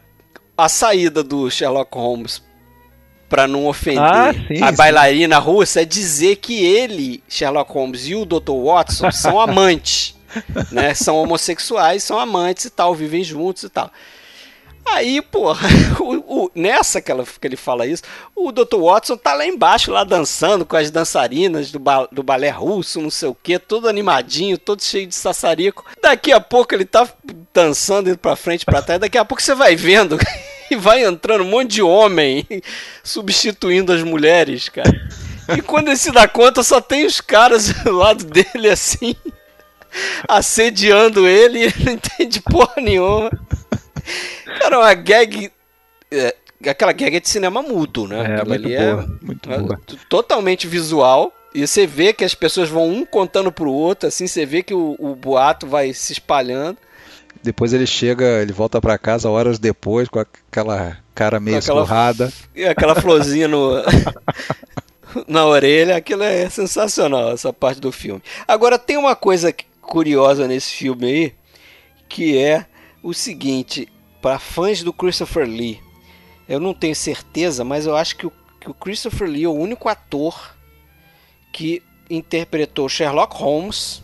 [0.57, 2.43] a saída do Sherlock Holmes
[3.29, 4.77] para não ofender ah, sim, a sim.
[4.77, 8.53] bailarina russa é dizer que ele, Sherlock Holmes e o Dr.
[8.53, 10.15] Watson são amantes,
[10.71, 10.93] né?
[10.93, 13.91] São homossexuais, são amantes e tal, vivem juntos e tal.
[14.85, 15.69] Aí, porra,
[16.01, 18.03] o, o, nessa que, ela, que ele fala isso,
[18.35, 18.77] o Dr.
[18.77, 23.11] Watson tá lá embaixo, lá dançando com as dançarinas do, ba, do balé russo, não
[23.11, 25.85] sei o que, todo animadinho, todo cheio de sassarico.
[26.01, 27.09] Daqui a pouco ele tá
[27.55, 30.19] dançando, indo pra frente, pra trás, daqui a pouco você vai vendo
[30.71, 32.47] e vai entrando um monte de homem
[33.05, 34.91] substituindo as mulheres, cara.
[35.57, 39.15] E quando ele se dá conta, só tem os caras do lado dele assim,
[40.29, 43.31] assediando ele e ele não entende porra nenhuma.
[44.59, 45.51] Cara, uma gag.
[46.11, 46.35] É,
[46.69, 48.41] aquela gag é de cinema mudo, né?
[48.41, 49.81] É, muito boa, é, muito boa.
[50.09, 51.33] Totalmente visual.
[51.55, 54.73] E você vê que as pessoas vão um contando pro outro, assim, você vê que
[54.73, 56.79] o, o boato vai se espalhando.
[57.43, 62.33] Depois ele chega, ele volta para casa horas depois com aquela cara meio aquela, escorrada.
[62.71, 63.73] Aquela florzinha no,
[65.27, 65.97] na orelha.
[65.97, 68.23] Aquilo é sensacional, essa parte do filme.
[68.47, 71.35] Agora, tem uma coisa curiosa nesse filme aí,
[72.09, 72.67] que é
[73.03, 73.89] o seguinte:
[74.21, 75.81] para fãs do Christopher Lee,
[76.49, 79.53] eu não tenho certeza, mas eu acho que o, que o Christopher Lee é o
[79.53, 80.55] único ator
[81.53, 84.03] que interpretou Sherlock Holmes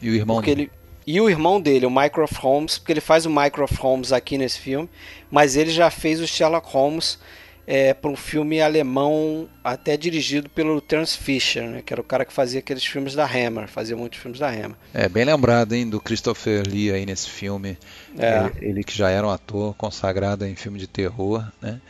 [0.00, 0.62] e o irmão dele.
[0.62, 0.70] Ele,
[1.06, 4.58] e o irmão dele, o Mycroft Holmes, porque ele faz o Mycroft Holmes aqui nesse
[4.58, 4.88] filme,
[5.30, 7.18] mas ele já fez o Sherlock Holmes
[7.66, 12.24] é, para um filme alemão, até dirigido pelo Terence Fisher, né, que era o cara
[12.24, 14.76] que fazia aqueles filmes da Hammer, fazia muitos filmes da Hammer.
[14.94, 17.76] É, bem lembrado, hein, do Christopher Lee aí nesse filme.
[18.16, 18.50] É.
[18.56, 21.80] Ele, ele, que já era um ator consagrado em filme de terror, né?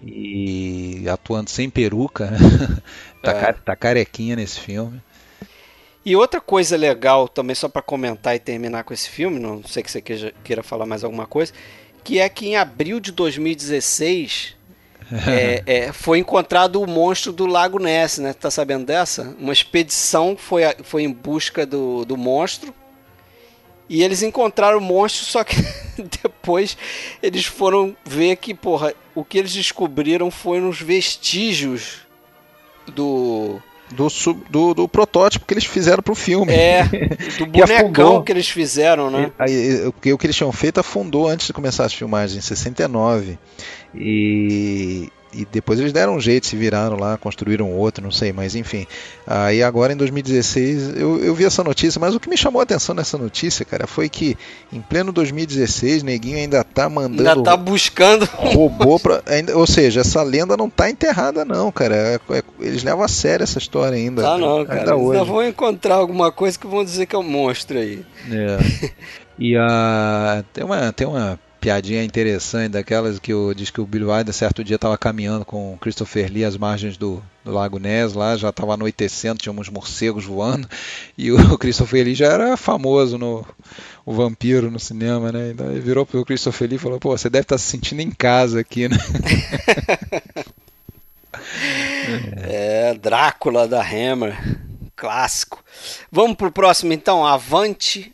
[0.00, 2.38] E atuando sem peruca, né?
[3.20, 3.52] tá, é.
[3.52, 5.02] tá carequinha nesse filme.
[6.04, 9.82] E outra coisa legal, também só para comentar e terminar com esse filme, não sei
[9.82, 11.52] que você queira, queira falar mais alguma coisa,
[12.02, 14.59] que é que em abril de 2016
[15.26, 18.32] é, é, foi encontrado o monstro do Lago Ness, né?
[18.32, 19.34] Tá sabendo dessa?
[19.38, 22.74] Uma expedição foi, foi em busca do, do monstro.
[23.88, 25.56] E eles encontraram o monstro, só que
[26.22, 26.76] depois
[27.20, 32.06] eles foram ver que, porra, o que eles descobriram foi nos vestígios
[32.86, 33.60] do.
[33.92, 36.52] Do, sub, do, do protótipo que eles fizeram pro filme.
[36.52, 36.84] É,
[37.38, 39.32] do bonecão que, que eles fizeram, né?
[39.38, 43.38] Aí, o que eles tinham feito afundou antes de começar as filmagens, em 69.
[43.94, 48.54] E, e depois eles deram um jeito, se viraram lá, construíram outro, não sei, mas
[48.54, 48.86] enfim.
[49.26, 52.64] Aí agora em 2016 eu, eu vi essa notícia, mas o que me chamou a
[52.64, 54.36] atenção nessa notícia, cara, foi que
[54.72, 57.28] em pleno 2016, Neguinho ainda tá mandando.
[57.28, 58.28] Ainda tá buscando.
[58.34, 59.22] Robô pra.
[59.26, 61.94] Ainda, ou seja, essa lenda não tá enterrada, não, cara.
[61.94, 64.22] É, é, eles levam a sério essa história ainda.
[64.22, 64.80] Tá não, cara.
[64.80, 68.04] Ainda, ainda vão encontrar alguma coisa que vão dizer que é um monstro aí.
[68.30, 68.90] É.
[69.38, 70.44] e a.
[70.52, 70.92] Tem uma.
[70.92, 74.96] Tem uma piadinha interessante daquelas que o, diz que o Bill Wilder certo dia estava
[74.96, 79.38] caminhando com o Christopher Lee às margens do, do Lago Ness lá, já estava anoitecendo,
[79.38, 80.68] tinha uns morcegos voando
[81.16, 83.46] e o Christopher Lee já era famoso no
[84.04, 85.50] o vampiro no cinema, né?
[85.50, 88.00] Então ele virou pro Christopher Lee e falou: "Pô, você deve estar tá se sentindo
[88.00, 88.96] em casa aqui, né?"
[92.42, 94.36] é, Drácula da Hammer,
[94.96, 95.62] clássico.
[96.10, 98.12] Vamos pro próximo então, Avante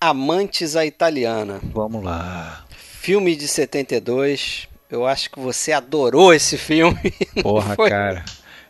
[0.00, 1.60] Amantes a Italiana.
[1.72, 2.65] Vamos lá.
[3.06, 4.68] Filme de 72.
[4.90, 7.14] Eu acho que você adorou esse filme.
[7.40, 8.24] Porra, cara.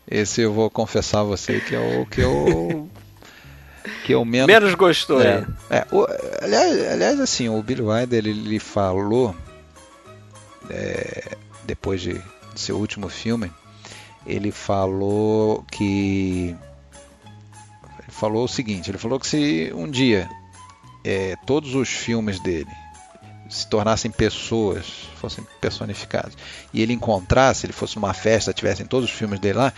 [0.07, 2.87] Esse eu vou confessar a você que é o que eu.
[4.05, 4.47] que eu menos.
[4.47, 5.47] Menos gostou, é.
[5.71, 6.07] é o,
[6.43, 9.35] aliás, aliás, assim, o Billy Wilder ele, ele falou.
[10.69, 11.35] É,
[11.65, 12.13] depois de,
[12.53, 13.51] de seu último filme,
[14.27, 16.55] ele falou que.
[18.01, 20.29] Ele falou o seguinte: ele falou que se um dia
[21.03, 22.69] é, todos os filmes dele
[23.49, 24.87] se tornassem pessoas,
[25.21, 26.37] fossem personificados,
[26.73, 29.73] e ele encontrasse, ele fosse numa festa, tivessem todos os filmes dele lá,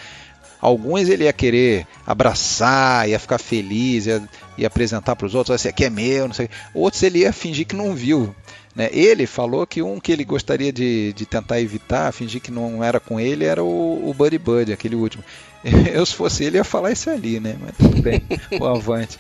[0.61, 4.23] alguns ele ia querer abraçar, ia ficar feliz, ia,
[4.57, 6.49] ia apresentar para os outros, esse aqui é meu, não sei.
[6.75, 8.35] Outros ele ia fingir que não viu.
[8.75, 8.89] Né?
[8.93, 13.01] Ele falou que um que ele gostaria de, de tentar evitar, fingir que não era
[13.01, 15.25] com ele, era o, o Buddy Buddy, aquele último.
[15.93, 17.57] Eu, se fosse ele, ia falar isso ali, né?
[17.61, 18.23] Mas tudo bem,
[18.61, 19.19] o avante.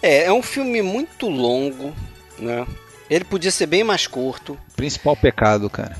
[0.00, 1.92] É, é um filme muito longo,
[2.38, 2.66] né?
[3.10, 4.58] Ele podia ser bem mais curto.
[4.76, 5.96] Principal pecado, cara.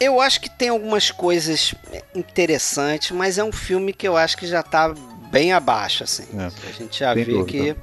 [0.00, 1.74] Eu acho que tem algumas coisas
[2.14, 4.92] interessantes, mas é um filme que eu acho que já tá
[5.30, 6.26] bem abaixo, assim.
[6.38, 7.46] É, a gente já vê dúvida.
[7.46, 7.76] que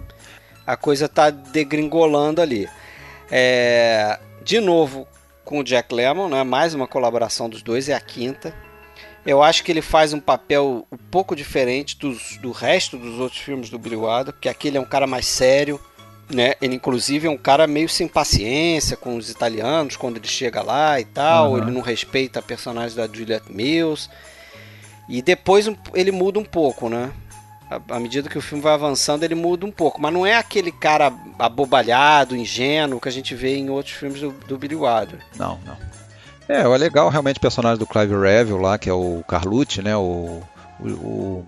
[0.68, 2.70] a coisa tá degringolando ali.
[3.32, 5.08] É, de novo,
[5.44, 6.44] com o Jack Lemmon, né?
[6.44, 8.54] mais uma colaboração dos dois, é a quinta.
[9.26, 13.42] Eu acho que ele faz um papel um pouco diferente dos, do resto dos outros
[13.42, 15.80] filmes do Billy Wilder, porque aquele é um cara mais sério,
[16.30, 16.54] né?
[16.62, 21.00] Ele inclusive é um cara meio sem paciência com os italianos quando ele chega lá
[21.00, 21.52] e tal.
[21.52, 21.58] Uhum.
[21.58, 24.10] Ele não respeita a personagem da Juliette Mills.
[25.08, 27.12] E depois ele muda um pouco, né?
[27.88, 30.02] À medida que o filme vai avançando, ele muda um pouco.
[30.02, 34.32] Mas não é aquele cara abobalhado, ingênuo que a gente vê em outros filmes do,
[34.32, 35.20] do Billy Wilder.
[35.36, 35.78] Não, não.
[36.48, 39.96] É, é legal realmente o personagem do Clive Revill lá, que é o Carlucci, né?
[39.96, 40.42] O,
[40.80, 41.46] o, o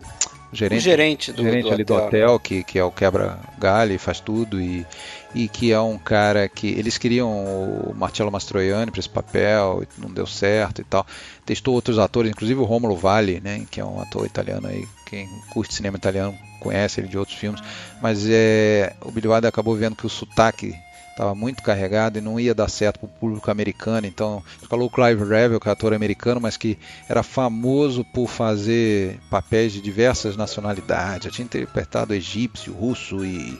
[0.51, 1.97] gerente, o gerente do, gerente do ali hotel.
[1.97, 4.85] do hotel, que, que é o quebra-galho e faz tudo, e,
[5.33, 6.67] e que é um cara que.
[6.67, 11.05] Eles queriam o Marcello Mastroianni para esse papel, não deu certo e tal.
[11.45, 15.27] Testou outros atores, inclusive o Romulo Valli, né, que é um ator italiano aí, quem
[15.53, 17.59] curte cinema italiano conhece ele de outros filmes,
[18.01, 20.75] mas é, o Billy Wilder acabou vendo que o sotaque
[21.11, 24.07] estava muito carregado e não ia dar certo para o público americano.
[24.07, 26.77] Então, falou o Clive Revel, que é ator americano, mas que
[27.07, 31.25] era famoso por fazer papéis de diversas nacionalidades.
[31.25, 33.59] Já tinha interpretado egípcio, russo e,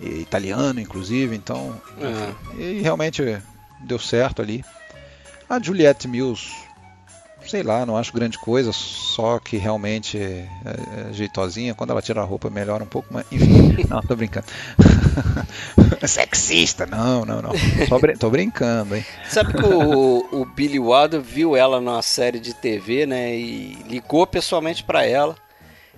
[0.00, 1.36] e italiano, inclusive.
[1.36, 2.60] Então, uhum.
[2.60, 3.22] e realmente
[3.80, 4.64] deu certo ali.
[5.48, 6.50] A Juliette Mills
[7.46, 11.74] sei lá, não acho grande coisa, só que realmente é, é jeitosinha.
[11.74, 14.46] Quando ela tira a roupa melhora um pouco, mas enfim, não, tô brincando.
[16.06, 17.52] Sexista, não, não, não.
[18.00, 19.04] Brin tô brincando, hein.
[19.28, 24.26] Sabe que o, o Billy Wilder viu ela numa série de TV, né, e ligou
[24.26, 25.36] pessoalmente para ela.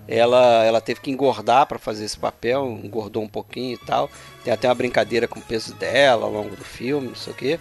[0.07, 4.11] Ela, ela teve que engordar para fazer esse papel, engordou um pouquinho e tal.
[4.43, 7.37] Tem até uma brincadeira com o peso dela ao longo do filme, não sei o
[7.37, 7.61] quê.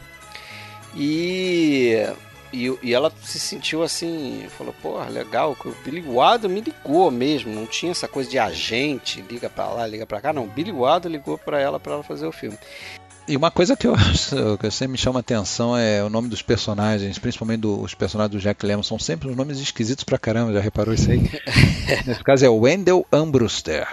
[0.95, 2.05] E
[2.53, 7.53] e, e ela se sentiu assim, falou, porra, legal, o Billy Wilder me ligou mesmo,
[7.53, 11.11] não tinha essa coisa de agente, liga para lá, liga para cá, não, Billy Wilder
[11.11, 12.57] ligou para ela para ela fazer o filme.
[13.27, 16.43] E uma coisa que eu acho que sempre me chama atenção é o nome dos
[16.43, 20.53] personagens, principalmente do, os personagens do Jack Lemmon, são sempre os nomes esquisitos pra caramba,
[20.53, 21.21] já reparou isso aí?
[22.05, 23.87] Nesse caso é Wendell Ambruster,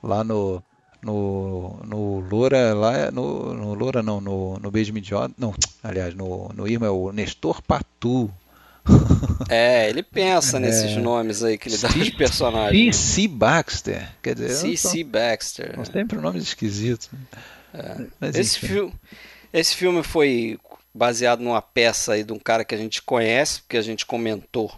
[0.00, 0.62] lá no
[1.06, 6.50] no, no Loura lá no, no Loura não no, no Beijo Idiota não aliás no,
[6.52, 8.28] no Irma é o Nestor Patu
[9.48, 13.28] é ele pensa é, nesses nomes aí que ele dá aos personagens C.C.
[13.28, 15.04] Baxter quer dizer C.C.
[15.04, 18.08] Baxter são sempre nomes esquisitos né?
[18.20, 18.40] é.
[18.40, 18.92] esse filme
[19.52, 20.58] esse filme foi
[20.92, 24.74] baseado numa peça aí de um cara que a gente conhece porque a gente comentou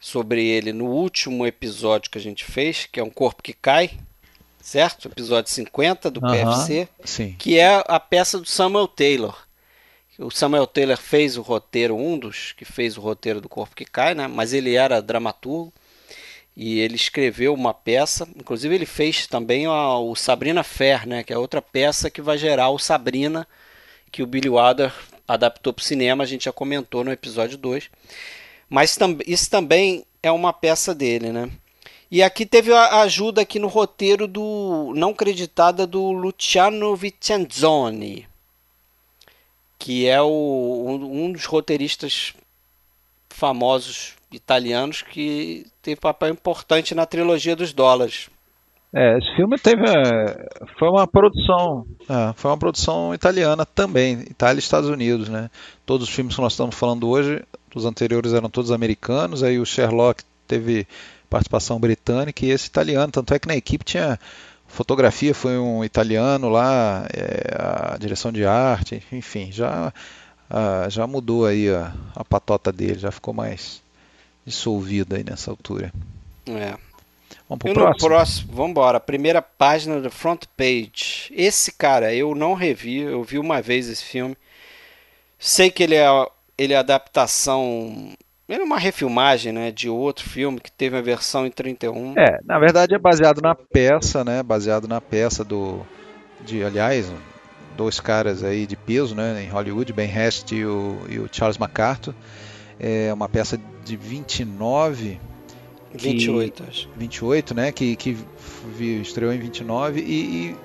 [0.00, 4.00] sobre ele no último episódio que a gente fez que é um corpo que cai
[4.62, 5.08] certo?
[5.08, 7.34] Episódio 50 do PFC, sim.
[7.38, 9.36] que é a peça do Samuel Taylor.
[10.18, 13.84] O Samuel Taylor fez o roteiro, um dos que fez o roteiro do Corpo que
[13.84, 14.28] Cai, né?
[14.28, 15.72] mas ele era dramaturgo
[16.56, 21.24] e ele escreveu uma peça, inclusive ele fez também o Sabrina Fair, né?
[21.24, 23.48] que é outra peça que vai gerar o Sabrina,
[24.10, 24.92] que o Billy Wilder
[25.26, 27.90] adaptou para o cinema, a gente já comentou no episódio 2.
[28.68, 31.50] Mas isso também é uma peça dele, né?
[32.12, 38.28] E aqui teve a ajuda aqui no roteiro do não creditada do Luciano Vicenzoni,
[39.78, 42.34] que é o, um, dos roteiristas
[43.30, 48.28] famosos italianos que teve papel importante na trilogia dos dólares.
[48.94, 49.86] É, esse filme teve
[50.78, 55.50] foi uma produção, é, foi uma produção italiana também, Itália e Estados Unidos, né?
[55.86, 57.42] Todos os filmes que nós estamos falando hoje,
[57.74, 60.86] os anteriores eram todos americanos, aí o Sherlock teve
[61.32, 64.20] participação britânica e esse italiano, tanto é que na equipe tinha
[64.68, 69.92] fotografia foi um italiano lá, é, a direção de arte, enfim, já
[70.48, 73.82] a, já mudou aí a, a patota dele, já ficou mais
[74.44, 75.90] dissolvida aí nessa altura.
[76.46, 76.74] É,
[77.48, 78.08] Vamos pro e próximo?
[78.08, 79.00] próximo, vamos embora.
[79.00, 81.30] Primeira página do front page.
[81.30, 84.36] Esse cara eu não revi, eu vi uma vez esse filme.
[85.38, 86.06] Sei que ele é,
[86.56, 88.14] ele é adaptação.
[88.52, 92.12] Ele é uma refilmagem né, de outro filme que teve a versão em 31.
[92.18, 94.42] É, na verdade é baseado na peça, né?
[94.42, 95.80] Baseado na peça do.
[96.44, 97.10] De, aliás,
[97.78, 101.56] dois caras aí de peso né, em Hollywood, Ben Hest e o, e o Charles
[101.56, 102.14] MacArthur.
[102.78, 105.18] É uma peça de 29
[105.94, 106.90] 28, acho.
[106.94, 107.72] 28, né?
[107.72, 108.18] Que, que
[109.00, 110.56] estreou em 29 e, e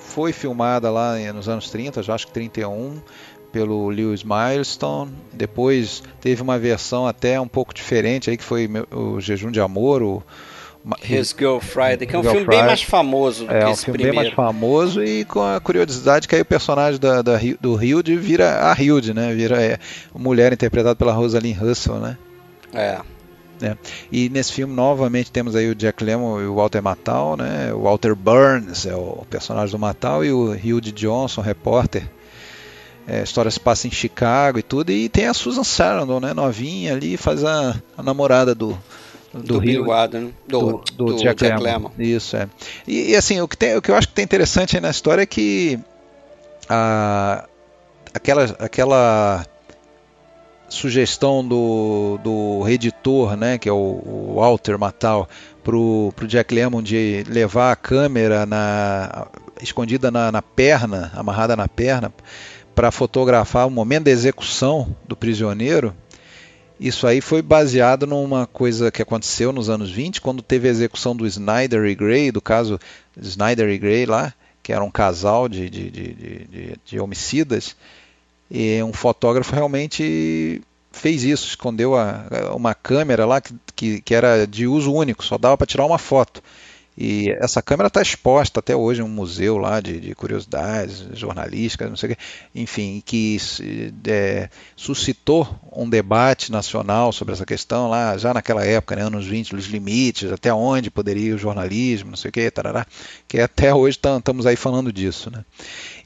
[0.00, 3.00] foi filmada lá nos anos 30, já acho que 31,
[3.52, 5.12] pelo Lewis Milestone.
[5.32, 10.02] Depois teve uma versão até um pouco diferente aí que foi o Jejum de Amor,
[10.02, 10.22] o
[11.02, 12.58] His Girl Friday, que é um filme Friday.
[12.58, 14.20] bem mais famoso do é, que um esse filme primeiro.
[14.20, 18.16] bem mais famoso e com a curiosidade que aí o personagem da, da do Hilde
[18.16, 19.34] vira a Hilde, né?
[19.34, 19.78] Vira é,
[20.14, 22.16] mulher interpretada pela Rosalind Russell, né?
[22.72, 23.00] É.
[23.60, 23.76] Né?
[24.12, 27.72] E nesse filme novamente temos aí o Jack Lemmon e o Walter Matthau, né?
[27.72, 32.08] O Walter Burns é o personagem do Matthau e o Hugh Johnson, repórter.
[33.06, 36.34] É, a história se passa em Chicago e tudo e tem a Susan Sarandon, né?
[36.34, 38.76] Novinha ali, faz a, a namorada do
[39.32, 41.90] do, do Bill Wadden, do, do, do, do Jack, Jack Lemmon.
[41.98, 42.48] Isso é.
[42.86, 44.90] E, e, assim o que tem, o que eu acho que tem interessante aí na
[44.90, 45.78] história é que
[46.68, 47.44] a
[48.14, 49.44] aquela aquela
[50.68, 55.28] sugestão do, do editor, né, que é o, o Walter Matthau,
[55.62, 59.28] para o Jack Lemmon de levar a câmera na,
[59.60, 62.12] escondida na, na perna, amarrada na perna,
[62.76, 65.96] para fotografar o momento da execução do prisioneiro.
[66.78, 71.16] Isso aí foi baseado numa coisa que aconteceu nos anos 20, quando teve a execução
[71.16, 72.78] do Snyder e Gray, do caso
[73.16, 77.74] Snyder e Gray lá, que era um casal de, de, de, de, de homicidas
[78.50, 80.60] e um fotógrafo realmente
[80.92, 85.38] fez isso, escondeu a, uma câmera lá que, que, que era de uso único, só
[85.38, 86.42] dava para tirar uma foto.
[86.96, 91.90] E essa câmera está exposta até hoje em um museu lá de, de curiosidades jornalísticas,
[91.90, 92.22] não sei o que,
[92.54, 93.36] enfim, que
[94.08, 99.54] é, suscitou um debate nacional sobre essa questão lá, já naquela época, né, anos 20,
[99.54, 102.86] os limites, até onde poderia o jornalismo, não sei o que, tarará,
[103.28, 105.30] que até hoje estamos aí falando disso.
[105.30, 105.44] Né.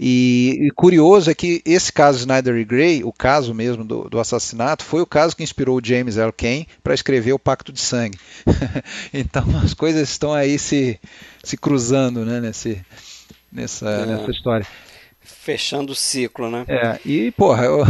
[0.02, 4.18] E, e, curioso é que esse caso Snyder e Gray, o caso mesmo do, do
[4.18, 6.32] assassinato, foi o caso que inspirou o James L.
[6.32, 8.18] Kane para escrever o Pacto de Sangue.
[9.12, 10.98] então as coisas estão aí se
[11.44, 12.80] se, cruzando né, nesse,
[13.52, 14.06] nessa, é.
[14.06, 14.66] nessa história.
[15.20, 16.64] Fechando o ciclo, né?
[16.66, 17.84] É, e, porra, eu,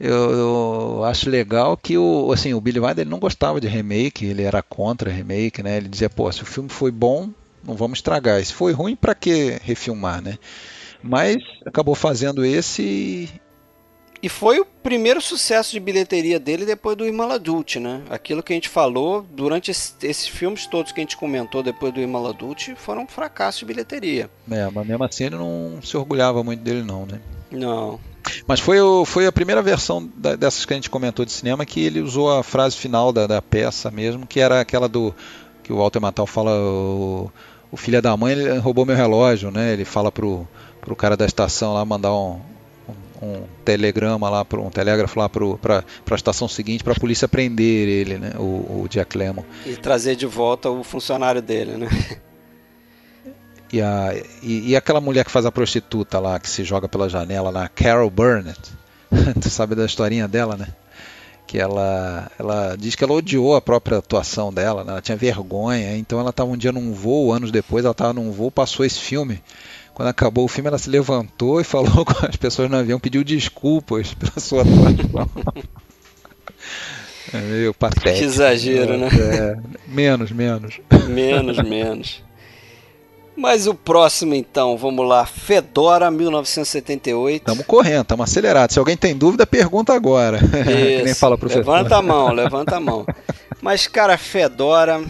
[0.00, 4.42] eu, eu, acho legal que o, assim, o Billy Wilder não gostava de remake, ele
[4.42, 5.76] era contra remake, né?
[5.76, 7.30] Ele dizia, pô, se o filme foi bom,
[7.62, 8.44] não vamos estragar.
[8.44, 10.38] Se foi ruim, para que refilmar, né?
[11.02, 13.28] Mas acabou fazendo esse
[14.22, 18.02] e foi o primeiro sucesso de bilheteria dele depois do Irmão Adult, né?
[18.08, 21.92] Aquilo que a gente falou durante esse, esses filmes todos que a gente comentou depois
[21.92, 24.30] do Irmão Adult foram um fracasso de bilheteria.
[24.50, 27.20] É, mas mesmo assim ele não se orgulhava muito dele não, né?
[27.50, 28.00] Não.
[28.46, 31.64] Mas foi, o, foi a primeira versão da, dessas que a gente comentou de cinema
[31.64, 35.14] que ele usou a frase final da, da peça mesmo, que era aquela do
[35.62, 37.30] que o Walter Matthau fala o,
[37.70, 39.72] o filho da mãe roubou meu relógio, né?
[39.72, 40.48] Ele fala pro,
[40.86, 42.40] pro cara da estação lá mandar um,
[43.20, 48.18] um telegrama lá, um telégrafo lá para a estação seguinte para a polícia prender ele,
[48.18, 49.42] né, o, o, Jack Lemmon.
[49.66, 51.88] E trazer de volta o funcionário dele, né?
[53.72, 54.14] E, a,
[54.44, 57.68] e, e, aquela mulher que faz a prostituta lá, que se joga pela janela lá,
[57.68, 58.60] Carol Burnett.
[59.42, 60.68] tu sabe da historinha dela, né?
[61.48, 64.92] Que ela, ela diz que ela odiou a própria atuação dela, né?
[64.92, 68.30] ela tinha vergonha, então ela estava um dia num voo, anos depois ela estava num
[68.30, 69.42] voo, passou esse filme
[69.96, 73.24] quando acabou o filme, ela se levantou e falou com as pessoas no avião, pediu
[73.24, 75.30] desculpas pela sua atuação.
[77.32, 78.18] é meio patético.
[78.18, 79.08] Que exagero, né?
[79.08, 79.56] É,
[79.88, 80.78] menos, menos.
[81.08, 82.22] Menos, menos.
[83.34, 87.40] Mas o próximo então, vamos lá, Fedora 1978.
[87.40, 88.74] Estamos correndo, estamos acelerados.
[88.74, 90.40] Se alguém tem dúvida, pergunta agora.
[90.60, 91.04] Isso.
[91.06, 91.60] Nem fala professor.
[91.60, 93.06] Levanta a mão, levanta a mão.
[93.62, 95.02] Mas cara, Fedora,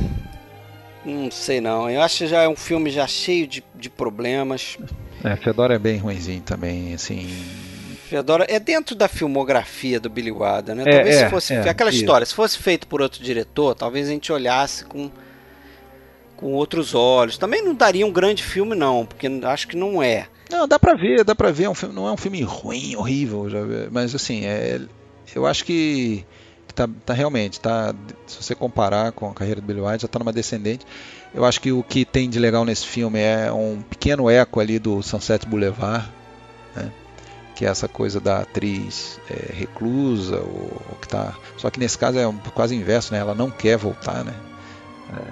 [1.07, 1.89] não sei não.
[1.89, 4.77] Eu acho que já é um filme já cheio de, de problemas.
[5.25, 7.29] É, Fedora é bem ruimzinho também, assim.
[8.09, 10.85] Fedora é dentro da filmografia do Billy Wilder, né?
[10.87, 14.09] É, Talvez é, se fosse é, aquela história, se fosse feito por outro diretor, talvez
[14.09, 15.11] a gente olhasse com
[16.37, 17.39] com outros olhos.
[17.39, 20.27] Também não daria um grande filme não, porque acho que não é.
[20.51, 21.65] Não, dá pra ver, dá pra ver.
[21.65, 23.59] É um filme, não é um filme ruim, horrível, já,
[23.91, 24.81] mas assim, é,
[25.35, 26.25] eu acho que
[26.77, 27.95] tá, tá realmente, tá,
[28.27, 30.87] se você comparar com a carreira do Billy Wilder, já tá numa descendente.
[31.35, 34.79] Eu acho que o que tem de legal nesse filme é um pequeno eco ali
[34.79, 36.07] do Sunset Boulevard,
[36.75, 36.93] né?
[37.55, 41.97] que é essa coisa da atriz é, reclusa, ou, ou que tá, só que nesse
[41.97, 43.19] caso é um, quase inverso, né?
[43.19, 44.35] Ela não quer voltar, né?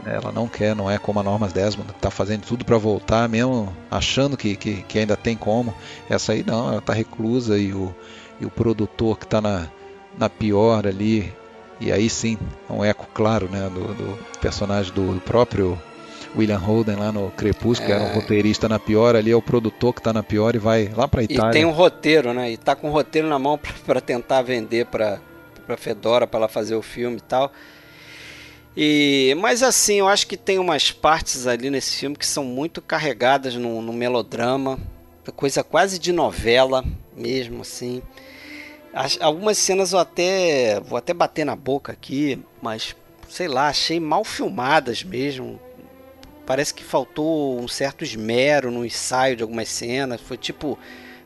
[0.06, 3.28] É, Ela não quer, não é como a Norma Desmond, está fazendo tudo para voltar,
[3.28, 5.74] mesmo achando que, que, que, ainda tem como.
[6.08, 7.94] Essa aí não, ela está reclusa e o,
[8.40, 9.68] e o produtor que está na,
[10.18, 11.32] na pior ali,
[11.80, 12.38] e aí sim,
[12.68, 15.78] é um eco claro né, do, do personagem do, próprio
[16.36, 17.96] William Holden lá no Crepúsculo, é.
[17.96, 20.58] que era um roteirista na pior, ali é o produtor que está na pior e
[20.58, 21.50] vai lá para Itália.
[21.50, 22.50] E tem um roteiro, né?
[22.50, 25.20] E tá com o roteiro na mão para tentar vender para
[25.76, 27.52] Fedora, para ela fazer o filme e tal.
[28.76, 32.82] E, mas assim, eu acho que tem umas partes ali nesse filme que são muito
[32.82, 34.78] carregadas no, no melodrama,
[35.36, 36.84] coisa quase de novela
[37.16, 38.02] mesmo, assim.
[38.94, 42.94] As, algumas cenas eu até vou até bater na boca aqui, mas
[43.28, 45.60] sei lá, achei mal filmadas mesmo.
[46.46, 50.20] Parece que faltou um certo esmero no ensaio de algumas cenas.
[50.20, 50.78] Foi tipo,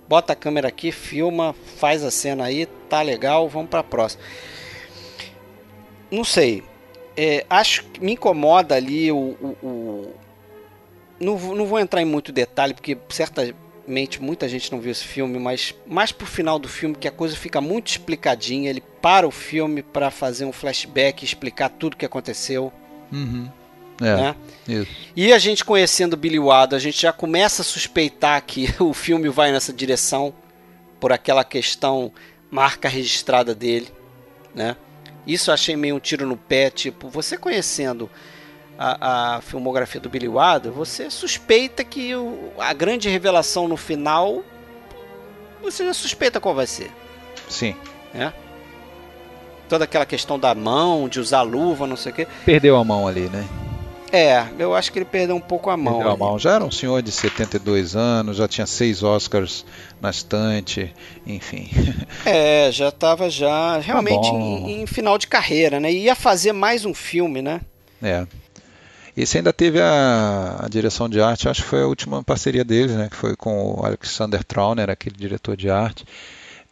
[0.08, 4.22] bota a câmera aqui, filma, faz a cena aí, tá legal, vamos para próxima.
[6.10, 6.62] Não sei,
[7.14, 9.16] é, acho que me incomoda ali o.
[9.16, 10.14] o, o...
[11.20, 12.96] Não, não, vou entrar em muito detalhe, porque
[14.20, 17.34] muita gente não viu esse filme, mas mais pro final do filme que a coisa
[17.34, 18.68] fica muito explicadinha.
[18.68, 22.72] Ele para o filme para fazer um flashback, explicar tudo o que aconteceu.
[23.10, 23.50] Uhum.
[24.00, 24.36] É, né?
[25.16, 29.28] E a gente conhecendo Billy Wilder, a gente já começa a suspeitar que o filme
[29.28, 30.32] vai nessa direção
[31.00, 32.12] por aquela questão
[32.50, 33.88] marca registrada dele,
[34.54, 34.76] né?
[35.26, 38.08] Isso eu achei meio um tiro no pé, tipo, você conhecendo
[38.78, 44.44] a, a filmografia do Billy Wilder, você suspeita que o, a grande revelação no final,
[45.60, 46.90] você já suspeita qual vai ser.
[47.48, 47.74] Sim.
[48.14, 48.32] É?
[49.68, 52.26] Toda aquela questão da mão, de usar luva, não sei o quê.
[52.44, 53.44] Perdeu a mão ali, né?
[54.10, 55.94] É, eu acho que ele perdeu um pouco a mão.
[55.94, 56.38] Perdeu a mão.
[56.38, 59.66] Já era um senhor de 72 anos, já tinha seis Oscars
[60.00, 60.94] na estante,
[61.26, 61.68] enfim.
[62.24, 65.92] É, já estava já realmente tá em, em, final de carreira, né?
[65.92, 67.60] E ia fazer mais um filme, né?
[68.02, 68.26] É.
[69.20, 72.92] Esse ainda teve a, a, direção de arte, acho que foi a última parceria deles,
[72.92, 73.08] né?
[73.10, 76.04] Que foi com o Alexander Trauner, aquele diretor de arte.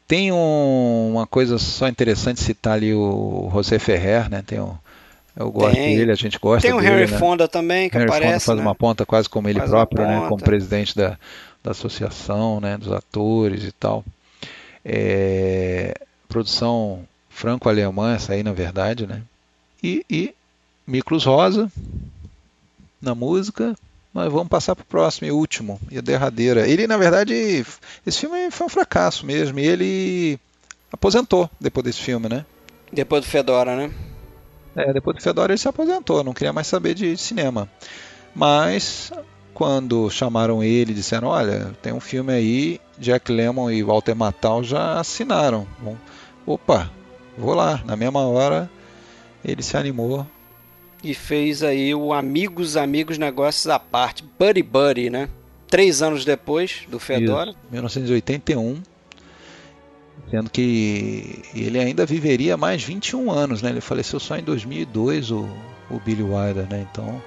[0.07, 4.45] Tem um, uma coisa só interessante citar ali o José Ferrer, né?
[4.47, 4.77] Tem um,
[5.37, 5.97] eu gosto tem.
[5.97, 7.19] dele, a gente gosta Tem o dele, Henry né?
[7.19, 8.27] Fonda também, que Henry aparece.
[8.27, 8.63] Fonda faz né?
[8.63, 10.27] uma ponta quase como ele Faz próprio, né?
[10.29, 11.19] Como presidente da,
[11.65, 12.79] da associação, né?
[12.79, 14.05] Dos atores e tal.
[14.85, 15.95] É,
[16.29, 19.21] produção franco-alemã, essa aí na verdade, né?
[19.83, 20.33] E, e
[20.87, 21.69] Miklos Rosa
[23.07, 23.75] na música.
[24.13, 26.67] Mas vamos passar para o próximo e último, e a derradeira.
[26.67, 27.35] Ele, na verdade,
[28.07, 29.59] esse filme foi um fracasso mesmo.
[29.61, 30.41] E ele
[30.91, 32.47] aposentou depois desse filme, né?
[32.91, 33.91] Depois do Fedora, né?
[34.75, 37.69] É, depois do Fedora ele se aposentou, não queria mais saber de cinema.
[38.35, 39.13] Mas
[39.55, 45.01] quando chamaram ele, disseram: Olha, tem um filme aí, Jack Lemmon e Walter Matthau já
[45.01, 45.67] assinaram.
[45.79, 45.97] Bom,
[46.47, 46.91] opa,
[47.37, 47.83] vou lá.
[47.85, 48.71] Na mesma hora
[49.45, 50.27] ele se animou.
[51.07, 55.29] E fez aí o Amigos, Amigos, Negócios à Parte, Buddy Buddy, né?
[55.69, 57.51] Três anos depois do Fedora.
[57.51, 58.83] Isso, 1981.
[60.29, 63.71] Sendo que ele ainda viveria mais 21 anos, né?
[63.71, 65.49] Ele faleceu só em 2002, o,
[65.89, 66.85] o Billy Wilder, né?
[66.91, 67.23] Então,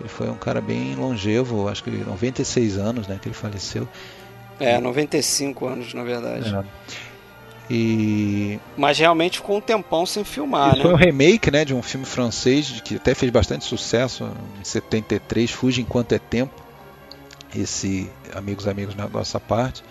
[0.00, 3.18] ele foi um cara bem longevo, acho que 96 anos, né?
[3.20, 3.86] Que ele faleceu.
[4.58, 6.48] É, 95 anos, na verdade.
[6.48, 6.64] É.
[7.70, 8.58] E...
[8.76, 10.82] Mas realmente ficou um tempão sem filmar, Isso né?
[10.84, 15.50] foi um remake né, de um filme francês que até fez bastante sucesso em 73,
[15.50, 16.54] Fuge Enquanto é Tempo.
[17.54, 19.82] Esse Amigos, Amigos, Negócio à Parte.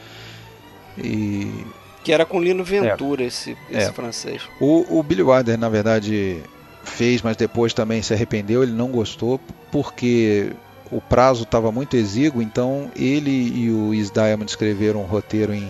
[0.98, 1.66] E
[2.08, 3.26] que era com Lino Ventura, é.
[3.26, 3.92] esse, esse é.
[3.92, 4.42] francês.
[4.62, 6.42] O, o, Billy Wilder, na verdade,
[6.82, 8.64] fez, mas depois também se arrependeu.
[8.64, 10.54] Ele não gostou porque
[10.90, 15.70] o prazo estava muito exíguo, então ele e o Is Diamond escreveram um roteiro em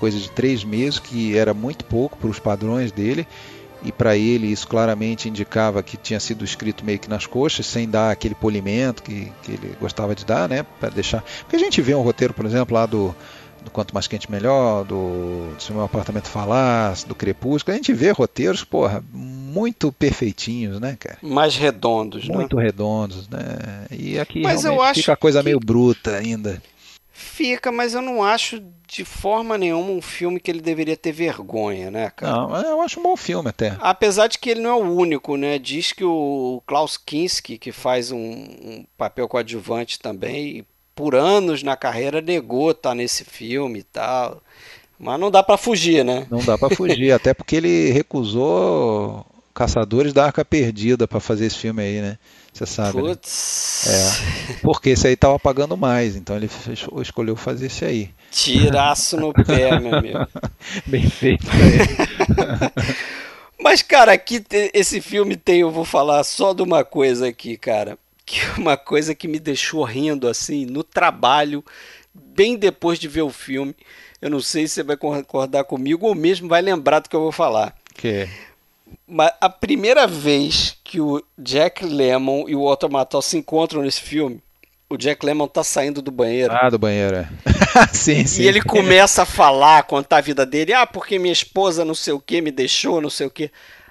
[0.00, 3.26] coisa de três meses, que era muito pouco para os padrões dele
[3.82, 7.88] e para ele isso claramente indicava que tinha sido escrito meio que nas coxas, sem
[7.88, 10.64] dar aquele polimento que, que ele gostava de dar, né?
[10.78, 11.22] Para deixar.
[11.40, 13.14] Porque a gente vê um roteiro, por exemplo, lá do,
[13.64, 17.92] do Quanto Mais Quente Melhor, do Se o Meu Apartamento Falasse, do Crepúsculo, a gente
[17.92, 21.18] vê roteiros, porra, muito perfeitinhos, né, cara?
[21.22, 22.38] Mais redondos, muito né?
[22.38, 23.86] Muito redondos, né?
[23.90, 25.44] E aqui Mas eu acho fica a coisa que...
[25.46, 26.62] meio bruta ainda.
[27.20, 31.90] Fica, mas eu não acho de forma nenhuma um filme que ele deveria ter vergonha,
[31.90, 32.32] né, cara?
[32.32, 33.76] Não, eu acho um bom filme até.
[33.78, 35.58] Apesar de que ele não é o único, né?
[35.58, 41.76] Diz que o Klaus Kinski, que faz um, um papel coadjuvante também, por anos na
[41.76, 44.42] carreira negou estar tá nesse filme e tal.
[44.98, 46.26] Mas não dá para fugir, né?
[46.30, 51.58] Não dá para fugir, até porque ele recusou Caçadores da Arca Perdida para fazer esse
[51.58, 52.18] filme aí, né?
[52.52, 53.00] Você sabe.
[53.00, 53.12] Né?
[53.12, 54.54] É.
[54.62, 56.50] Porque esse aí tava pagando mais, então ele
[57.00, 58.10] escolheu fazer esse aí.
[58.30, 60.26] Tiraço no pé, meu amigo.
[60.86, 61.46] Bem feito.
[63.62, 67.98] Mas, cara, aqui esse filme tem, eu vou falar só de uma coisa aqui, cara.
[68.24, 71.64] Que é uma coisa que me deixou rindo assim no trabalho,
[72.14, 73.74] bem depois de ver o filme.
[74.20, 77.20] Eu não sei se você vai concordar comigo ou mesmo vai lembrar do que eu
[77.20, 77.74] vou falar.
[77.94, 78.28] Que?
[79.10, 84.00] Mas a primeira vez que o Jack Lemmon e o Walter Matthau se encontram nesse
[84.00, 84.40] filme,
[84.88, 86.52] o Jack Lemmon tá saindo do banheiro.
[86.54, 87.28] Ah, do banheiro, é.
[87.92, 88.42] sim, sim.
[88.42, 90.72] E ele começa a falar, contar a vida dele.
[90.72, 93.50] Ah, porque minha esposa não sei o que me deixou, não sei o que.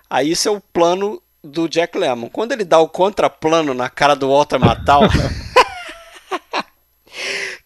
[0.10, 2.30] Aí isso é o plano do Jack Lemmon.
[2.30, 5.04] Quando ele dá o contraplano na cara do Walter Matthau...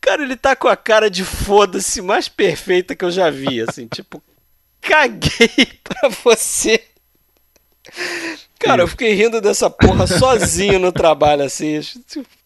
[0.02, 3.88] cara, ele tá com a cara de foda-se mais perfeita que eu já vi, assim,
[3.88, 4.22] tipo...
[4.82, 5.50] Caguei
[5.84, 6.84] pra você.
[8.60, 11.82] Cara, eu fiquei rindo dessa porra sozinho no trabalho, assim.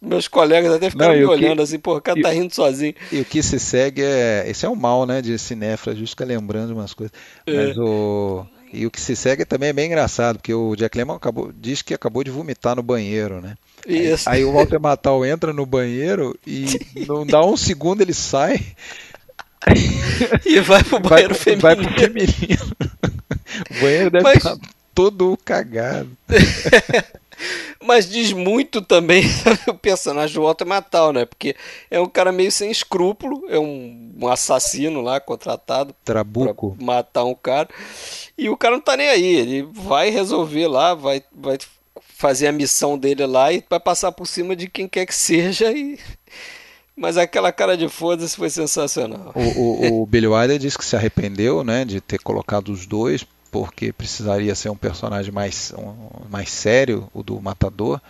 [0.02, 1.64] Meus colegas até ficaram Não, me olhando que...
[1.64, 2.96] assim, porra, o cara tá rindo sozinho.
[3.12, 4.46] E o que se segue é.
[4.48, 7.16] Esse é o mal, né, de cinéfilo, justo ficar lembrando de umas coisas.
[7.46, 7.54] É.
[7.54, 8.46] Mas o.
[8.74, 11.82] E o que se segue também é bem engraçado, porque o Jack Lemmon acabou, diz
[11.82, 13.56] que acabou de vomitar no banheiro, né?
[13.88, 14.30] Isso.
[14.30, 16.66] Aí, aí o Walter Matthau entra no banheiro e
[17.08, 18.60] não dá um segundo ele sai.
[20.46, 21.62] e vai pro banheiro vai, feminino.
[21.62, 22.78] Vai pro feminino.
[23.72, 24.38] O banheiro deve Mas...
[24.38, 24.58] estar
[24.98, 26.10] todo cagado.
[27.86, 29.24] Mas diz muito também
[29.69, 31.24] o personagem do Walter Matthau, né?
[31.24, 31.56] Porque
[31.91, 36.76] é um cara meio sem escrúpulo, é um, um assassino lá contratado Trabuco.
[36.76, 37.69] pra matar um cara.
[38.36, 41.60] E o cara não tá nem aí, ele vai resolver lá, vai, vai
[42.02, 45.72] fazer a missão dele lá e vai passar por cima de quem quer que seja
[45.72, 45.99] e
[46.98, 49.32] mas aquela cara de foda-se foi sensacional.
[49.36, 53.24] O, o, o Billy Wilder disse que se arrependeu, né, de ter colocado os dois,
[53.52, 58.02] porque precisaria ser um personagem mais, um, mais sério, o do Matador.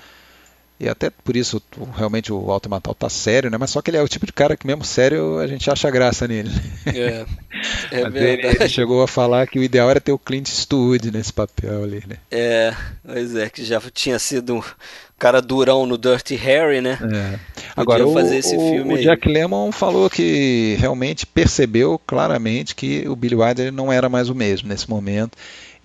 [0.80, 1.60] E até por isso
[1.96, 3.58] realmente o Walter Matthau tá sério, né?
[3.58, 5.90] Mas só que ele é o tipo de cara que mesmo sério a gente acha
[5.90, 6.52] graça nele.
[6.86, 7.26] É,
[7.92, 8.58] é verdade.
[8.58, 12.04] Ele chegou a falar que o ideal era ter o Clint Eastwood nesse papel ali,
[12.08, 12.18] né?
[12.30, 14.64] É, pois é, que já tinha sido
[15.18, 17.00] cara durão no Dirty Harry, né?
[17.02, 17.40] É.
[17.76, 23.08] Agora, o, fazer esse o, filme o Jack Lemmon falou que realmente percebeu claramente que
[23.08, 25.38] o Billy Wilder não era mais o mesmo nesse momento.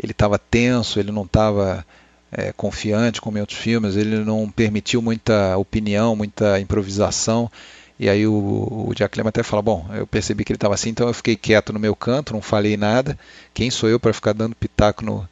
[0.02, 1.84] Ele estava tenso, ele não estava
[2.30, 7.50] é, confiante como em outros filmes, ele não permitiu muita opinião, muita improvisação.
[7.98, 10.90] E aí o, o Jack Lemmon até fala, bom, eu percebi que ele estava assim,
[10.90, 13.18] então eu fiquei quieto no meu canto, não falei nada.
[13.54, 15.28] Quem sou eu para ficar dando pitaco no,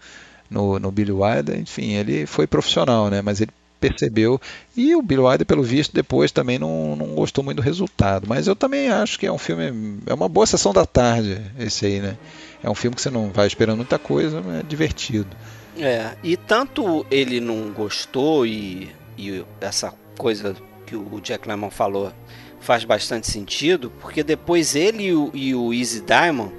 [0.48, 1.58] no, no Billy Wilder?
[1.58, 3.22] Enfim, ele foi profissional, né?
[3.22, 3.50] Mas ele
[3.80, 4.40] percebeu.
[4.76, 8.26] E o Billy Wilder, pelo visto, depois também não, não gostou muito do resultado.
[8.28, 11.86] Mas eu também acho que é um filme, é uma boa sessão da tarde esse
[11.86, 12.16] aí, né?
[12.62, 15.28] É um filme que você não vai esperando muita coisa, mas é divertido.
[15.78, 20.54] É, e tanto ele não gostou e, e essa coisa
[20.84, 22.12] que o Jack Lemmon falou
[22.60, 26.52] faz bastante sentido, porque depois ele e o, e o Easy Diamond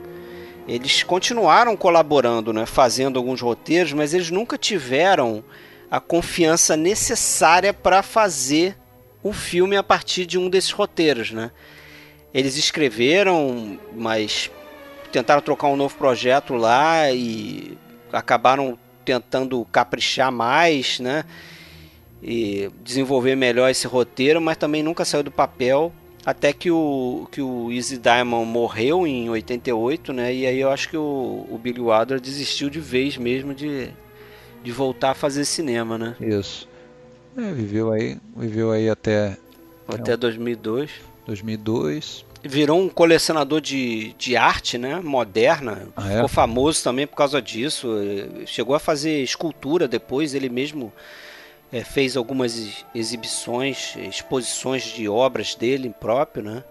[0.68, 5.44] eles continuaram colaborando, né, fazendo alguns roteiros, mas eles nunca tiveram
[5.92, 8.78] a confiança necessária para fazer
[9.22, 11.52] o filme a partir de um desses roteiros, né?
[12.34, 14.50] Eles escreveram, mas
[15.12, 17.78] tentaram trocar um novo projeto lá e
[18.12, 21.26] acabaram tentando caprichar mais, né?
[22.24, 25.92] E desenvolver melhor esse roteiro, mas também nunca saiu do papel.
[26.26, 30.34] Até que o, que o Easy Diamond morreu em 88, né?
[30.34, 33.90] E aí eu acho que o, o Billy Wilder desistiu de vez mesmo de,
[34.64, 36.16] de voltar a fazer cinema, né?
[36.20, 36.68] Isso.
[37.38, 39.38] É, viveu aí, viveu aí até
[39.88, 40.92] até 2002.
[41.26, 45.00] 2002 virou um colecionador de, de arte, né?
[45.00, 45.88] Moderna.
[45.96, 46.16] Ah, é?
[46.16, 47.88] Ficou famoso também por causa disso.
[48.46, 50.92] Chegou a fazer escultura depois, ele mesmo
[51.72, 56.64] é, fez algumas exibições, exposições de obras dele próprio, né?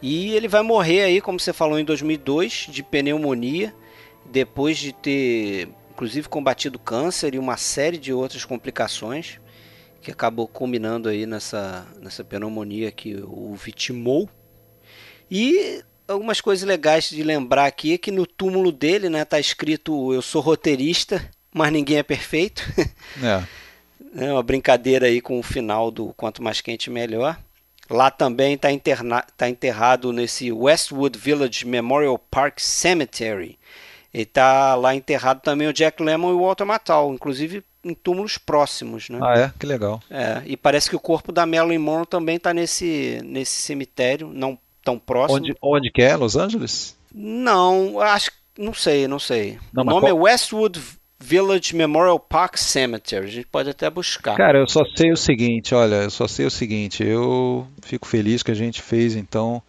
[0.00, 3.74] E ele vai morrer aí, como você falou, em 2002 de pneumonia,
[4.26, 9.40] depois de ter, inclusive, combatido câncer e uma série de outras complicações
[10.02, 14.28] que acabou culminando aí nessa, nessa pneumonia que o vitimou.
[15.30, 20.12] E algumas coisas legais de lembrar aqui é que no túmulo dele, né, tá escrito
[20.12, 22.62] eu sou roteirista, mas ninguém é perfeito.
[23.22, 24.26] É.
[24.26, 27.38] é uma brincadeira aí com o final do quanto mais quente melhor.
[27.88, 28.68] Lá também está
[29.34, 33.58] tá enterrado nesse Westwood Village Memorial Park Cemetery.
[34.16, 38.38] E está lá enterrado também o Jack Lemmon e o Walter Matthau, inclusive em túmulos
[38.38, 39.18] próximos, né?
[39.22, 39.52] Ah, é?
[39.60, 40.00] Que legal.
[40.10, 44.58] É, e parece que o corpo da Marilyn Monroe também está nesse, nesse cemitério, não
[44.82, 45.38] tão próximo.
[45.38, 46.16] Onde, onde que é?
[46.16, 46.96] Los Angeles?
[47.14, 49.58] Não, acho não sei, não sei.
[49.72, 50.10] Não, o nome qual...
[50.10, 50.80] é Westwood
[51.18, 53.26] Village Memorial Park Cemetery.
[53.26, 54.34] A gente pode até buscar.
[54.36, 58.42] Cara, eu só sei o seguinte, olha, eu só sei o seguinte, eu fico feliz
[58.42, 59.62] que a gente fez então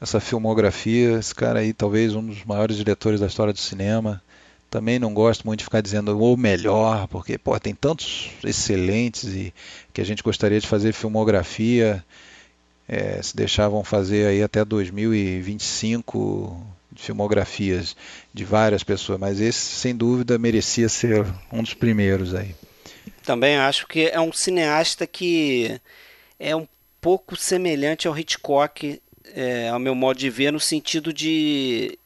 [0.00, 4.22] essa filmografia, esse cara aí talvez um dos maiores diretores da história do cinema.
[4.70, 9.52] Também não gosto muito de ficar dizendo o melhor, porque pô, tem tantos excelentes e
[9.92, 12.04] que a gente gostaria de fazer filmografia.
[12.88, 16.66] É, se deixavam fazer aí até 2025
[16.96, 17.96] filmografias
[18.34, 22.54] de várias pessoas, mas esse sem dúvida merecia ser um dos primeiros aí.
[23.24, 25.80] Também acho que é um cineasta que
[26.38, 26.66] é um
[27.00, 29.00] pouco semelhante ao Hitchcock,
[29.34, 31.98] é, ao meu modo de ver, no sentido de,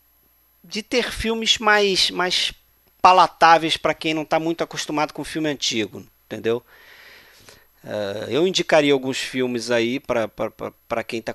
[0.63, 2.53] de ter filmes mais, mais
[3.01, 6.65] palatáveis para quem não está muito acostumado com filme antigo, entendeu?
[7.85, 11.35] Uh, eu indicaria alguns filmes aí para quem está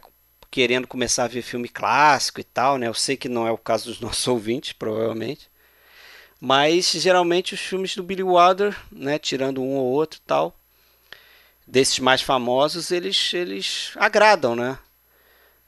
[0.50, 2.88] querendo começar a ver filme clássico e tal, né?
[2.88, 5.48] Eu sei que não é o caso dos nossos ouvintes, provavelmente.
[6.42, 10.58] Mas geralmente os filmes do Billy Wilder, né, tirando um ou outro tal,
[11.68, 14.80] desses mais famosos, eles eles agradam, né?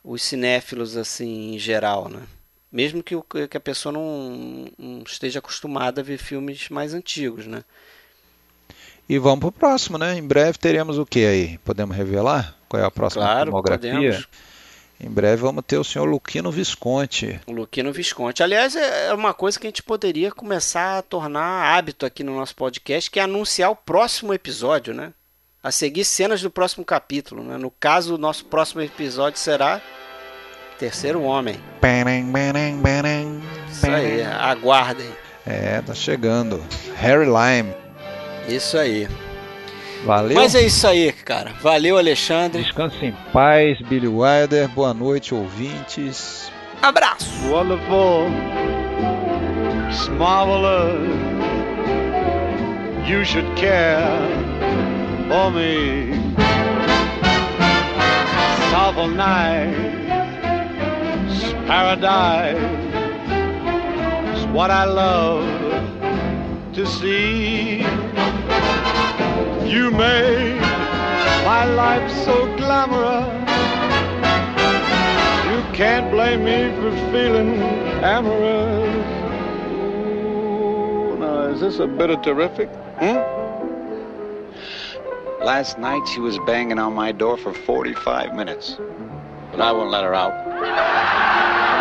[0.03, 2.21] Os cinéfilos assim em geral, né?
[2.71, 7.45] Mesmo que, o, que a pessoa não, não esteja acostumada a ver filmes mais antigos,
[7.45, 7.63] né?
[9.09, 10.17] E vamos para o próximo, né?
[10.17, 11.57] Em breve teremos o que aí?
[11.59, 12.55] Podemos revelar?
[12.69, 13.91] Qual é a próxima claro, filmografia?
[13.91, 14.27] Podemos.
[15.03, 17.41] Em breve vamos ter o senhor Luquino Visconti.
[17.47, 18.43] O Luquino Visconti.
[18.43, 22.55] Aliás, é uma coisa que a gente poderia começar a tornar hábito aqui no nosso
[22.55, 25.11] podcast, que é anunciar o próximo episódio, né?
[25.63, 27.43] A seguir cenas do próximo capítulo.
[27.43, 27.55] Né?
[27.57, 29.79] No caso, o nosso próximo episódio será
[30.79, 31.55] Terceiro Homem.
[33.69, 35.09] Isso aí, aguardem.
[35.45, 36.63] É, tá chegando.
[36.95, 37.75] Harry Lime.
[38.47, 39.07] Isso aí.
[40.03, 40.35] Valeu.
[40.35, 41.51] Mas é isso aí, cara.
[41.61, 42.63] Valeu, Alexandre.
[42.63, 44.67] Descanse em paz, Billy Wilder.
[44.69, 46.51] Boa noite, ouvintes.
[46.81, 47.29] Abraço.
[47.47, 48.29] Wonderful.
[50.17, 50.97] Marvelous.
[53.07, 54.60] You should care
[55.31, 56.11] for me.
[58.69, 60.63] Soulful nights,
[61.69, 62.57] Paradise.
[64.35, 65.47] is what I love
[66.73, 67.79] to see.
[69.73, 70.59] You made
[71.45, 73.31] my life so glamorous.
[75.49, 77.53] You can't blame me for feeling
[78.03, 79.07] amorous.
[81.21, 82.67] Now, is this a bit of terrific?
[82.99, 83.40] Hmm?
[85.43, 88.77] Last night she was banging on my door for 45 minutes,
[89.49, 91.80] but I won't let her out.